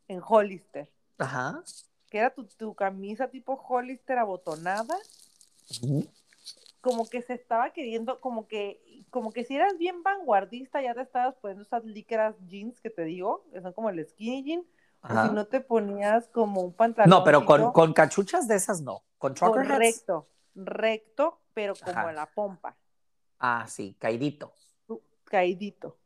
en 0.09 0.21
Hollister, 0.21 0.91
ajá. 1.17 1.63
que 2.09 2.17
era 2.19 2.33
tu, 2.33 2.45
tu 2.47 2.73
camisa 2.75 3.29
tipo 3.29 3.53
Hollister 3.55 4.17
abotonada, 4.17 4.97
como 6.81 7.09
que 7.09 7.21
se 7.21 7.33
estaba 7.33 7.71
queriendo, 7.71 8.19
como 8.21 8.47
que, 8.47 9.03
como 9.09 9.31
que 9.33 9.43
si 9.43 9.55
eras 9.55 9.77
bien 9.77 10.03
vanguardista, 10.03 10.81
ya 10.81 10.93
te 10.93 11.01
estabas 11.01 11.35
poniendo 11.35 11.63
esas 11.63 11.83
licras 11.83 12.35
jeans 12.47 12.79
que 12.79 12.89
te 12.89 13.03
digo, 13.03 13.43
que 13.51 13.61
son 13.61 13.73
como 13.73 13.89
el 13.89 14.05
skinny 14.07 14.43
jean, 14.43 14.59
o 15.07 15.07
ajá. 15.07 15.27
si 15.29 15.33
no 15.33 15.45
te 15.47 15.61
ponías 15.61 16.27
como 16.27 16.61
un 16.61 16.73
pantalón. 16.73 17.09
No, 17.09 17.23
pero 17.23 17.45
con, 17.45 17.71
con 17.71 17.93
cachuchas 17.93 18.47
de 18.47 18.55
esas 18.55 18.81
no. 18.81 19.03
Con 19.17 19.33
trucker 19.33 19.63
hats. 19.63 19.79
recto, 19.79 20.27
recto, 20.53 21.39
pero 21.53 21.73
como 21.75 21.91
Ajá. 21.91 22.13
la 22.13 22.25
pompa, 22.27 22.77
Ah, 23.39 23.65
sí, 23.67 23.95
caidito. 23.99 24.53
caidito, 25.25 25.97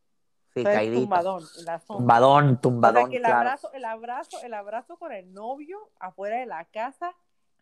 Sí, 0.54 0.64
tumbadón. 0.64 1.44
Tumbadón, 1.86 2.44
O 2.44 2.48
sea, 2.50 2.60
tumbadón, 2.60 3.10
que 3.10 3.16
el 3.16 3.22
claro. 3.22 3.38
abrazo, 3.38 3.72
el 3.72 3.84
abrazo, 3.84 4.38
el 4.42 4.54
abrazo 4.54 4.96
con 4.96 5.12
el 5.12 5.32
novio 5.32 5.78
afuera 5.98 6.38
de 6.38 6.46
la 6.46 6.64
casa 6.64 7.14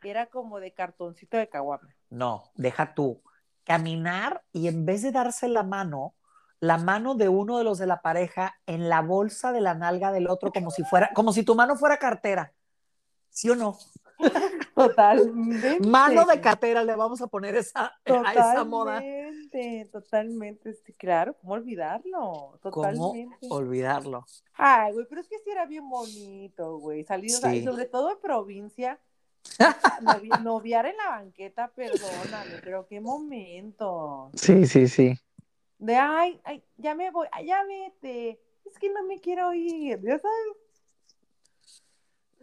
era 0.03 0.26
como 0.26 0.61
de 0.61 0.72
cartoncito 0.72 1.36
de 1.36 1.49
caguama. 1.49 1.95
No, 2.09 2.51
deja 2.55 2.95
tú. 2.95 3.22
Caminar 3.64 4.43
y 4.53 4.68
en 4.68 4.86
vez 4.86 5.03
de 5.03 5.12
darse 5.12 5.49
la 5.49 5.62
mano, 5.62 6.14
la 6.61 6.78
mano 6.78 7.14
de 7.14 7.28
uno 7.28 7.59
de 7.59 7.64
los 7.64 7.78
de 7.78 7.86
la 7.86 8.01
pareja 8.01 8.59
en 8.66 8.89
la 8.89 9.03
bolsa 9.03 9.53
de 9.53 9.61
la 9.61 9.74
nalga 9.74 10.11
del 10.11 10.28
otro, 10.28 10.51
como 10.51 10.70
si 10.70 10.82
fuera, 10.84 11.11
como 11.14 11.32
si 11.32 11.43
tu 11.43 11.55
mano 11.55 11.76
fuera 11.76 11.99
cartera. 11.99 12.53
¿Sí 13.28 13.51
o 13.51 13.55
no? 13.55 13.76
Totalmente. 14.74 15.78
Mano 15.86 16.24
de 16.24 16.41
cartera, 16.41 16.82
le 16.82 16.97
vamos 16.97 17.20
a 17.20 17.26
poner 17.26 17.55
esa, 17.57 17.93
a 18.07 18.32
esa 18.32 18.64
moda. 18.64 19.03
Totalmente, 19.51 19.84
totalmente. 19.90 20.74
Sí, 20.74 20.92
claro, 20.92 21.34
¿cómo 21.40 21.55
olvidarlo? 21.55 22.59
¿Cómo 22.61 22.61
Totalmente. 22.62 23.46
olvidarlo? 23.51 24.26
Ay, 24.55 24.92
güey, 24.92 25.07
pero 25.09 25.20
es 25.20 25.28
que 25.28 25.38
sí 25.38 25.51
era 25.51 25.66
bien 25.66 25.88
bonito, 25.88 26.78
güey. 26.78 27.05
Salir, 27.05 27.34
o 27.34 27.38
sea, 27.38 27.55
y 27.55 27.61
Sí. 27.61 27.64
sobre 27.64 27.86
todo 27.86 28.11
en 28.12 28.18
provincia, 28.20 28.99
novi- 30.03 30.38
noviar 30.38 30.86
en 30.86 30.96
la 30.96 31.11
banqueta, 31.11 31.68
perdóname, 31.68 32.59
pero 32.62 32.86
qué 32.86 33.01
momento. 33.01 34.30
Sí, 34.34 34.66
sí, 34.66 34.88
sí. 34.88 35.14
De, 35.78 35.94
ay, 35.96 36.40
ay, 36.44 36.62
ya 36.76 36.94
me 36.94 37.11
voy, 37.11 37.28
ay, 37.32 37.46
ya 37.46 37.62
vete. 37.64 38.40
Es 38.64 38.78
que 38.78 38.90
no 38.90 39.03
me 39.05 39.18
quiero 39.20 39.55
ir, 39.55 40.01
ya 40.03 40.18
sabes. 40.18 40.57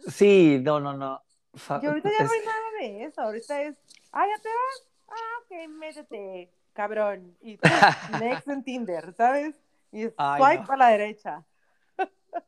Sí, 0.08 0.58
no, 0.62 0.80
no, 0.80 0.94
no. 0.96 1.22
Y 1.54 1.86
ahorita 1.86 2.10
ya 2.10 2.24
no 2.24 2.30
hay 2.32 2.40
nada 2.44 2.70
de 2.80 3.04
eso. 3.04 3.20
Ahorita 3.22 3.62
es, 3.62 3.76
ah, 4.12 4.26
ya 4.26 4.42
te 4.42 4.48
vas. 4.48 4.88
Ah, 5.08 5.42
ok, 5.44 5.68
métete, 5.68 6.50
cabrón. 6.76 7.36
Y 7.40 7.58
next 8.20 8.48
en 8.48 8.62
Tinder, 8.62 9.12
¿sabes? 9.14 9.56
Y 9.90 10.04
Ay, 10.16 10.40
swipe 10.40 10.66
no. 10.68 10.72
a 10.72 10.76
la 10.76 10.88
derecha. 10.88 11.44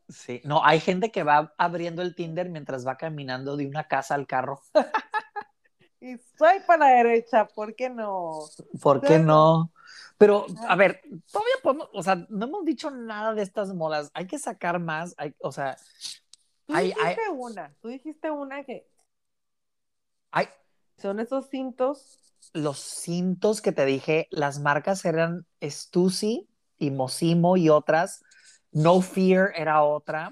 Sí, 0.09 0.41
no, 0.45 0.65
hay 0.65 0.81
gente 0.81 1.11
que 1.11 1.23
va 1.23 1.55
abriendo 1.57 2.03
el 2.03 2.15
Tinder 2.15 2.49
mientras 2.51 2.87
va 2.87 2.97
caminando 2.97 3.57
de 3.57 3.67
una 3.67 3.89
casa 3.89 4.15
al 4.15 4.27
carro. 4.27 4.63
Y 6.01 6.17
swipe 6.17 6.65
a 6.69 6.77
la 6.77 6.87
derecha, 6.91 7.45
¿por 7.49 7.75
qué 7.75 7.91
no? 7.91 8.43
¿Por 8.81 9.01
qué 9.01 9.19
no? 9.19 9.73
Pero, 10.17 10.47
a 10.69 10.77
ver, 10.77 11.03
todavía 11.29 11.55
podemos, 11.61 11.89
o 11.93 12.05
sea, 12.05 12.25
no 12.29 12.47
hemos 12.47 12.65
dicho 12.65 12.89
nada 12.93 13.35
de 13.35 13.43
estas 13.43 13.75
modas. 13.75 14.09
Hay 14.15 14.29
que 14.29 14.39
sacar 14.39 14.79
más, 14.79 15.13
hay, 15.19 15.35
o 15.41 15.51
sea, 15.51 15.77
Tú 16.69 16.75
Ay, 16.77 16.89
dijiste 16.89 17.31
una, 17.31 17.75
tú 17.81 17.89
dijiste 17.89 18.31
una 18.31 18.63
que 18.63 18.87
hay 20.31 20.47
son 20.99 21.21
esos 21.21 21.49
cintos. 21.49 22.19
los 22.53 22.79
cintos 22.79 23.61
que 23.61 23.73
te 23.73 23.85
dije, 23.85 24.27
las 24.31 24.59
marcas 24.59 25.05
eran 25.05 25.47
Stussy 25.63 26.49
y 26.79 26.91
Mosimo 26.91 27.57
y 27.57 27.69
otras. 27.69 28.23
No 28.73 29.01
Fear 29.01 29.53
era 29.57 29.83
otra. 29.83 30.31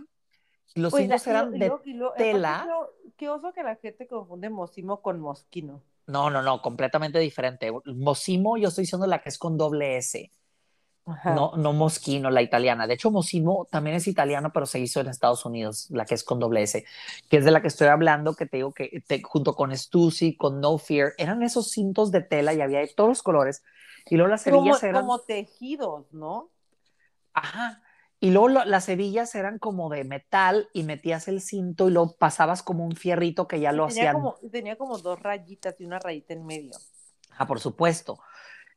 Los 0.74 0.94
Oye, 0.94 1.04
cintos 1.04 1.26
y 1.26 1.30
eran 1.30 1.50
lo- 1.52 1.58
de 1.58 1.72
y 1.84 1.94
lo- 1.94 2.14
tela. 2.14 2.68
Qué 3.16 3.28
oso 3.30 3.52
que 3.54 3.62
la 3.62 3.76
gente 3.76 4.06
confunde 4.06 4.50
mosimo 4.50 5.00
con 5.00 5.20
mosquino. 5.20 5.82
No, 6.06 6.30
no, 6.30 6.42
no, 6.42 6.62
completamente 6.62 7.18
diferente. 7.18 7.72
Mosimo, 7.86 8.56
yo 8.56 8.68
estoy 8.68 8.82
diciendo 8.82 9.06
la 9.06 9.20
que 9.22 9.28
es 9.28 9.38
con 9.38 9.56
doble 9.56 9.96
S, 9.96 10.30
Ajá. 11.06 11.34
no, 11.34 11.52
no 11.56 11.72
Moschino, 11.72 12.30
la 12.30 12.42
italiana. 12.42 12.86
De 12.86 12.94
hecho, 12.94 13.10
Mosimo 13.12 13.66
también 13.70 13.96
es 13.96 14.08
italiano, 14.08 14.50
pero 14.52 14.66
se 14.66 14.80
hizo 14.80 15.00
en 15.00 15.06
Estados 15.06 15.44
Unidos, 15.44 15.86
la 15.90 16.04
que 16.04 16.14
es 16.16 16.24
con 16.24 16.40
doble 16.40 16.62
S, 16.62 16.84
que 17.30 17.36
es 17.36 17.44
de 17.44 17.52
la 17.52 17.62
que 17.62 17.68
estoy 17.68 17.86
hablando, 17.88 18.34
que 18.34 18.46
te 18.46 18.56
digo 18.56 18.72
que 18.74 19.02
te- 19.06 19.22
junto 19.22 19.54
con 19.54 19.76
Stussy, 19.76 20.36
con 20.36 20.60
No 20.60 20.78
Fear, 20.78 21.12
eran 21.16 21.42
esos 21.44 21.70
cintos 21.70 22.10
de 22.10 22.22
tela 22.22 22.54
y 22.54 22.60
había 22.60 22.80
de 22.80 22.88
todos 22.88 23.08
los 23.08 23.22
colores. 23.22 23.62
Y 24.10 24.16
luego 24.16 24.28
las 24.30 24.44
como, 24.44 24.58
hebillas 24.58 24.82
eran. 24.82 25.02
como 25.02 25.18
tejidos, 25.20 26.12
¿no? 26.12 26.50
Ajá. 27.34 27.82
Y 28.18 28.30
luego 28.30 28.48
lo- 28.48 28.64
las 28.64 28.88
hebillas 28.88 29.34
eran 29.34 29.58
como 29.58 29.90
de 29.90 30.02
metal 30.04 30.68
y 30.72 30.82
metías 30.84 31.28
el 31.28 31.40
cinto 31.40 31.88
y 31.88 31.92
lo 31.92 32.12
pasabas 32.16 32.62
como 32.62 32.84
un 32.84 32.96
fierrito 32.96 33.46
que 33.46 33.60
ya 33.60 33.72
lo 33.72 33.86
tenía, 33.86 34.10
hacían. 34.10 34.14
como, 34.14 34.36
tenía 34.50 34.76
como 34.76 34.98
dos 34.98 35.20
rayitas 35.20 35.78
y 35.80 35.84
una 35.84 35.98
rayita 35.98 36.32
en 36.32 36.46
medio. 36.46 36.72
Ah, 37.36 37.46
por 37.46 37.60
supuesto. 37.60 38.18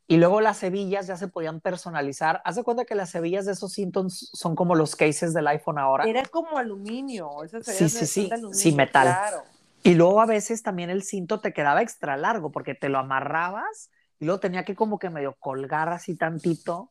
Y 0.10 0.18
luego 0.18 0.42
las 0.42 0.64
hebillas 0.64 1.06
ya 1.06 1.18
se 1.18 1.28
podían 1.28 1.62
personalizar. 1.62 2.42
Haz 2.44 2.56
de 2.56 2.64
cuenta 2.64 2.84
que 2.84 2.96
las 2.96 3.14
hebillas 3.14 3.46
de 3.46 3.52
esos 3.52 3.74
cintos 3.74 4.32
son 4.34 4.56
como 4.56 4.74
los 4.74 4.96
cases 4.96 5.36
del 5.36 5.46
iPhone 5.46 5.78
ahora. 5.78 6.06
Era 6.06 6.26
como 6.26 6.58
aluminio. 6.58 7.44
esas 7.44 7.64
Sí, 7.64 7.88
sí, 7.90 8.08
sí, 8.08 8.30
aluminio, 8.32 8.56
sí, 8.56 8.72
metal. 8.72 9.06
Claro. 9.06 9.44
Y 9.84 9.94
luego 9.94 10.20
a 10.20 10.26
veces 10.26 10.64
también 10.64 10.90
el 10.90 11.04
cinto 11.04 11.42
te 11.42 11.54
quedaba 11.54 11.84
extra 11.84 12.18
largo 12.18 12.52
porque 12.52 12.74
te 12.74 12.90
lo 12.90 12.98
amarrabas 12.98 13.92
y 14.20 14.26
luego 14.26 14.40
tenía 14.40 14.66
que 14.66 14.76
como 14.76 14.98
que 14.98 15.12
medio 15.12 15.36
colgar 15.36 15.90
así 15.90 16.16
tantito. 16.16 16.90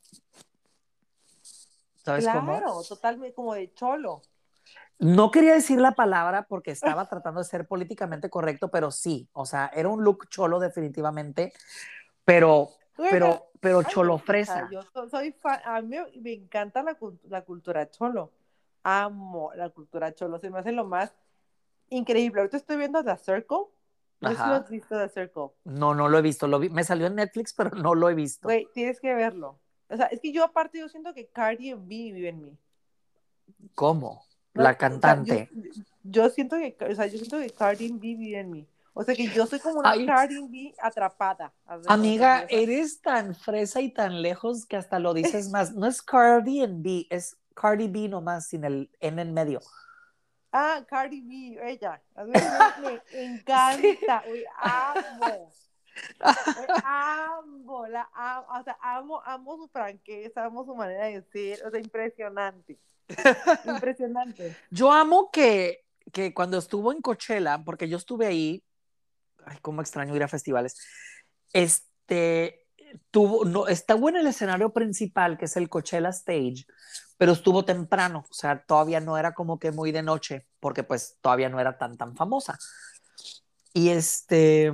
¿Sabes 2.05 2.29
cómo? 2.29 2.57
Claro, 2.57 2.83
totalmente 2.89 3.35
como 3.35 3.53
de 3.55 3.75
cholo. 3.75 4.23
No 5.01 5.33
quería 5.33 5.55
decir 5.55 5.81
la 5.81 5.97
palabra 5.97 6.47
porque 6.49 6.71
estaba 6.71 7.09
tratando 7.09 7.41
de 7.41 7.47
ser 7.47 7.67
políticamente 7.67 8.31
correcto, 8.31 8.71
pero 8.71 8.93
sí, 8.93 9.29
o 9.33 9.45
sea, 9.45 9.73
era 9.75 9.89
un 9.89 10.05
look 10.05 10.29
cholo 10.29 10.61
definitivamente, 10.61 11.53
pero, 12.25 12.71
pero, 13.11 13.51
pero 13.61 13.79
Ay, 13.81 13.85
cholo 13.89 14.19
fresa. 14.19 14.69
yo 14.71 14.83
so- 14.83 15.09
soy 15.09 15.33
fan, 15.33 15.61
a 15.65 15.81
mí 15.81 15.97
me, 16.21 16.33
encanta 16.33 16.83
la, 16.83 16.97
la 17.29 17.43
cultura 17.45 17.89
cholo. 17.91 18.33
Amo 18.83 19.53
la 19.55 19.69
cultura 19.71 20.15
cholo, 20.15 20.39
se 20.39 20.51
me 20.51 20.59
hace 20.59 20.73
lo 20.73 20.85
más 20.85 21.13
increíble. 21.91 22.41
Ahorita 22.41 22.57
estoy 22.57 22.77
viendo 22.77 23.03
The 23.05 23.17
Circle. 23.17 23.59
No 24.21 24.29
Ajá. 24.31 24.57
has 24.57 24.69
visto 24.71 24.99
The 24.99 25.09
Circle. 25.09 25.51
No, 25.65 25.95
no 25.95 26.09
lo 26.09 26.19
he 26.19 26.23
visto, 26.23 26.49
lo 26.49 26.59
vi, 26.59 26.69
me 26.71 26.83
salió 26.85 27.07
en 27.07 27.15
Netflix, 27.15 27.53
pero 27.55 27.71
no 27.71 27.95
lo 27.95 28.11
he 28.11 28.15
visto. 28.15 28.49
Güey, 28.49 28.69
tienes 28.75 29.01
que 29.01 29.15
verlo. 29.15 29.59
O 29.89 29.97
sea, 29.97 30.07
es 30.07 30.21
que 30.21 30.33
yo 30.33 30.45
aparte 30.45 30.79
yo 30.79 30.89
siento 30.89 31.15
que 31.15 31.29
Cardi 31.29 31.73
B 31.73 31.79
vive 31.87 32.29
en 32.29 32.43
mí. 32.43 32.59
¿Cómo? 33.75 34.25
No, 34.55 34.63
La 34.63 34.71
o 34.71 34.73
sea, 34.73 34.79
cantante. 34.79 35.49
yo, 35.53 35.83
yo 36.03 36.31
siento 36.31 36.57
que, 36.57 36.77
o 36.85 36.95
sea, 36.95 37.07
yo 37.07 37.19
siento 37.19 37.39
que 37.39 37.51
Cardi 37.51 37.89
B 37.93 37.99
vive 38.17 38.39
en 38.39 38.51
mí. 38.51 38.67
O 38.99 39.05
sea, 39.05 39.15
que 39.15 39.29
yo 39.29 39.47
soy 39.47 39.61
como 39.61 39.79
una 39.79 39.93
Ay. 39.93 40.05
Cardi 40.05 40.43
B 40.49 40.75
atrapada. 40.81 41.55
Amiga, 41.87 42.47
eres 42.49 43.01
tan 43.01 43.33
fresa 43.33 43.81
y 43.81 43.93
tan 43.93 44.23
lejos 44.23 44.67
que 44.67 44.77
hasta 44.77 44.99
lo 44.99 45.15
dices 45.15 45.51
más. 45.53 45.73
No 45.73 45.87
es 45.87 46.03
Cardi 46.03 46.67
B, 46.67 47.07
es 47.09 47.37
Cardi 47.55 47.87
B 47.87 48.09
nomás, 48.09 48.49
sin 48.49 48.65
el 48.65 48.91
N 48.99 49.23
en 49.23 49.33
medio. 49.33 49.61
Ah, 50.51 50.85
Cardi 50.89 51.21
B, 51.21 51.61
ella. 51.71 52.03
A 52.17 52.25
mí 52.25 52.33
me, 52.33 53.01
encanta, 53.25 54.25
amo. 54.57 55.53
Amo, 56.85 57.87
la 57.87 58.11
amo, 58.13 58.47
o 58.59 58.65
sea, 58.65 58.79
amo, 58.81 59.23
amo 59.25 59.57
su 59.59 59.69
franqueza, 59.69 60.45
amo 60.45 60.65
su 60.65 60.75
manera 60.75 61.07
de 61.07 61.23
ser, 61.23 61.65
o 61.65 61.71
sea, 61.71 61.79
impresionante. 61.79 62.77
Impresionante. 63.65 64.57
Yo 64.73 64.91
amo 64.91 65.31
que, 65.31 65.85
que 66.13 66.35
cuando 66.35 66.59
estuvo 66.59 66.91
en 66.91 67.01
Coachella, 67.01 67.63
porque 67.65 67.89
yo 67.89 67.97
estuve 67.97 68.27
ahí, 68.27 68.65
ay, 69.49 69.59
cómo 69.63 69.81
extraño 69.81 70.15
ir 70.15 70.23
a 70.23 70.29
festivales. 70.29 70.77
Este, 71.53 72.67
tuvo, 73.11 73.45
no, 73.45 73.69
estuvo 73.69 74.09
en 74.09 74.17
el 74.17 74.27
escenario 74.27 74.73
principal, 74.73 75.39
que 75.39 75.47
es 75.47 75.57
el 75.57 75.69
Coachella 75.69 76.11
Stage, 76.11 76.67
pero 77.17 77.33
estuvo 77.33 77.65
temprano, 77.65 78.25
o 78.31 78.35
sea, 78.35 78.65
todavía 78.65 79.01
no 79.01 79.19
era 79.19 79.35
como 79.35 79.59
que 79.59 79.73
muy 79.73 79.93
de 79.93 80.03
noche, 80.03 80.47
porque 80.61 80.85
pues 80.85 81.19
todavía 81.21 81.49
no 81.49 81.61
era 81.61 81.77
tan, 81.77 81.97
tan 81.97 82.15
famosa. 82.15 82.59
Y 83.75 83.91
este, 83.91 84.73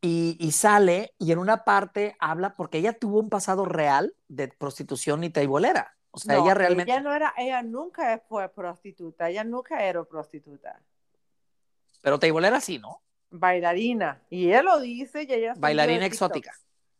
y, 0.00 0.36
y, 0.38 0.52
sale 0.52 1.14
y 1.18 1.32
en 1.32 1.38
una 1.38 1.64
parte 1.64 2.16
habla 2.18 2.54
porque 2.56 2.78
ella 2.78 2.98
tuvo 2.98 3.20
un 3.20 3.28
pasado 3.28 3.64
real 3.64 4.14
de 4.28 4.48
prostitución 4.48 5.24
y 5.24 5.30
taibolera. 5.30 5.96
O 6.10 6.18
sea, 6.18 6.36
No, 6.36 6.44
ella 6.44 6.54
realmente... 6.54 6.92
Ella 6.92 7.00
no 7.00 7.14
era, 7.14 7.34
ella 7.36 7.62
nunca 7.62 8.22
fue 8.28 8.48
prostituta, 8.48 9.28
ella 9.30 9.44
nunca 9.44 9.84
era 9.84 10.04
prostituta. 10.04 10.80
Pero 12.02 12.18
taibolera 12.18 12.60
sí, 12.60 12.78
¿no? 12.78 13.02
Bailarina. 13.32 14.22
Y 14.30 14.48
ella 14.48 14.62
lo 14.62 14.80
dice 14.80 15.24
y 15.28 15.32
ella. 15.32 15.54
Bailarina 15.56 16.06
exótica. 16.06 16.52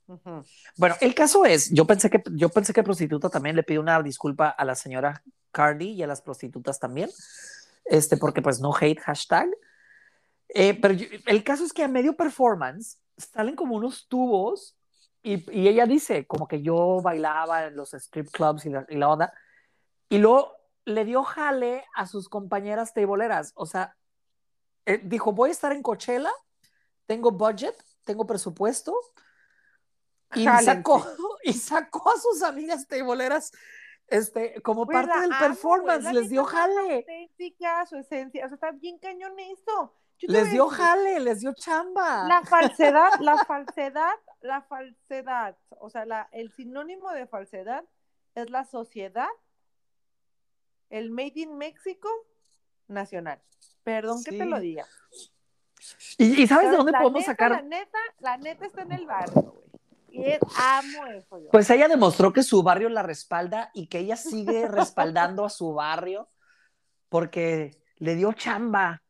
Ujú. 0.09 0.45
Bueno, 0.77 0.97
el 1.01 1.15
caso 1.15 1.45
es, 1.45 1.71
yo 1.71 1.87
pensé 1.87 2.11
que 2.11 2.23
yo 2.33 2.49
pensé 2.49 2.73
que 2.73 2.83
prostituta 2.83 3.31
también 3.31 3.55
le 3.55 3.63
pido 3.63 3.81
una 3.81 4.03
disculpa 4.03 4.49
a 4.49 4.65
la 4.65 4.75
señora 4.75 5.23
Cardi 5.53 5.91
y 5.93 6.03
a 6.03 6.07
las 6.07 6.21
prostitutas 6.23 6.81
también, 6.81 7.09
este, 7.85 8.17
porque 8.17 8.43
pues 8.43 8.61
no 8.61 8.73
hate 8.79 8.99
hashtag. 9.01 9.49
Eh, 10.49 10.75
pero 10.81 10.95
yo- 10.95 11.07
el 11.27 11.45
caso 11.45 11.65
es 11.65 11.73
que 11.73 11.83
a 11.85 11.89
medio 11.89 12.15
performance 12.17 12.99
salen 13.17 13.55
como 13.55 13.77
unos 13.77 14.07
tubos 14.09 14.77
y, 15.23 15.49
y 15.57 15.69
ella 15.69 15.87
dice 15.87 16.27
como 16.27 16.49
que 16.49 16.63
yo 16.63 17.01
bailaba 17.03 17.67
en 17.67 17.77
los 17.77 17.95
strip 17.95 18.29
clubs 18.31 18.67
y 18.67 18.71
la, 18.71 18.85
y 18.89 18.97
la 18.97 19.09
onda 19.09 19.33
y 20.09 20.19
luego 20.19 20.53
le 20.85 21.05
dio 21.05 21.23
jale 21.23 21.85
a 21.95 22.07
sus 22.07 22.29
compañeras 22.29 22.93
teiboleras, 22.93 23.53
o 23.55 23.67
sea, 23.67 23.97
eh, 24.87 25.01
dijo 25.03 25.33
voy 25.33 25.51
a 25.51 25.53
estar 25.53 25.73
en 25.73 25.83
Coachella, 25.83 26.33
tengo 27.07 27.31
budget, 27.31 27.77
tengo 28.05 28.27
presupuesto 28.27 28.95
y 30.35 30.45
sacó, 30.45 31.05
y 31.45 31.53
sacó 31.53 32.11
a 32.11 32.19
sus 32.19 32.43
amigas 32.43 32.87
teiboleras 32.87 33.53
este, 34.09 34.61
como 34.63 34.85
Pues 34.85 34.95
parte 35.07 35.21
del 35.21 35.33
amo, 35.33 35.41
performance, 35.41 36.13
les 36.13 36.29
dio 36.29 36.45
jale, 36.45 36.97
auténtica, 36.97 37.87
su 37.87 37.97
esencia, 37.97 38.45
o 38.45 38.49
sea, 38.49 38.57
está 38.57 38.71
bien 38.73 38.99
cañón 38.99 39.39
esto. 39.39 39.95
Les 40.21 40.51
dio 40.53 40.67
decir, 40.67 40.85
jale, 40.85 41.21
les 41.21 41.41
dio 41.41 41.53
chamba. 41.55 42.25
La 42.29 42.43
falsedad, 42.45 43.11
la 43.21 43.39
falsedad, 43.45 44.15
la 44.41 44.63
falsedad, 44.63 45.57
o 45.81 45.91
sea, 45.91 46.05
la, 46.05 46.29
el 46.33 46.53
sinónimo 46.53 47.11
de 47.11 47.27
falsedad 47.27 47.85
es 48.35 48.51
la 48.51 48.65
sociedad, 48.65 49.31
el 50.91 51.11
Made 51.11 51.33
in 51.37 51.57
México 51.57 52.09
nacional. 52.89 53.43
Perdón 53.85 54.23
que 54.25 54.33
te 54.33 54.47
lo 54.47 54.59
diga. 54.61 54.87
¿Y, 56.19 56.43
y 56.43 56.47
sabes 56.47 56.71
de 56.71 56.77
dónde 56.77 56.93
podemos 56.93 57.21
neta, 57.21 57.33
sacar? 57.33 57.51
La 57.51 57.63
neta, 57.63 57.99
la 58.21 58.37
neta 58.37 58.67
está 58.67 58.83
en 58.83 58.93
el 58.93 59.07
barrio, 59.07 59.43
güey. 59.43 59.63
Y 60.11 60.25
es, 60.25 60.41
amo 60.59 61.07
eso 61.07 61.39
yo. 61.39 61.49
Pues 61.51 61.69
ella 61.71 61.89
demostró 61.89 62.33
que 62.33 62.43
su 62.43 62.63
barrio 62.63 62.89
la 62.91 63.03
respalda 63.03 63.71
y 63.75 63.87
que 63.87 63.99
ella 63.99 64.17
sigue 64.17 64.69
respaldando 64.69 65.45
a 65.45 65.51
su 65.51 65.73
barrio 65.73 66.29
porque 67.09 67.81
le 67.97 68.15
dio 68.15 68.33
chamba. 68.33 69.03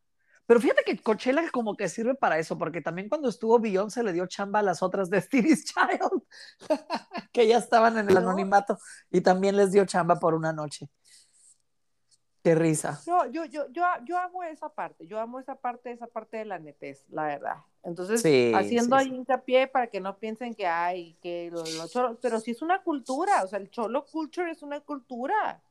Pero 0.45 0.59
fíjate 0.59 0.83
que 0.85 0.97
Coachella 0.97 1.49
como 1.51 1.75
que 1.77 1.87
sirve 1.87 2.15
para 2.15 2.37
eso, 2.37 2.57
porque 2.57 2.81
también 2.81 3.07
cuando 3.09 3.29
estuvo 3.29 3.59
Beyoncé 3.59 4.03
le 4.03 4.11
dio 4.13 4.27
chamba 4.27 4.59
a 4.59 4.63
las 4.63 4.83
otras 4.83 5.09
Destiny's 5.09 5.63
Child, 5.73 6.21
que 7.31 7.47
ya 7.47 7.57
estaban 7.57 7.97
en 7.97 8.07
el 8.09 8.13
No. 8.15 8.19
anonimato 8.21 8.77
y 9.09 9.21
también 9.21 9.55
les 9.55 9.71
dio 9.71 9.85
chamba 9.85 10.19
por 10.19 10.33
una 10.33 10.51
noche. 10.51 10.89
Qué 12.43 12.55
risa. 12.55 13.01
Yo, 13.05 13.25
yo, 13.31 13.45
yo, 13.45 13.69
yo, 13.71 13.83
yo 14.05 14.17
amo 14.17 14.43
esa 14.43 14.69
parte, 14.69 15.07
yo 15.07 15.19
amo 15.19 15.39
esa 15.39 15.55
parte, 15.55 15.91
esa 15.91 16.07
parte 16.07 16.37
de 16.37 16.45
la 16.45 16.59
netez, 16.59 17.05
la 17.09 17.23
verdad. 17.23 17.57
Entonces, 17.83 18.21
Sí, 18.21 18.51
haciendo 18.53 18.97
sí, 18.97 19.01
ahí 19.01 19.09
sí. 19.09 19.15
hincapié 19.15 19.67
para 19.67 19.87
que 19.87 19.99
no 20.01 20.17
piensen 20.17 20.53
que 20.53 20.67
hay, 20.67 21.13
que 21.21 21.49
los, 21.51 21.91
pero 22.21 22.39
sí 22.39 22.51
es 22.51 22.61
una 22.61 22.81
cultura, 22.83 23.43
o 23.43 23.47
sea, 23.47 23.59
el 23.59 23.69
cholo 23.69 24.05
culture 24.05 24.51
es 24.51 24.61
una 24.61 24.79
cultura. 24.81 25.61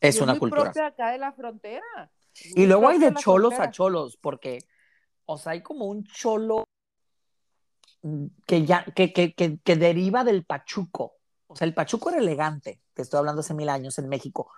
Es 0.00 0.16
Y 0.16 0.20
una 0.20 0.32
muy 0.32 0.40
cultura. 0.40 0.64
propia 0.64 0.86
acá 0.86 1.10
de 1.10 1.18
la 1.18 1.32
frontera. 1.32 2.10
Es 2.34 2.56
Y 2.56 2.66
luego 2.66 2.88
hay 2.88 2.98
de 2.98 3.12
cholos 3.14 3.50
frontera. 3.50 3.70
a 3.70 3.72
cholos, 3.72 4.16
porque, 4.16 4.58
o 5.26 5.36
sea, 5.36 5.52
hay 5.52 5.62
como 5.62 5.86
un 5.86 6.04
cholo 6.04 6.64
mm, 8.02 8.26
que 8.46 8.64
ya, 8.64 8.84
que, 8.84 9.12
que, 9.12 9.34
que, 9.34 9.58
que 9.58 9.76
deriva 9.76 10.24
del 10.24 10.44
pachuco. 10.44 11.16
O 11.46 11.56
sea, 11.56 11.66
el 11.66 11.74
pachuco 11.74 12.10
era 12.10 12.18
elegante, 12.20 12.80
te 12.94 13.02
estoy 13.02 13.18
hablando 13.18 13.40
hace 13.40 13.54
mil 13.54 13.68
años 13.68 13.98
en 13.98 14.08
México. 14.08 14.50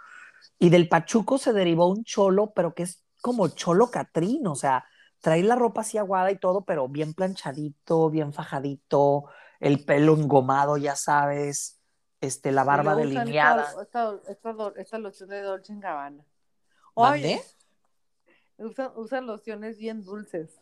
Y 0.58 0.70
del 0.70 0.88
pachuco 0.88 1.38
se 1.38 1.52
derivó 1.52 1.88
un 1.88 2.04
cholo, 2.04 2.52
pero 2.54 2.74
que 2.74 2.84
es 2.84 3.02
como 3.20 3.48
cholo 3.48 3.90
catrín, 3.90 4.46
o 4.46 4.54
sea, 4.54 4.84
trae 5.20 5.42
la 5.42 5.54
ropa 5.54 5.82
así 5.82 5.98
aguada 5.98 6.30
y 6.30 6.38
todo, 6.38 6.64
pero 6.64 6.88
bien 6.88 7.14
planchadito, 7.14 8.10
bien 8.10 8.32
fajadito, 8.32 9.24
el 9.60 9.84
pelo 9.84 10.14
engomado, 10.14 10.76
ya 10.76 10.96
sabes, 10.96 11.80
este, 12.20 12.50
la 12.52 12.64
barba 12.64 12.96
delineada. 12.96 13.62
Esta, 13.80 14.18
esta, 14.28 14.72
esta, 14.76 14.98
loción 14.98 15.28
de 15.28 15.42
Dolce 15.42 15.74
Gabbana. 15.76 16.24
¿Mande? 16.96 17.34
Oye, 17.34 17.42
usan, 18.58 18.92
usan 18.96 19.26
lociones 19.26 19.78
bien 19.78 20.02
dulces. 20.04 20.58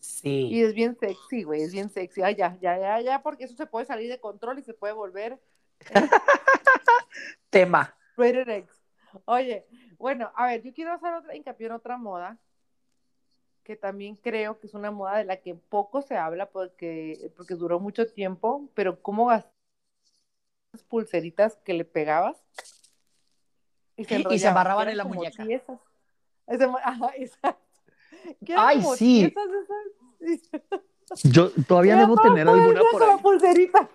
Sí. 0.00 0.48
Y 0.48 0.62
es 0.62 0.74
bien 0.74 0.96
sexy, 0.98 1.42
güey, 1.42 1.62
es 1.62 1.72
bien 1.72 1.90
sexy. 1.90 2.22
Ay, 2.22 2.36
ya, 2.36 2.58
ya, 2.60 2.78
ya, 2.78 3.00
ya, 3.00 3.22
porque 3.22 3.44
eso 3.44 3.56
se 3.56 3.66
puede 3.66 3.86
salir 3.86 4.10
de 4.10 4.20
control 4.20 4.58
y 4.58 4.62
se 4.62 4.74
puede 4.74 4.94
volver 4.94 5.40
Tema. 7.50 7.94
Rated 8.16 8.48
X. 8.48 8.77
Oye, 9.26 9.66
bueno, 9.98 10.32
a 10.34 10.46
ver, 10.46 10.62
yo 10.62 10.72
quiero 10.72 10.92
hacer 10.92 11.12
otra 11.14 11.36
hincapié 11.36 11.66
en 11.66 11.72
otra 11.72 11.96
moda 11.96 12.38
que 13.68 13.76
también 13.76 14.16
creo 14.16 14.58
que 14.58 14.66
es 14.66 14.72
una 14.72 14.90
moda 14.90 15.18
de 15.18 15.24
la 15.24 15.36
que 15.42 15.54
poco 15.54 16.00
se 16.00 16.16
habla 16.16 16.48
porque, 16.48 17.30
porque 17.36 17.54
duró 17.54 17.78
mucho 17.78 18.10
tiempo, 18.10 18.70
pero 18.72 19.02
cómo 19.02 19.26
gastas 19.26 19.52
pulseritas 20.88 21.56
que 21.64 21.74
le 21.74 21.84
pegabas 21.84 22.42
y 23.94 24.04
se, 24.04 24.24
Y 24.30 24.38
se 24.38 24.48
amarraban 24.48 24.88
en 24.88 24.96
la 24.96 25.04
muñeca. 25.04 25.44
Ajá, 26.82 27.10
exacto. 27.16 27.62
Ay, 28.56 28.82
sí. 28.96 29.34
esas. 30.20 30.62
Yo 31.24 31.50
todavía 31.66 31.96
debo 31.96 32.16
tener 32.16 32.48
alguna 32.48 32.82
por 32.90 33.02
ahí. 33.02 33.08
la 33.08 33.18
pulserita. 33.18 33.90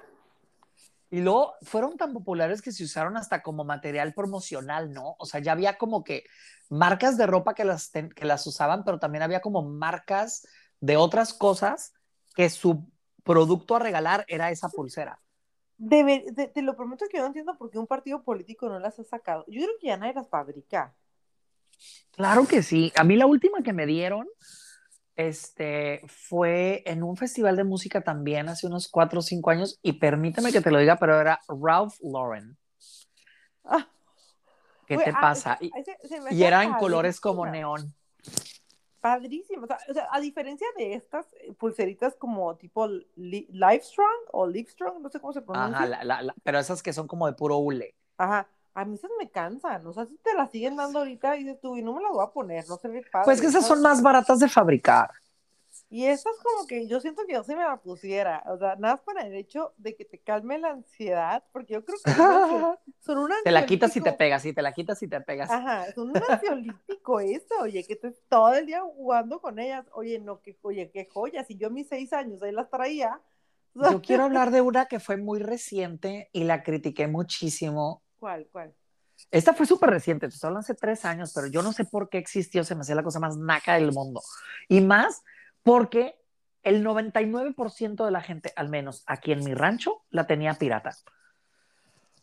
Y 1.14 1.22
luego 1.22 1.54
fueron 1.62 1.96
tan 1.96 2.12
populares 2.12 2.64
que 2.64 2.72
se 2.72 2.84
usaron 2.84 3.18
hasta 3.18 3.44
como 3.44 3.64
material 3.64 4.16
promocional, 4.16 4.92
¿no? 4.92 5.16
O 5.20 5.28
sea, 5.28 5.40
ya 5.42 5.52
había 5.52 5.78
como 5.78 6.04
que 6.04 6.24
marcas 6.72 7.18
de 7.18 7.28
ropa 7.28 7.54
que 7.54 7.64
las, 7.66 7.92
ten- 7.92 8.10
que 8.10 8.26
las 8.26 8.48
usaban, 8.48 8.84
pero 8.84 8.98
también 8.98 9.22
había 9.22 9.40
como 9.40 9.62
marcas 9.62 10.48
de 10.80 10.98
otras 10.98 11.36
cosas 11.36 11.94
que 12.36 12.50
su 12.50 12.92
producto 13.24 13.76
a 13.76 13.80
regalar 13.80 14.26
era 14.28 14.50
esa 14.50 14.70
pulsera. 14.70 15.20
Debe- 15.78 16.34
te, 16.34 16.48
te 16.48 16.64
lo 16.64 16.76
prometo 16.76 17.06
que 17.08 17.18
yo 17.18 17.22
no 17.22 17.28
entiendo 17.28 17.56
por 17.60 17.70
qué 17.70 17.78
un 17.78 17.86
partido 17.86 18.24
político 18.24 18.68
no 18.68 18.80
las 18.80 18.98
ha 18.98 19.04
sacado. 19.04 19.46
Yo 19.48 19.62
creo 19.62 19.76
que 19.80 19.88
ya 19.90 19.98
nadie 19.98 20.16
las 20.16 20.28
fabrica. 20.28 20.96
Claro 22.12 22.48
que 22.48 22.64
sí. 22.64 22.92
A 22.96 23.04
mí 23.04 23.16
la 23.18 23.28
última 23.28 23.62
que 23.62 23.74
me 23.74 23.86
dieron 23.86 24.28
este, 25.16 26.02
fue 26.08 26.84
en 26.86 27.04
un 27.04 27.18
festival 27.18 27.56
de 27.56 27.64
música 27.64 28.02
también 28.02 28.50
hace 28.50 28.68
unos 28.68 28.88
cuatro 28.90 29.20
o 29.20 29.24
cinco 29.24 29.50
años, 29.52 29.80
y 29.82 29.94
permíteme 29.94 30.52
que 30.52 30.62
te 30.62 30.72
lo 30.72 30.80
diga, 30.80 30.98
pero 30.98 31.20
era 31.20 31.40
Ralph 31.48 31.96
Lauren. 32.02 32.58
Ah, 33.64 33.88
¿Qué 34.86 34.98
te 34.98 35.12
ah, 35.12 35.18
pasa? 35.22 35.58
Y, 35.62 35.72
y 36.32 36.44
era 36.44 36.64
en 36.64 36.74
colores 36.74 37.20
como 37.20 37.46
neón. 37.46 37.94
Padrísimo. 39.00 39.64
O 39.64 39.68
sea, 39.68 39.78
o 39.90 39.94
sea, 39.94 40.08
a 40.12 40.20
diferencia 40.22 40.68
de 40.78 40.94
estas 40.94 41.26
eh, 41.34 41.54
pulseritas 41.54 42.16
como 42.16 42.56
tipo 42.56 42.88
li- 43.16 43.48
Livestrong 43.52 44.30
o 44.32 44.48
Livestrong, 44.48 45.02
no 45.02 45.10
sé 45.10 45.20
cómo 45.20 45.34
se 45.34 45.42
pronuncia. 45.42 45.76
Ajá, 45.78 45.86
la- 45.88 46.04
la- 46.06 46.22
la- 46.22 46.36
pero 46.42 46.58
esas 46.58 46.82
que 46.82 46.94
son 46.94 47.06
como 47.06 47.28
de 47.28 47.34
puro 47.34 47.58
hule. 47.58 47.96
Ajá. 48.18 48.48
A 48.74 48.86
mí 48.86 48.96
esas 48.96 49.12
me 49.20 49.30
cansan. 49.30 49.86
O 49.86 49.94
sea, 49.94 50.06
si 50.06 50.18
te 50.18 50.34
las 50.34 50.52
siguen 50.52 50.76
dando 50.76 51.00
ahorita, 51.00 51.34
dices 51.34 51.60
tú, 51.62 51.78
y 51.78 51.84
no 51.84 51.94
me 51.94 52.02
las 52.02 52.12
voy 52.12 52.26
a 52.26 52.32
poner, 52.32 52.68
no 52.68 52.78
se 52.78 52.88
ve 52.88 53.04
padre. 53.12 53.26
Pues 53.26 53.42
que 53.42 53.48
esas 53.48 53.66
son 53.66 53.82
más 53.82 54.02
baratas 54.02 54.40
de 54.40 54.50
fabricar. 54.50 55.12
Y 55.90 56.06
estas 56.06 56.36
como 56.42 56.66
que 56.66 56.88
yo 56.88 57.00
siento 57.00 57.24
que 57.28 57.34
yo 57.34 57.44
se 57.44 57.56
me 57.56 57.62
la 57.62 57.78
pusiera. 57.78 58.44
O 58.48 58.58
sea, 58.58 58.76
nada 58.78 58.96
más 58.96 59.02
para 59.02 59.28
el 59.28 59.36
hecho 59.36 59.74
de 59.78 59.96
que 59.96 60.06
te 60.06 60.18
calme 60.18 60.58
la 60.58 60.72
ansiedad, 60.72 61.44
porque 61.52 61.74
yo 61.74 61.86
creo 61.86 61.98
que 62.04 62.12
son, 62.12 62.78
son 63.00 63.18
un 63.20 63.32
Te 63.44 63.52
la 63.52 63.66
quitas 63.66 63.96
y 63.96 64.02
te 64.02 64.12
pegas, 64.14 64.46
y 64.46 64.54
te 64.54 64.62
la 64.62 64.72
quitas 64.72 65.02
y 65.04 65.08
te 65.08 65.22
pegas. 65.22 65.52
Ajá, 65.52 65.86
es 65.86 65.98
un 65.98 66.12
ansiolítico 66.30 67.20
eso, 67.20 67.54
oye, 67.62 67.84
que 67.84 67.94
estés 67.94 68.22
todo 68.28 68.54
el 68.54 68.66
día 68.66 68.82
jugando 68.82 69.40
con 69.40 69.60
ellas. 69.60 69.86
Oye, 69.94 70.20
no, 70.20 70.42
que, 70.42 70.58
oye, 70.64 70.90
qué 70.92 71.08
joya. 71.12 71.44
Si 71.44 71.58
yo 71.58 71.68
a 71.68 71.70
mis 71.70 71.88
seis 71.88 72.12
años 72.14 72.42
ahí 72.42 72.52
las 72.52 72.70
traía. 72.70 73.22
Yo 73.76 74.02
quiero 74.02 74.24
hablar 74.24 74.52
de 74.52 74.62
una 74.62 74.88
que 74.88 75.00
fue 75.00 75.18
muy 75.18 75.40
reciente 75.40 76.30
y 76.32 76.44
la 76.44 76.64
critiqué 76.64 77.08
muchísimo. 77.08 78.03
¿Cuál, 78.24 78.48
cuál? 78.54 78.74
Esta 79.32 79.54
fue 79.54 79.66
súper 79.66 79.90
reciente, 79.90 80.30
te 80.30 80.36
hablando 80.44 80.62
hace 80.62 80.76
tres 80.76 81.04
años, 81.04 81.34
pero 81.36 81.48
yo 81.48 81.62
no 81.62 81.74
sé 81.74 81.84
por 81.84 82.08
qué 82.08 82.20
existió, 82.20 82.64
se 82.64 82.74
me 82.74 82.80
hacía 82.80 82.96
la 82.96 83.04
cosa 83.04 83.20
más 83.20 83.36
naca 83.36 83.74
del 83.74 83.92
mundo. 83.92 84.22
Y 84.70 84.80
más 84.80 85.24
porque 85.62 86.18
el 86.62 86.86
99% 86.86 88.06
de 88.06 88.12
la 88.12 88.22
gente, 88.22 88.54
al 88.56 88.70
menos 88.70 89.04
aquí 89.08 89.34
en 89.34 89.44
mi 89.44 89.54
rancho, 89.54 90.04
la 90.10 90.26
tenía 90.26 90.54
pirata. 90.54 90.96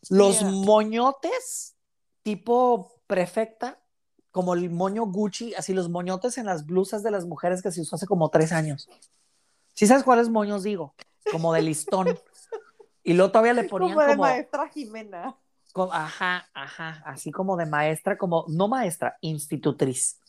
Los 0.08 0.40
Yeah. 0.40 0.50
moñotes 0.50 1.76
tipo 2.22 3.02
prefecta, 3.06 3.78
como 4.30 4.54
el 4.54 4.70
moño 4.70 5.04
Gucci, 5.04 5.54
así 5.54 5.74
los 5.74 5.90
moñotes 5.90 6.38
en 6.38 6.46
las 6.46 6.64
blusas 6.64 7.02
de 7.02 7.10
las 7.10 7.26
mujeres 7.26 7.60
que 7.60 7.72
se 7.72 7.82
usó 7.82 7.96
hace 7.96 8.06
como 8.06 8.30
tres 8.30 8.52
años. 8.52 8.88
¿Sí 9.74 9.86
sabes 9.86 10.02
cuáles 10.02 10.30
moños 10.30 10.62
digo? 10.62 10.94
Como 11.30 11.52
de 11.52 11.60
listón. 11.60 12.18
Y 13.02 13.14
luego 13.14 13.32
todavía 13.32 13.54
le 13.54 13.64
ponían 13.64 13.94
como 13.94 14.02
de 14.02 14.08
como, 14.08 14.22
maestra 14.22 14.68
Jimena. 14.68 15.34
Ajá, 15.92 16.48
ajá, 16.54 17.02
así 17.06 17.30
como 17.30 17.56
de 17.56 17.66
maestra, 17.66 18.16
como, 18.16 18.44
no 18.48 18.68
maestra, 18.68 19.16
institutriz. 19.20 20.20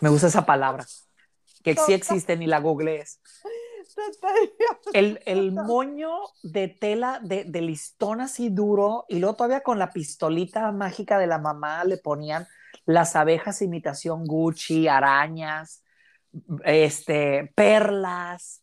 Me 0.00 0.08
gusta 0.08 0.28
esa 0.28 0.46
palabra. 0.46 0.84
Que 1.62 1.74
sí 1.86 1.92
existe, 1.92 2.36
ni 2.36 2.46
la 2.46 2.58
googlees. 2.58 3.20
El, 4.92 5.20
el 5.26 5.52
moño 5.52 6.12
de 6.42 6.68
tela 6.68 7.20
de, 7.22 7.44
de 7.44 7.60
listón 7.60 8.20
así 8.20 8.48
duro 8.48 9.04
y 9.08 9.18
luego 9.18 9.36
todavía 9.36 9.62
con 9.62 9.78
la 9.78 9.92
pistolita 9.92 10.70
mágica 10.72 11.18
de 11.18 11.26
la 11.26 11.38
mamá 11.38 11.84
le 11.84 11.98
ponían 11.98 12.46
las 12.86 13.16
abejas 13.16 13.60
imitación 13.60 14.24
Gucci, 14.24 14.88
arañas, 14.88 15.84
este, 16.64 17.52
perlas 17.54 18.61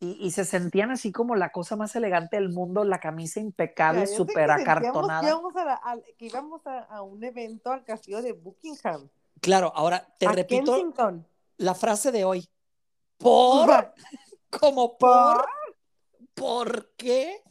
y, 0.00 0.12
y 0.24 0.30
se 0.30 0.44
sentían 0.44 0.90
así 0.90 1.10
como 1.12 1.34
la 1.36 1.50
cosa 1.50 1.76
más 1.76 1.94
elegante 1.96 2.36
del 2.36 2.50
mundo, 2.50 2.84
la 2.84 3.00
camisa 3.00 3.40
impecable, 3.40 4.06
súper 4.06 4.46
Que 4.46 4.52
acartonada. 4.62 5.28
íbamos, 5.28 5.56
a, 5.56 5.64
la- 5.64 5.74
al- 5.74 6.04
que 6.16 6.26
íbamos 6.26 6.66
a, 6.66 6.80
a 6.84 7.02
un 7.02 7.22
evento 7.24 7.72
al 7.72 7.84
castillo 7.84 8.22
de 8.22 8.32
Buckingham. 8.32 9.08
Claro, 9.40 9.72
ahora 9.74 10.06
te 10.18 10.28
repito 10.28 10.72
Kensington. 10.74 11.26
la 11.58 11.74
frase 11.74 12.12
de 12.12 12.24
hoy. 12.24 12.48
Por, 13.16 13.92
como 14.60 14.96
por, 14.96 15.44
¿por 16.34 16.90
qué? 16.96 17.42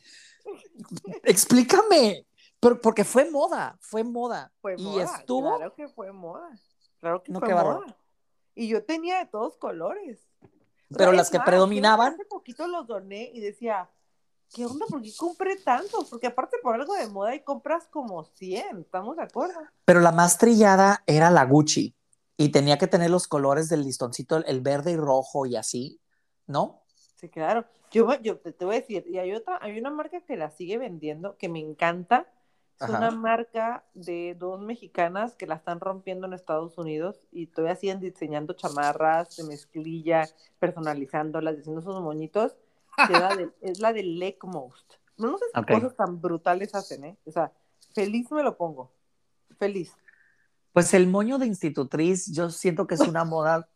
Explícame. 1.23 2.25
Pero 2.59 2.81
porque 2.81 3.03
fue 3.03 3.29
moda, 3.29 3.77
fue 3.79 4.03
moda. 4.03 4.51
Fue 4.61 4.75
y 4.77 4.83
moda, 4.83 5.03
estuvo. 5.03 5.57
Claro 5.57 5.75
que 5.75 5.87
fue 5.89 6.11
moda. 6.11 6.49
Claro 6.99 7.21
que 7.21 7.31
No, 7.31 7.39
fue 7.39 7.53
moda. 7.53 7.97
Y 8.55 8.67
yo 8.67 8.83
tenía 8.83 9.19
de 9.19 9.27
todos 9.27 9.57
colores. 9.57 10.27
Pero 10.95 11.11
las 11.11 11.29
que 11.29 11.37
más, 11.37 11.45
predominaban, 11.45 12.13
Hace 12.13 12.25
poquito 12.25 12.67
los 12.67 12.87
doné 12.87 13.29
y 13.33 13.41
decía, 13.41 13.89
¿qué 14.53 14.65
onda? 14.65 14.85
¿Por 14.87 15.01
qué 15.01 15.11
compré 15.17 15.57
tantos? 15.57 16.09
Porque 16.09 16.27
aparte 16.27 16.57
por 16.63 16.75
algo 16.75 16.93
de 16.93 17.07
moda 17.07 17.35
y 17.35 17.41
compras 17.41 17.87
como 17.89 18.23
100, 18.23 18.79
¿estamos 18.79 19.17
de 19.17 19.23
acuerdo? 19.23 19.59
pero 19.85 19.99
la 19.99 20.11
más 20.11 20.37
trillada 20.37 21.03
era 21.05 21.29
la 21.29 21.45
Gucci. 21.45 21.93
Y 22.39 22.49
tenía 22.49 22.77
que 22.77 22.87
tener 22.87 23.09
los 23.09 23.27
colores 23.27 23.67
del 23.67 23.83
listoncito, 23.83 24.45
el 24.45 24.61
verde 24.61 24.91
y 24.91 24.95
rojo 24.95 25.47
y 25.47 25.55
así, 25.55 25.99
¿no? 26.45 26.83
Sí, 27.15 27.29
claro. 27.29 27.65
Yo, 27.89 28.13
yo 28.21 28.37
te, 28.37 28.51
te 28.53 28.63
voy 28.63 28.75
a 28.75 28.79
decir, 28.79 29.05
y 29.07 29.17
hay 29.17 29.33
otra, 29.33 29.57
hay 29.59 29.79
una 29.79 29.89
marca 29.89 30.21
que 30.21 30.35
la 30.35 30.51
sigue 30.51 30.77
vendiendo 30.77 31.35
que 31.37 31.49
me 31.49 31.59
encanta. 31.59 32.27
Es 32.79 32.83
Ajá. 32.83 32.97
una 32.99 33.11
marca 33.11 33.83
de 33.95 34.35
dos 34.37 34.59
mexicanas 34.61 35.35
que 35.35 35.47
la 35.47 35.55
están 35.55 35.79
rompiendo 35.79 36.27
en 36.27 36.33
Estados 36.33 36.77
Unidos 36.77 37.27
y 37.31 37.47
todavía 37.47 37.75
siguen 37.75 37.99
diseñando 37.99 38.53
chamarras 38.53 39.35
de 39.35 39.45
mezclilla, 39.45 40.25
personalizándolas, 40.59 41.57
haciendo 41.57 41.81
esos 41.81 41.99
moñitos. 42.01 42.55
que 43.07 43.13
es 43.13 43.19
la 43.19 43.35
de, 43.35 43.49
es 43.61 43.79
la 43.79 43.93
de 43.93 44.03
Lake 44.03 44.39
Most. 44.43 44.93
No, 45.17 45.31
no 45.31 45.37
sé 45.39 45.45
qué 45.53 45.59
Ok. 45.59 45.71
cosas 45.71 45.95
tan 45.95 46.21
brutales 46.21 46.75
hacen, 46.75 47.03
¿eh? 47.05 47.17
O 47.25 47.31
sea, 47.31 47.51
feliz 47.95 48.31
me 48.31 48.43
lo 48.43 48.55
pongo. 48.55 48.91
Feliz. 49.57 49.91
Pues 50.71 50.93
el 50.93 51.07
moño 51.07 51.39
de 51.39 51.47
institutriz, 51.47 52.31
yo 52.31 52.51
siento 52.51 52.85
que 52.85 52.93
es 52.93 53.01
una 53.01 53.23
moda 53.25 53.67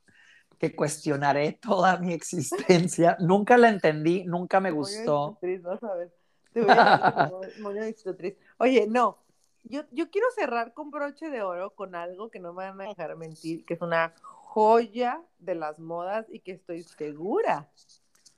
que 0.60 0.76
cuestionaré 0.76 1.54
toda 1.54 1.98
mi 1.98 2.14
existencia. 2.14 3.18
Nunca 3.20 3.58
la 3.58 3.70
entendí, 3.70 4.24
nunca 4.26 4.60
me 4.60 4.70
gustó. 4.70 5.40
vas 5.64 5.84
a 5.84 5.96
ver. 5.96 6.21
Te. 8.18 8.38
Oye, 8.58 8.88
no. 8.88 9.18
Yo, 9.64 9.84
yo 9.92 10.10
quiero 10.10 10.28
cerrar 10.36 10.74
con 10.74 10.90
broche 10.90 11.30
de 11.30 11.44
oro 11.44 11.70
con 11.76 11.94
algo 11.94 12.30
que 12.32 12.40
no 12.40 12.52
me 12.54 12.66
van 12.70 12.82
a 12.82 12.86
dejar 12.86 13.16
mentir, 13.16 13.64
que 13.64 13.76
es 13.76 13.82
una 13.82 14.14
joya 14.24 15.22
de 15.38 15.54
las 15.56 15.78
modas 15.78 16.26
y 16.30 16.40
que 16.40 16.52
estoy 16.54 16.82
segura. 16.84 17.70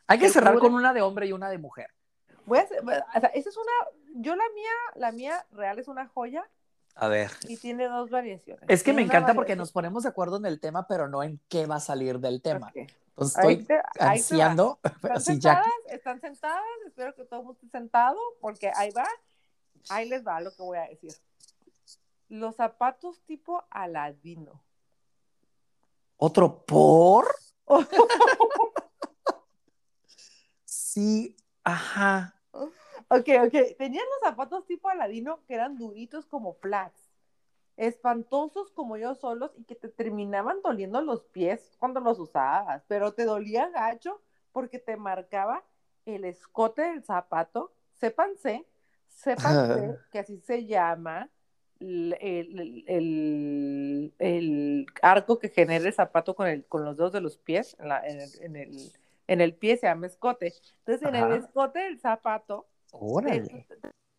Hay 0.07 0.19
que 0.19 0.27
cerrar 0.29 0.53
Segura. 0.53 0.69
con 0.69 0.75
una 0.75 0.93
de 0.93 1.01
hombre 1.01 1.27
y 1.27 1.31
una 1.31 1.49
de 1.49 1.57
mujer. 1.57 1.87
Voy 2.45 2.59
a 2.59 2.63
hacer- 2.63 2.81
o 2.83 3.19
sea, 3.19 3.29
esa 3.33 3.49
es 3.49 3.55
una, 3.57 3.71
yo 4.15 4.35
la 4.35 4.43
mía, 4.53 4.71
la 4.95 5.11
mía 5.13 5.45
real 5.53 5.79
es 5.79 5.87
una 5.87 6.07
joya 6.07 6.45
A 6.95 7.07
ver. 7.07 7.31
y 7.47 7.55
tiene 7.55 7.87
dos 7.87 8.09
variaciones. 8.09 8.65
Es 8.67 8.83
que 8.83 8.91
me 8.91 8.97
Tiene 8.97 9.13
encanta 9.13 9.33
porque 9.33 9.55
nos 9.55 9.71
ponemos 9.71 10.03
de 10.03 10.09
acuerdo 10.09 10.35
en 10.37 10.45
el 10.45 10.59
tema, 10.59 10.87
pero 10.87 11.07
no 11.07 11.23
en 11.23 11.39
qué 11.47 11.65
va 11.67 11.75
a 11.77 11.79
salir 11.79 12.19
del 12.19 12.41
tema. 12.41 12.67
Ok. 12.75 12.91
Entonces 13.15 13.37
estoy 13.37 13.53
ahí 13.53 13.65
te 13.65 13.81
ansiando. 13.99 14.79
¿Están 14.83 15.21
sentadas? 15.21 15.67
¿Están 15.87 16.19
sentadas? 16.19 16.63
Espero 16.87 17.13
que 17.13 17.25
todo 17.25 17.41
el 17.41 17.45
mundo 17.45 17.59
esté 17.61 17.77
sentado, 17.77 18.19
porque 18.41 18.71
ahí 18.75 18.89
va. 18.91 19.07
Ahí 19.89 20.09
les 20.09 20.25
va 20.25 20.41
lo 20.41 20.51
que 20.51 20.63
voy 20.63 20.77
a 20.77 20.87
decir. 20.87 21.13
Los 22.29 22.55
zapatos 22.55 23.21
tipo 23.25 23.63
Aladino. 23.69 24.63
¿Otro 26.17 26.65
por? 26.65 27.27
Sí, 30.93 31.35
ajá. 31.63 32.39
Ok, 32.51 33.27
ok. 33.45 33.77
Tenían 33.79 34.05
los 34.05 34.19
zapatos 34.21 34.63
tipo 34.67 34.89
Aladino 34.89 35.43
que 35.47 35.55
eran 35.55 35.75
duritos 35.75 36.27
como 36.27 36.53
flats. 36.53 37.02
Espantosos 37.77 38.69
como 38.71 38.97
yo 38.97 39.15
solos 39.15 39.51
y 39.57 39.63
que 39.63 39.75
te 39.75 39.89
terminaban 39.89 40.61
doliendo 40.63 41.01
los 41.01 41.23
pies 41.25 41.75
cuando 41.79 41.99
los 41.99 42.19
usabas. 42.19 42.83
Pero 42.87 43.13
te 43.13 43.25
dolía 43.25 43.69
gacho 43.69 44.21
porque 44.51 44.79
te 44.79 44.95
marcaba 44.95 45.63
el 46.05 46.25
escote 46.25 46.83
del 46.83 47.03
zapato. 47.03 47.71
Sépanse, 47.93 48.65
sépanse 49.07 49.97
que 50.11 50.19
así 50.19 50.37
se 50.39 50.65
llama 50.65 51.29
el, 51.79 52.15
el- 52.21 52.83
el- 52.87 54.13
el 54.19 54.85
arco 55.01 55.39
que 55.39 55.49
genera 55.49 55.85
el 55.85 55.93
zapato 55.93 56.35
con, 56.35 56.47
el, 56.47 56.65
con 56.65 56.85
los 56.85 56.95
dedos 56.97 57.11
de 57.13 57.21
los 57.21 57.37
pies. 57.37 57.75
En, 57.79 57.89
la- 57.89 58.05
en 58.07 58.19
el, 58.21 58.29
en 58.41 58.55
el- 58.55 58.91
en 59.27 59.41
el 59.41 59.55
pie 59.55 59.77
se 59.77 59.87
llama 59.87 60.07
escote. 60.07 60.53
Entonces, 60.79 61.07
en 61.07 61.15
el 61.15 61.31
escote 61.31 61.79
del 61.79 61.99
zapato 61.99 62.67
Órale. 62.91 63.65
te 63.67 63.77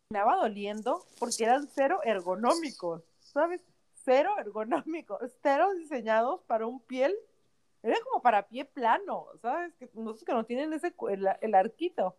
terminaba 0.09 0.35
doliendo 0.37 1.05
porque 1.19 1.43
eran 1.43 1.67
cero 1.67 1.99
ergonómicos, 2.03 3.03
¿sabes? 3.35 3.61
Cero 3.95 4.31
ergonómicos, 4.39 5.19
cero 5.43 5.73
diseñados 5.75 6.41
para 6.47 6.67
un 6.67 6.81
piel, 6.81 7.15
era 7.83 7.97
como 8.05 8.21
para 8.23 8.47
pie 8.47 8.65
plano, 8.65 9.27
¿sabes? 9.41 9.73
Que 9.75 9.89
nosotros 9.95 10.25
que 10.25 10.33
no 10.33 10.45
tienen 10.45 10.73
ese 10.73 10.93
el, 11.11 11.27
el 11.41 11.55
arquito. 11.55 12.17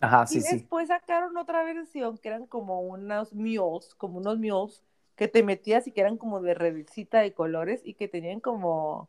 Ajá, 0.00 0.26
sí, 0.26 0.40
y 0.40 0.42
sí. 0.42 0.68
después 0.68 0.88
sacaron 0.88 1.36
otra 1.36 1.64
versión 1.64 2.18
que 2.18 2.28
eran 2.28 2.46
como 2.46 2.80
unos 2.80 3.32
mules, 3.34 3.94
como 3.96 4.18
unos 4.18 4.38
mules 4.38 4.82
que 5.16 5.28
te 5.28 5.42
metías 5.42 5.86
y 5.86 5.92
que 5.92 6.00
eran 6.00 6.18
como 6.18 6.40
de 6.40 6.54
revista 6.54 7.20
de 7.20 7.32
colores 7.34 7.80
y 7.84 7.94
que 7.94 8.08
tenían 8.08 8.40
como 8.40 9.08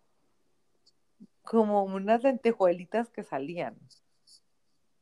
como 1.44 1.86
unas 1.86 2.24
lentejuelitas 2.24 3.10
que 3.10 3.24
salían. 3.24 3.78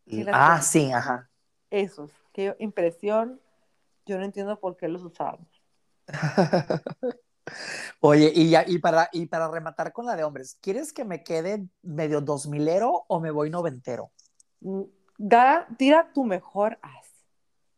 Sí, 0.06 0.26
Ah, 0.32 0.62
sí, 0.62 0.92
ajá. 0.92 1.30
Esos, 1.72 2.12
qué 2.32 2.56
impresión. 2.60 3.42
Yo 4.06 4.18
no 4.18 4.26
entiendo 4.26 4.60
por 4.60 4.78
qué 4.78 4.88
los 4.88 5.04
usábamos. 5.04 5.53
Oye, 7.99 8.32
y, 8.34 8.49
ya, 8.49 8.64
y, 8.66 8.80
para, 8.80 9.10
y 9.12 9.26
para 9.26 9.49
rematar 9.49 9.91
con 9.91 10.06
la 10.06 10.16
de 10.16 10.24
hombres, 10.24 10.58
¿quieres 10.62 10.93
que 10.93 11.06
me 11.06 11.24
quede 11.24 11.68
medio 11.82 12.22
dos 12.22 12.47
milero 12.47 13.06
o 13.08 13.20
me 13.20 13.32
voy 13.32 13.49
noventero? 13.49 14.12
Mm, 14.62 14.84
Da, 15.18 15.68
tira 15.78 16.12
tu 16.14 16.26
mejor 16.26 16.80
as. 16.82 17.08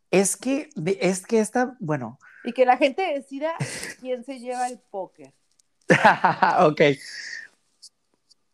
Es 0.10 0.38
que, 0.38 0.70
es 1.00 1.26
que 1.26 1.40
esta, 1.40 1.76
bueno, 1.80 2.18
Y 2.44 2.54
que 2.54 2.66
la 2.66 2.78
gente 2.78 3.02
decida 3.02 3.54
quién 4.00 4.24
se 4.24 4.40
lleva 4.40 4.68
el 4.68 4.80
póker. 4.80 5.34
ok. 6.60 6.82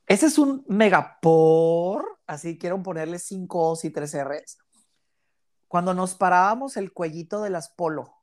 Ese 0.07 0.25
es 0.25 0.37
un 0.37 0.65
megapor, 0.67 2.19
así 2.25 2.57
quiero 2.57 2.81
ponerle 2.81 3.19
cinco 3.19 3.69
O's 3.69 3.85
y 3.85 3.91
tres 3.91 4.13
R's. 4.13 4.57
Cuando 5.67 5.93
nos 5.93 6.15
parábamos 6.15 6.75
el 6.75 6.91
cuellito 6.91 7.41
de 7.41 7.49
las 7.49 7.69
polo. 7.69 8.13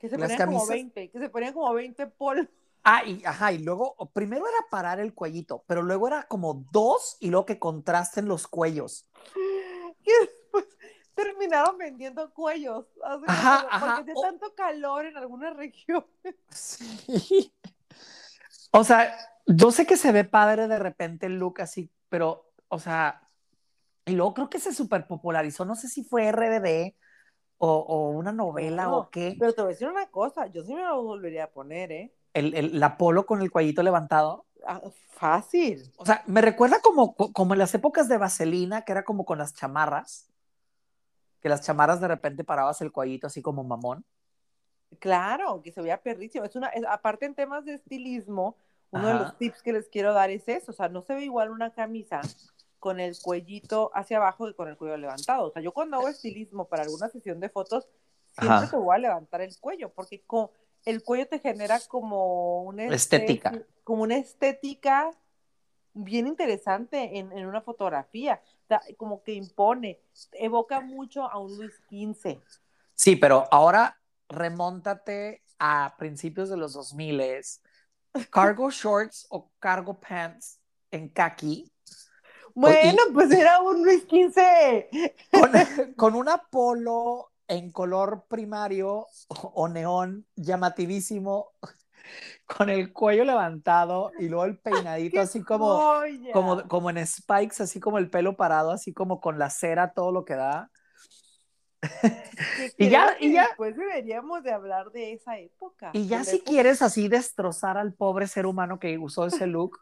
Que 0.00 0.08
se 0.08 0.16
ponían 0.18 0.38
como 0.38 0.46
camisas. 0.58 0.68
20, 0.68 1.10
que 1.10 1.18
se 1.20 1.28
ponían 1.28 1.52
como 1.52 1.72
20 1.74 2.06
polvos. 2.08 2.48
Ah, 2.82 3.04
y, 3.04 3.22
ajá, 3.26 3.52
y 3.52 3.58
luego, 3.58 3.94
primero 4.14 4.46
era 4.46 4.66
parar 4.70 4.98
el 5.00 5.12
cuellito, 5.14 5.62
pero 5.66 5.82
luego 5.82 6.08
era 6.08 6.22
como 6.22 6.64
dos 6.72 7.18
y 7.20 7.28
luego 7.30 7.44
que 7.46 7.58
contrasten 7.58 8.26
los 8.26 8.46
cuellos. 8.48 9.06
Que 10.02 10.12
después 10.22 10.64
terminaron 11.14 11.76
vendiendo 11.76 12.32
cuellos. 12.32 12.86
así 13.04 13.24
Ajá, 13.28 13.56
como- 13.60 13.68
ajá. 13.74 13.96
Porque 13.96 14.12
O- 14.16 14.22
tanto 14.22 14.54
calor 14.54 15.04
en 15.04 15.16
algunas 15.18 15.54
regiones. 15.58 16.08
Sí. 16.48 17.52
O 18.72 18.82
sea, 18.82 19.14
yo 19.46 19.70
sé 19.72 19.84
que 19.84 19.98
se 19.98 20.10
ve 20.12 20.24
padre 20.24 20.68
de 20.68 20.78
repente 20.78 21.26
el 21.26 21.38
look 21.38 21.60
así, 21.60 21.92
pero, 22.08 22.50
o 22.68 22.78
sea, 22.78 23.20
y 24.06 24.12
luego 24.12 24.32
creo 24.32 24.48
que 24.48 24.58
se 24.58 24.72
super 24.72 25.06
popularizó, 25.06 25.66
no 25.66 25.74
sé 25.74 25.88
si 25.88 26.02
fue 26.02 26.32
RBD 26.32 26.96
o, 27.62 27.68
o 27.78 28.10
una 28.10 28.32
novela 28.32 28.88
No, 28.88 28.98
o 28.98 29.10
qué, 29.10 29.36
Pero 29.38 29.52
te 29.52 29.60
voy 29.62 29.68
a 29.70 29.74
decir 29.74 29.88
una 29.88 30.06
cosa, 30.10 30.46
yo 30.46 30.64
sí 30.64 30.74
me 30.74 30.82
lo 30.82 31.02
volvería 31.02 31.44
a 31.44 31.50
poner, 31.50 31.92
¿eh? 31.92 32.10
el, 32.34 32.54
el, 32.54 32.80
la 32.80 32.96
polo 32.96 33.26
con 33.26 33.42
el 33.42 33.50
cuellito 33.50 33.82
levantado. 33.82 34.46
Ah, 34.66 34.80
fácil. 35.10 35.90
O 35.98 36.06
sea, 36.06 36.22
me 36.26 36.40
recuerda 36.40 36.80
como, 36.80 37.14
como 37.14 37.54
en 37.54 37.58
las 37.58 37.74
épocas 37.74 38.08
de 38.08 38.18
Vaselina, 38.18 38.82
que 38.82 38.92
era 38.92 39.04
como 39.04 39.24
con 39.24 39.38
las 39.38 39.54
chamarras, 39.54 40.28
que 41.42 41.48
las 41.48 41.60
chamarras 41.62 42.00
de 42.00 42.08
repente 42.08 42.44
parabas 42.44 42.80
el 42.80 42.92
cuellito 42.92 43.26
así 43.26 43.42
como 43.42 43.62
mamón. 43.64 44.04
Claro, 44.98 45.62
que 45.62 45.72
se 45.72 45.80
veía 45.82 46.02
perrísimo. 46.02 46.44
Es 46.44 46.56
una, 46.56 46.68
es- 46.68 46.84
aparte 46.88 47.24
en 47.26 47.34
temas 47.34 47.64
de 47.64 47.74
estilismo, 47.74 48.56
uno 48.90 49.06
de 49.08 49.14
Ajá. 49.14 49.24
los 49.24 49.38
tips 49.38 49.62
que 49.62 49.72
les 49.72 49.88
quiero 49.88 50.12
dar 50.12 50.30
es 50.30 50.48
eso, 50.48 50.72
o 50.72 50.74
sea, 50.74 50.88
no 50.88 51.00
se 51.02 51.14
ve 51.14 51.24
igual 51.24 51.50
una 51.50 51.72
camisa 51.72 52.20
con 52.80 52.98
el 52.98 53.16
cuellito 53.22 53.90
hacia 53.94 54.16
abajo 54.16 54.48
y 54.48 54.54
con 54.54 54.66
el 54.68 54.76
cuello 54.76 54.96
levantado. 54.96 55.46
O 55.48 55.52
sea, 55.52 55.62
yo 55.62 55.72
cuando 55.72 55.98
hago 55.98 56.08
estilismo 56.08 56.66
para 56.66 56.82
alguna 56.82 57.08
sesión 57.08 57.38
de 57.38 57.48
fotos, 57.50 57.86
siempre 58.32 58.56
Ajá. 58.56 58.70
te 58.70 58.76
voy 58.76 58.96
a 58.96 58.98
levantar 58.98 59.42
el 59.42 59.56
cuello, 59.60 59.92
porque 59.92 60.22
con 60.22 60.50
el 60.84 61.02
cuello 61.04 61.28
te 61.28 61.38
genera 61.38 61.78
como 61.88 62.62
una 62.64 62.86
Estética. 62.86 63.50
estéti- 63.52 63.66
Como 63.84 64.02
una 64.02 64.16
estética 64.16 65.10
bien 65.92 66.26
interesante 66.26 67.18
en, 67.18 67.30
en 67.32 67.46
una 67.46 67.60
fotografía. 67.60 68.40
O 68.64 68.66
sea, 68.66 68.80
como 68.96 69.22
que 69.22 69.34
impone, 69.34 70.00
evoca 70.32 70.80
mucho 70.80 71.24
a 71.30 71.38
un 71.38 71.56
Luis 71.56 71.72
XV. 71.90 72.40
Sí, 72.94 73.16
pero 73.16 73.46
ahora 73.50 74.00
remóntate 74.28 75.42
a 75.58 75.94
principios 75.98 76.48
de 76.48 76.56
los 76.56 76.72
2000 76.72 77.20
cargo 78.30 78.70
shorts 78.70 79.26
o 79.30 79.50
cargo 79.58 80.00
pants 80.00 80.60
en 80.90 81.08
khaki 81.08 81.70
Bueno, 82.54 83.02
pues 83.12 83.30
era 83.32 83.60
un 83.60 83.82
Luis 83.84 84.04
XV. 84.04 84.90
con, 85.32 85.50
con 85.96 86.14
una 86.14 86.38
polo 86.50 87.30
en 87.48 87.72
color 87.72 88.24
primario 88.28 89.06
o, 89.28 89.68
neón 89.68 90.26
llamativísimo 90.36 91.50
con 92.46 92.68
el 92.70 92.92
cuello 92.92 93.24
levantado 93.24 94.10
y 94.18 94.28
luego 94.28 94.44
el 94.44 94.58
peinadito 94.58 95.20
así 95.20 95.42
como, 95.42 96.00
como, 96.32 96.66
como 96.68 96.90
en 96.90 97.06
spikes, 97.06 97.62
así 97.62 97.78
como 97.80 97.98
el 97.98 98.10
pelo 98.10 98.36
parado, 98.36 98.70
así 98.72 98.92
como 98.92 99.20
con 99.20 99.38
la 99.38 99.50
cera, 99.50 99.92
todo 99.92 100.10
lo 100.12 100.24
que 100.24 100.34
da. 100.34 100.70
Y 102.76 102.88
ya- 102.88 103.16
y 103.20 103.32
ya- 103.32 103.48
Después 103.48 103.76
deberíamos 103.76 104.42
de 104.42 104.52
hablar 104.52 104.90
de 104.90 105.12
esa 105.12 105.38
época. 105.38 105.90
Y 105.92 106.06
ya 106.06 106.24
si 106.24 106.36
época- 106.36 106.50
quieres 106.50 106.82
así 106.82 107.08
destrozar 107.08 107.78
al 107.78 107.94
pobre 107.94 108.26
ser 108.26 108.46
humano 108.46 108.78
que 108.78 108.98
usó 108.98 109.26
ese 109.26 109.46
look, 109.46 109.78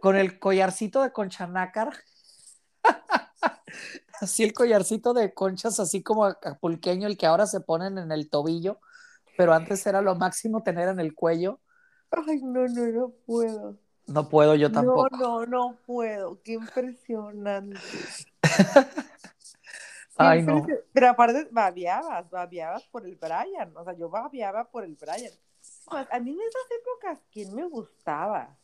con 0.00 0.16
el 0.16 0.38
collarcito 0.38 1.02
de 1.02 1.12
concha 1.12 1.46
nácar, 1.46 1.92
así 4.20 4.44
el 4.44 4.52
collarcito 4.52 5.14
de 5.14 5.34
conchas, 5.34 5.80
así 5.80 6.02
como 6.02 6.24
acapulqueño, 6.24 7.06
el 7.06 7.16
que 7.16 7.26
ahora 7.26 7.46
se 7.46 7.60
ponen 7.60 7.98
en 7.98 8.12
el 8.12 8.28
tobillo, 8.30 8.80
pero 9.36 9.54
antes 9.54 9.86
era 9.86 10.02
lo 10.02 10.14
máximo 10.14 10.62
tener 10.62 10.88
en 10.88 11.00
el 11.00 11.14
cuello. 11.14 11.60
Ay, 12.10 12.42
no, 12.42 12.66
no, 12.66 12.86
no 12.86 13.10
puedo. 13.26 13.76
No 14.06 14.28
puedo 14.28 14.54
yo 14.54 14.72
tampoco. 14.72 15.08
No, 15.10 15.44
no, 15.44 15.46
no 15.46 15.78
puedo. 15.86 16.42
Qué 16.42 16.54
impresionante. 16.54 17.78
Ay, 20.16 20.42
no. 20.42 20.66
Pero 20.92 21.10
aparte, 21.10 21.46
babeabas, 21.50 22.28
babeabas 22.28 22.84
por 22.88 23.06
el 23.06 23.16
Brian. 23.16 23.76
O 23.76 23.84
sea, 23.84 23.92
yo 23.92 24.08
babeaba 24.08 24.64
por 24.64 24.84
el 24.84 24.96
Brian. 24.96 25.32
A 25.86 26.18
mí 26.20 26.32
en 26.32 26.38
esas 26.40 26.66
épocas, 26.80 27.18
¿quién 27.30 27.54
me 27.54 27.64
gustaba? 27.64 28.56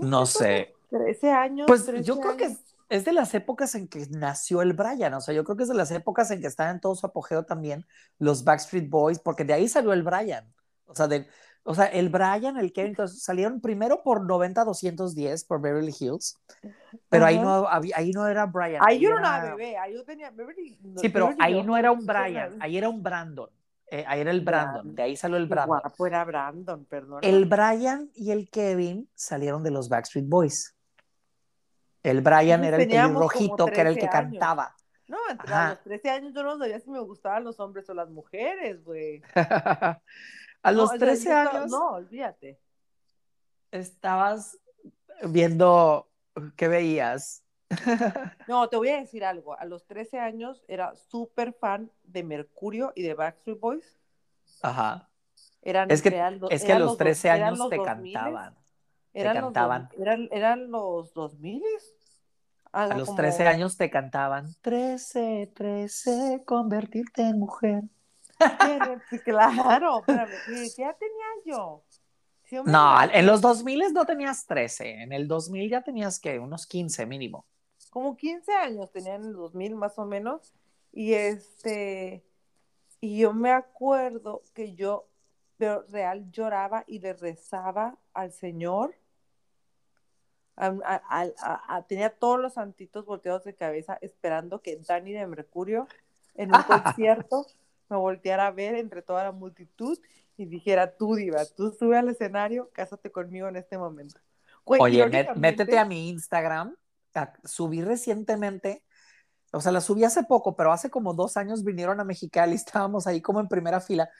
No 0.00 0.26
sé. 0.26 0.74
13 0.90 1.30
años. 1.30 1.66
Pues 1.66 1.84
13 1.84 2.04
yo 2.04 2.18
creo 2.20 2.36
que 2.36 2.44
es, 2.44 2.58
es 2.88 3.04
de 3.04 3.12
las 3.12 3.34
épocas 3.34 3.74
en 3.74 3.88
que 3.88 4.06
nació 4.10 4.62
el 4.62 4.72
Brian, 4.72 5.12
o 5.14 5.20
sea, 5.20 5.34
yo 5.34 5.44
creo 5.44 5.56
que 5.56 5.64
es 5.64 5.68
de 5.68 5.74
las 5.74 5.90
épocas 5.90 6.30
en 6.30 6.40
que 6.40 6.46
están 6.46 6.76
en 6.76 6.80
todo 6.80 6.94
su 6.94 7.06
apogeo 7.06 7.44
también 7.44 7.86
los 8.18 8.44
Backstreet 8.44 8.88
Boys, 8.88 9.18
porque 9.18 9.44
de 9.44 9.52
ahí 9.52 9.68
salió 9.68 9.92
el 9.92 10.02
Brian. 10.02 10.50
O 10.86 10.94
sea, 10.94 11.06
de, 11.06 11.26
o 11.64 11.74
sea 11.74 11.84
el 11.84 12.08
Brian, 12.08 12.56
el 12.56 12.72
Kevin, 12.72 12.92
entonces 12.92 13.22
salieron 13.22 13.60
primero 13.60 14.02
por 14.02 14.22
90-210 14.22 15.46
por 15.46 15.60
Beverly 15.60 15.94
Hills, 15.98 16.38
pero 17.10 17.26
ahí 17.26 17.38
no, 17.38 17.68
había, 17.68 17.94
ahí 17.98 18.10
no 18.12 18.26
era 18.26 18.46
Brian. 18.46 18.80
Ahí 18.86 19.02
no 19.02 19.18
era- 19.18 19.36
era 19.44 19.54
bebé, 19.54 19.76
ahí 19.76 19.92
yo 19.94 20.04
tenía 20.04 20.30
Beverly. 20.30 20.78
Sí, 20.96 21.10
pero 21.10 21.26
Beverly 21.28 21.44
ahí 21.44 21.62
no 21.62 21.76
era 21.76 21.92
un 21.92 22.06
Brian, 22.06 22.56
ahí 22.60 22.78
era 22.78 22.88
un 22.88 23.02
Brandon. 23.02 23.50
Eh, 23.90 24.04
ahí 24.06 24.20
era 24.20 24.30
el 24.30 24.42
Brandon, 24.42 24.72
Brandon. 24.74 24.94
de 24.94 25.02
ahí 25.02 25.16
salió 25.16 25.36
el 25.38 25.46
Brandon. 25.46 25.80
guapo 25.80 26.06
era 26.06 26.24
Brandon, 26.24 26.84
perdón. 26.84 27.20
El 27.22 27.46
Brian 27.46 28.10
y 28.14 28.30
el 28.32 28.50
Kevin 28.50 29.08
salieron 29.14 29.62
de 29.62 29.70
los 29.70 29.88
Backstreet 29.88 30.26
Boys. 30.28 30.74
El 32.02 32.20
Brian 32.20 32.64
era 32.64 32.76
el 32.76 32.86
como 32.88 33.02
pelirrojito 33.02 33.66
que 33.66 33.80
era 33.80 33.88
el 33.90 33.96
que 33.96 34.02
13 34.02 34.16
años. 34.16 34.30
cantaba. 34.32 34.76
No, 35.08 35.16
a 35.38 35.68
los 35.70 35.82
13 35.84 36.10
años 36.10 36.34
yo 36.34 36.42
no 36.42 36.58
sabía 36.58 36.78
si 36.80 36.90
me 36.90 37.00
gustaban 37.00 37.44
los 37.44 37.58
hombres 37.60 37.88
o 37.88 37.94
las 37.94 38.10
mujeres, 38.10 38.84
güey. 38.84 39.22
A 39.34 40.72
No, 40.72 40.72
los 40.72 40.86
o 40.86 40.90
sea, 40.90 40.98
13 40.98 41.24
yo 41.24 41.30
estaba- 41.38 41.58
años 41.58 41.70
No, 41.70 41.90
olvídate. 41.92 42.60
estabas 43.70 44.58
viendo 45.22 46.10
qué 46.56 46.68
veías. 46.68 47.42
No, 48.48 48.68
te 48.68 48.76
voy 48.76 48.88
a 48.88 49.00
decir 49.00 49.24
algo. 49.24 49.58
A 49.58 49.64
los 49.64 49.86
13 49.86 50.18
años 50.18 50.62
era 50.68 50.94
súper 50.96 51.52
fan 51.52 51.90
de 52.04 52.22
Mercurio 52.22 52.92
y 52.94 53.02
de 53.02 53.14
Backstreet 53.14 53.60
Boys. 53.60 53.98
Ajá. 54.62 55.08
Eran, 55.62 55.90
Es 55.90 56.00
que, 56.02 56.08
eran 56.08 56.38
los- 56.40 56.50
es 56.50 56.64
que 56.64 56.72
a 56.72 56.76
eran 56.76 56.86
los 56.86 56.96
13 56.96 57.28
dos- 57.28 57.34
años 57.36 57.58
los 57.58 57.68
te 57.70 57.76
2000s, 57.76 58.12
cantaban. 58.14 58.56
Eran 59.14 59.34
los 59.36 59.44
cantaban. 59.44 59.88
dos- 59.90 60.00
eran, 60.00 60.28
eran 60.30 60.70
los 60.70 61.12
2000 61.14 61.62
A 62.72 62.86
los 62.88 63.14
13 63.14 63.46
años 63.46 63.76
te 63.76 63.90
cantaban 63.90 64.54
13, 64.60 65.50
13, 65.54 66.42
convertirte 66.46 67.22
en 67.22 67.38
mujer. 67.38 67.82
Claro, 69.24 70.00
espérame, 70.00 70.30
¿qué 70.46 70.68
qué 70.76 70.82
edad 70.82 70.96
tenía 70.98 71.26
yo? 71.56 71.82
No, 72.64 73.02
en 73.02 73.26
los 73.26 73.40
2000 73.40 73.92
no 73.92 74.04
tenías 74.06 74.46
13, 74.46 75.02
en 75.02 75.12
el 75.12 75.26
2000 75.28 75.68
ya 75.70 75.82
tenías 75.82 76.18
que 76.20 76.38
unos 76.38 76.66
15 76.66 77.04
mínimo. 77.06 77.46
Como 77.90 78.16
15 78.16 78.52
años 78.52 78.90
tenía 78.90 79.14
en 79.14 79.24
el 79.24 79.32
2000 79.34 79.74
más 79.74 79.98
o 79.98 80.04
menos 80.04 80.52
y 80.92 81.14
este 81.14 82.24
y 83.00 83.18
yo 83.18 83.32
me 83.32 83.50
acuerdo 83.52 84.42
que 84.54 84.74
yo 84.74 85.06
pero 85.56 85.84
real 85.90 86.30
lloraba 86.30 86.84
y 86.86 87.00
le 87.00 87.12
rezaba 87.14 87.96
al 88.14 88.32
Señor 88.32 88.94
a- 90.56 90.74
a- 91.08 91.76
a- 91.76 91.82
tenía 91.86 92.10
todos 92.10 92.40
los 92.40 92.54
santitos 92.54 93.04
volteados 93.04 93.44
de 93.44 93.54
cabeza 93.54 93.98
esperando 94.00 94.60
que 94.60 94.76
Dani 94.76 95.12
de 95.12 95.26
Mercurio 95.26 95.86
en 96.34 96.54
un 96.54 96.62
concierto 96.96 97.46
me 97.88 97.96
volteara 97.96 98.48
a 98.48 98.50
ver 98.50 98.74
entre 98.74 99.02
toda 99.02 99.24
la 99.24 99.32
multitud 99.32 99.98
y 100.36 100.46
dijera 100.46 100.96
tú 100.96 101.14
diva, 101.14 101.44
tú 101.46 101.72
sube 101.72 101.96
al 101.96 102.08
escenario, 102.08 102.70
cásate 102.72 103.10
conmigo 103.10 103.48
en 103.48 103.56
este 103.56 103.76
momento. 103.78 104.20
Güey, 104.64 104.80
Oye, 104.80 104.98
met- 105.06 105.34
métete 105.36 105.78
a 105.78 105.84
mi 105.84 106.08
Instagram. 106.10 106.76
Subí 107.44 107.82
recientemente, 107.82 108.84
o 109.52 109.60
sea, 109.60 109.72
la 109.72 109.80
subí 109.80 110.04
hace 110.04 110.24
poco, 110.24 110.56
pero 110.56 110.72
hace 110.72 110.90
como 110.90 111.14
dos 111.14 111.36
años 111.36 111.64
vinieron 111.64 112.00
a 112.00 112.04
Mexicali, 112.04 112.54
estábamos 112.88 113.06
ahí 113.06 113.20
como 113.20 113.40
en 113.40 113.48
primera 113.48 113.80
fila. 113.80 114.10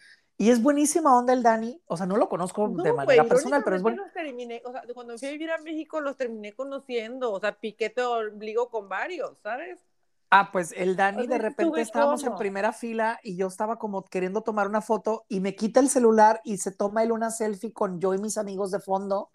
Y 0.41 0.51
es 0.51 0.62
buenísima 0.62 1.18
onda 1.18 1.32
el 1.32 1.43
Dani, 1.43 1.82
o 1.86 1.97
sea, 1.97 2.07
no 2.07 2.16
lo 2.16 2.28
conozco 2.28 2.68
No, 2.68 2.82
de 2.82 2.93
manera 2.93 3.24
personal, 3.24 3.62
pero 3.64 3.74
es 3.74 3.82
bueno. 3.82 4.05
los 4.05 4.12
terminé, 4.12 4.62
o 4.64 4.70
sea, 4.70 4.82
cuando 4.95 5.18
fui 5.18 5.26
a 5.26 5.32
vivir 5.32 5.51
a 5.51 5.59
México 5.59 6.01
los 6.01 6.16
terminé 6.16 6.55
conociendo, 6.55 7.32
o 7.32 7.41
sea, 7.41 7.59
piquete 7.59 8.03
ombligo 8.03 8.70
con 8.70 8.89
varios, 8.89 9.36
¿sabes? 9.43 9.80
Ah, 10.30 10.51
pues 10.53 10.72
el 10.76 10.95
Dani 10.95 11.24
O 11.24 11.26
de 11.26 11.39
repente 11.39 11.80
estábamos 11.80 12.22
en 12.22 12.36
primera 12.36 12.72
fila 12.72 13.18
y 13.22 13.36
yo 13.36 13.47
estaba 13.47 13.78
como 13.78 14.05
queriendo 14.05 14.43
tomar 14.43 14.68
una 14.68 14.82
foto 14.82 15.24
y 15.28 15.41
me 15.41 15.57
quita 15.57 15.80
el 15.80 15.89
celular 15.89 16.41
y 16.45 16.59
se 16.59 16.70
toma 16.70 17.03
él 17.03 17.12
una 17.12 17.30
selfie 17.30 17.72
con 17.72 17.99
yo 17.99 18.14
y 18.14 18.18
mis 18.18 18.36
amigos 18.36 18.70
de 18.70 18.78
fondo. 18.78 19.30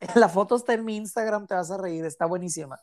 La 0.14 0.28
foto 0.28 0.56
está 0.56 0.74
en 0.74 0.84
mi 0.84 0.96
Instagram, 0.96 1.46
te 1.46 1.54
vas 1.54 1.70
a 1.70 1.78
reír, 1.78 2.04
está 2.04 2.26
buenísima. 2.26 2.78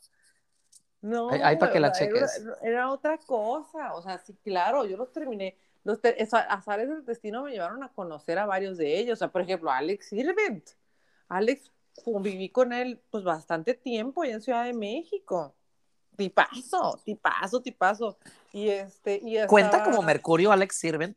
No, 1.00 1.30
Ahí- 1.30 1.40
ahí 1.42 1.56
pa' 1.56 1.66
güey, 1.66 1.72
que 1.74 1.80
la 1.80 1.88
era- 1.88 1.96
cheques. 1.98 2.44
Era, 2.62 2.90
otra 2.90 3.18
cosa, 3.18 3.94
o 3.94 4.02
sea, 4.02 4.18
sí, 4.18 4.34
claro, 4.42 4.84
yo 4.86 4.96
los 4.96 5.12
terminé, 5.12 5.56
los 5.84 6.00
te- 6.00 6.20
esa- 6.22 6.40
azares 6.40 6.88
del 6.88 7.04
destino 7.04 7.42
me 7.42 7.52
llevaron 7.52 7.82
a 7.82 7.92
conocer 7.92 8.38
a 8.38 8.46
varios 8.46 8.78
de 8.78 8.98
ellos, 8.98 9.18
o 9.18 9.20
sea, 9.20 9.28
por 9.28 9.42
ejemplo, 9.42 9.70
Alex 9.70 10.08
Sirvent. 10.08 10.70
Alex, 11.28 11.70
conviví 12.04 12.48
con 12.50 12.72
él 12.72 13.00
pues 13.10 13.22
bastante 13.22 13.74
tiempo 13.74 14.22
allá 14.22 14.34
en 14.34 14.42
Ciudad 14.42 14.64
de 14.64 14.72
México. 14.72 15.54
Tipazo, 16.16 17.00
tipazo, 17.04 17.60
tipazo. 17.60 18.18
Y 18.52 18.68
este, 18.68 19.20
y 19.22 19.44
Cuenta 19.46 19.82
como 19.84 20.00
Mercurio, 20.02 20.52
Alex 20.52 20.76
Sirven. 20.76 21.16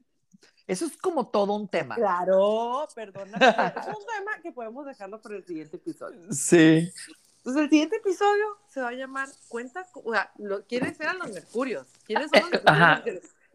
Eso 0.67 0.85
es 0.85 0.97
como 0.97 1.27
todo 1.29 1.53
un 1.55 1.67
tema. 1.69 1.95
Claro, 1.95 2.87
perdona. 2.93 3.37
Es 3.37 3.87
un 3.87 4.05
tema 4.17 4.39
que 4.43 4.51
podemos 4.51 4.85
dejarlo 4.85 5.21
para 5.21 5.37
el 5.37 5.45
siguiente 5.45 5.77
episodio. 5.77 6.21
Sí. 6.31 6.91
Entonces, 7.37 7.63
el 7.63 7.69
siguiente 7.69 7.95
episodio 7.95 8.43
se 8.67 8.81
va 8.81 8.89
a 8.89 8.93
llamar 8.93 9.29
Cuenta, 9.47 9.87
o 9.93 10.11
sea, 10.11 10.29
lo- 10.37 10.65
¿quiénes 10.65 10.99
eran 10.99 11.17
los 11.19 11.31
mercurios? 11.31 11.87
¿Quiénes 12.05 12.29
son 12.29 12.41
los 12.41 12.51
mercurios? 12.63 12.63
Ajá. 12.65 13.03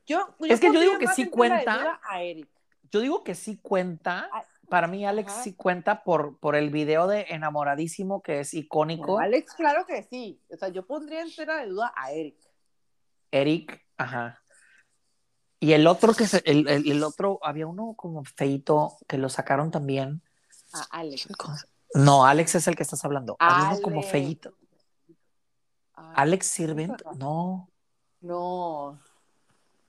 Yo, 0.07 0.35
Es 0.41 0.59
que 0.61 0.73
yo 0.73 0.81
digo 0.81 0.99
que 0.99 1.09
sí 1.09 1.29
cuenta. 1.29 2.01
A 2.03 2.23
Eric. 2.23 2.49
Yo 2.91 3.01
digo 3.01 3.23
que 3.23 3.35
sí 3.35 3.59
cuenta. 3.63 4.29
Ah, 4.33 4.45
Para 4.71 4.87
mí, 4.87 5.05
Alex 5.07 5.33
ajá. 5.33 5.43
sí 5.43 5.55
cuenta 5.55 6.03
por, 6.05 6.39
por 6.39 6.57
el 6.57 6.71
video 6.71 7.07
de 7.07 7.27
Enamoradísimo, 7.29 8.23
que 8.23 8.41
es 8.41 8.55
icónico. 8.55 9.13
No, 9.13 9.19
Alex, 9.19 9.53
claro 9.55 9.85
que 9.87 10.03
sí. 10.03 10.41
O 10.51 10.57
sea, 10.57 10.69
yo 10.71 10.87
pondría 10.87 11.21
en 11.21 11.35
tela 11.35 11.57
de 11.59 11.67
duda 11.69 11.93
a 11.95 12.11
Eric. 12.13 12.37
Eric, 13.31 13.85
ajá. 13.99 14.42
Y 15.63 15.75
el 15.75 15.87
otro 15.87 16.13
que 16.13 16.27
se, 16.27 16.43
el, 16.45 16.67
el- 16.67 16.91
el 16.91 17.05
otro, 17.05 17.39
había 17.41 17.69
uno 17.69 17.95
como 17.97 18.25
feito 18.25 18.97
que 19.07 19.17
lo 19.17 19.29
sacaron 19.29 19.71
también. 19.71 20.21
A 20.73 20.83
Alex. 20.99 21.29
No, 21.95 22.27
Alex 22.27 22.57
es 22.57 22.67
el 22.67 22.75
que 22.75 22.83
estás 22.83 23.05
hablando. 23.05 23.37
Había 23.39 23.69
uno 23.75 23.81
como 23.81 23.97
Alex. 23.99 24.11
feito. 24.11 24.55
Ah, 25.95 26.15
Alex 26.17 26.47
Sirvent, 26.49 26.91
verdad. 26.99 27.13
no. 27.13 27.69
No. 28.21 28.99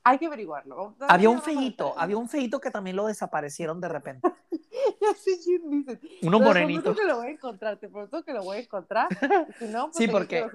Hay 0.03 0.19
que 0.19 0.27
averiguarlo. 0.27 0.95
Había 1.07 1.29
un 1.31 1.41
feito, 1.41 1.97
había 1.97 2.17
un 2.17 2.29
feito 2.29 2.59
que 2.59 2.69
también 2.69 2.95
lo 2.95 3.07
desaparecieron 3.07 3.81
de 3.81 3.87
repente. 3.89 4.31
ya 5.01 5.13
sé 5.15 5.39
quién 5.43 5.69
dices. 5.71 5.99
Uno 6.21 6.39
morenito. 6.39 6.83
prometo 6.83 7.01
que 7.01 7.07
lo 7.07 7.17
voy 7.17 7.27
a 7.27 7.31
encontrar, 7.31 7.77
te 7.79 7.89
prometo 7.89 8.23
que 8.23 8.33
lo 8.33 8.43
voy 8.43 8.57
a 8.57 8.59
encontrar. 8.59 9.07
Si 9.57 9.65
no, 9.65 9.85
pues 9.91 9.97
Sí, 9.97 10.07
porque 10.07 10.45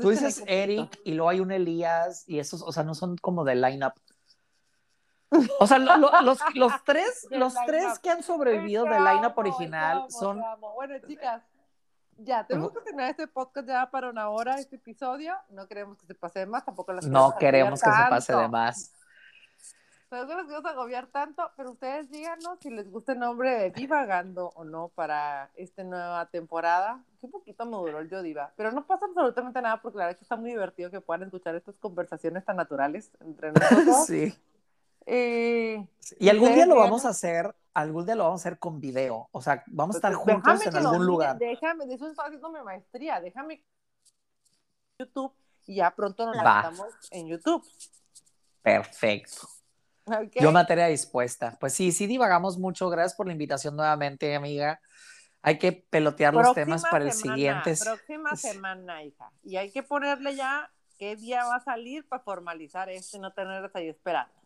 Tú 0.00 0.10
dices. 0.10 0.44
Eric 0.46 0.96
y 1.04 1.14
luego 1.14 1.30
hay 1.30 1.40
un 1.40 1.50
Elías 1.50 2.22
y 2.28 2.38
esos, 2.38 2.62
o 2.62 2.70
sea, 2.70 2.84
no 2.84 2.94
son 2.94 3.16
como 3.16 3.42
de 3.42 3.56
line-up. 3.56 3.94
O 5.60 5.66
sea, 5.66 5.78
lo- 5.78 5.96
lo- 5.98 6.22
los, 6.22 6.38
los 6.54 6.72
tres, 6.84 7.26
los 7.30 7.54
tres 7.66 7.98
que 7.98 8.10
han 8.10 8.22
sobrevivido 8.22 8.84
del 8.84 9.04
line-up 9.04 9.32
original 9.36 9.98
amo, 9.98 10.10
son. 10.10 10.42
Bueno, 10.74 10.94
chicas, 11.06 11.42
ya, 12.16 12.44
tenemos 12.46 12.72
que 12.72 12.80
terminar 12.80 13.10
este 13.10 13.28
podcast 13.28 13.66
ya 13.68 13.90
para 13.90 14.08
una 14.10 14.28
hora, 14.30 14.58
este 14.58 14.76
episodio. 14.76 15.34
No 15.50 15.68
queremos 15.68 15.98
que 15.98 16.06
se 16.06 16.14
pase 16.14 16.40
de 16.40 16.46
más, 16.46 16.64
tampoco 16.64 16.92
las 16.92 17.06
no 17.06 17.36
queremos 17.38 17.80
que 17.80 17.90
se 17.90 18.08
pase 18.10 18.34
de 18.34 18.48
más. 18.48 18.92
no 20.10 20.24
les 20.24 20.46
queremos 20.46 20.64
agobiar 20.64 21.06
tanto, 21.08 21.50
pero 21.56 21.72
ustedes 21.72 22.10
díganos 22.10 22.58
si 22.60 22.70
les 22.70 22.90
gusta 22.90 23.12
el 23.12 23.18
nombre 23.18 23.50
de 23.50 23.70
Divagando 23.70 24.50
o 24.56 24.64
no 24.64 24.88
para 24.88 25.50
esta 25.54 25.84
nueva 25.84 26.24
temporada. 26.26 27.04
Qué 27.20 27.28
poquito 27.28 27.66
me 27.66 27.76
duró 27.76 27.98
el 27.98 28.08
Yo 28.08 28.22
Diva, 28.22 28.52
pero 28.56 28.72
no 28.72 28.86
pasa 28.86 29.04
absolutamente 29.04 29.60
nada 29.60 29.82
porque 29.82 29.98
la 29.98 30.04
verdad 30.06 30.14
es 30.14 30.18
que 30.18 30.24
está 30.24 30.36
muy 30.36 30.50
divertido 30.50 30.90
que 30.90 31.00
puedan 31.02 31.24
escuchar 31.24 31.54
estas 31.54 31.76
conversaciones 31.76 32.44
tan 32.44 32.56
naturales 32.56 33.10
entre 33.20 33.52
nosotros. 33.52 34.06
Sí. 34.06 34.34
Eh, 35.10 35.88
Y 36.18 36.28
algún 36.28 36.54
día 36.54 36.66
lo 36.66 36.76
vamos 36.76 37.06
a 37.06 37.08
hacer, 37.08 37.54
algún 37.72 38.04
día 38.04 38.14
lo 38.14 38.24
vamos 38.24 38.40
a 38.40 38.48
hacer 38.48 38.58
con 38.58 38.78
video. 38.78 39.28
O 39.32 39.40
sea, 39.40 39.64
vamos 39.68 39.96
a 39.96 39.98
estar 39.98 40.12
Pues, 40.12 40.26
déjame 40.26 40.42
juntos 40.42 40.66
en 40.66 40.82
lo 40.82 40.90
algún 40.90 41.06
lugar. 41.06 41.38
Déjame, 41.38 41.86
de 41.86 41.94
eso 41.94 42.10
estaba 42.10 42.28
haciendo 42.28 42.50
mi 42.50 42.62
maestría. 42.62 43.18
Déjame 43.18 43.64
YouTube 44.98 45.32
y 45.66 45.76
ya 45.76 45.94
pronto 45.94 46.26
nos 46.26 46.36
lanzamos 46.36 46.88
en 47.10 47.26
YouTube. 47.28 47.66
Perfecto. 48.60 49.48
Yo 50.34 50.52
materia 50.52 50.86
dispuesta. 50.88 51.56
Pues 51.58 51.72
sí, 51.72 51.90
sí 51.90 52.06
divagamos 52.06 52.58
mucho. 52.58 52.90
Gracias 52.90 53.16
por 53.16 53.26
la 53.26 53.32
invitación 53.32 53.76
nuevamente, 53.76 54.34
amiga. 54.34 54.78
Hay 55.40 55.58
que 55.58 55.72
pelotear 55.72 56.34
los 56.34 56.52
temas 56.52 56.82
para 56.90 57.06
el 57.06 57.12
siguiente. 57.12 57.74
Próxima 57.82 58.36
semana, 58.36 59.02
hija. 59.04 59.30
Y 59.42 59.56
hay 59.56 59.70
que 59.70 59.82
ponerle 59.82 60.36
ya 60.36 60.70
qué 60.98 61.16
día 61.16 61.44
va 61.44 61.56
a 61.56 61.60
salir 61.60 62.06
para 62.06 62.22
formalizar 62.22 62.90
esto 62.90 63.16
y 63.16 63.20
no 63.20 63.32
tenerlas 63.32 63.74
ahí 63.74 63.88
esperando. 63.88 64.37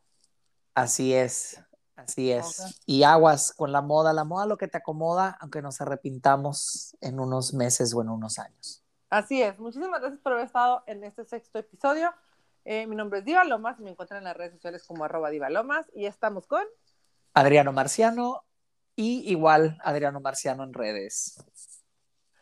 Así 0.75 1.15
es, 1.15 1.61
así 1.97 2.33
es. 2.33 2.81
Y 2.87 3.03
aguas 3.03 3.53
con 3.53 3.73
la 3.73 3.83
moda, 3.83 4.13
la 4.13 4.25
moda 4.25 4.47
lo 4.47 4.57
que 4.57 4.69
te 4.69 4.79
acomoda, 4.79 5.37
aunque 5.41 5.63
nos 5.63 5.81
arrepintamos 5.81 6.97
en 7.01 7.21
unos 7.21 7.53
meses 7.55 7.93
o 7.95 8.03
en 8.03 8.09
unos 8.09 8.39
años. 8.39 8.83
Así 9.11 9.43
es. 9.43 9.59
Muchísimas 9.59 10.01
gracias 10.01 10.21
por 10.23 10.33
haber 10.33 10.47
estado 10.47 10.83
en 10.87 11.05
este 11.05 11.25
sexto 11.25 11.59
episodio. 11.59 12.13
Eh, 12.65 12.87
mi 12.87 12.97
nombre 12.97 13.19
es 13.19 13.25
Diva 13.25 13.45
Lomas 13.45 13.79
y 13.79 13.83
me 13.83 13.91
encuentran 13.91 14.19
en 14.19 14.25
las 14.25 14.37
redes 14.37 14.53
sociales 14.55 14.85
como 14.87 15.05
arroba 15.05 15.31
Diva 15.31 15.51
Lomas 15.51 15.87
y 15.95 16.07
estamos 16.07 16.47
con 16.47 16.65
Adriano 17.35 17.73
Marciano 17.73 18.45
y 18.95 19.31
igual 19.31 19.79
Adriano 19.83 20.21
Marciano 20.21 20.63
en 20.65 20.73
redes. 20.73 21.43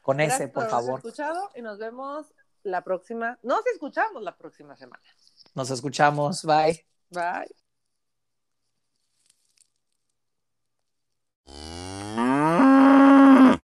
Con 0.03 0.18
Gracias 0.18 0.41
ese, 0.41 0.49
por 0.49 0.64
habernos 0.64 0.85
favor. 0.85 0.99
escuchado 1.01 1.51
y 1.55 1.62
nos 1.62 1.78
vemos 1.78 2.33
la 2.62 2.85
próxima. 2.85 3.39
Nos 3.43 3.66
escuchamos 3.72 4.22
la 4.22 4.37
próxima 4.37 4.76
semana. 4.76 5.03
Nos 5.55 5.70
escuchamos. 5.70 6.45
Bye. 6.45 6.87
Bye. 7.11 7.60
Mm. 11.53 11.91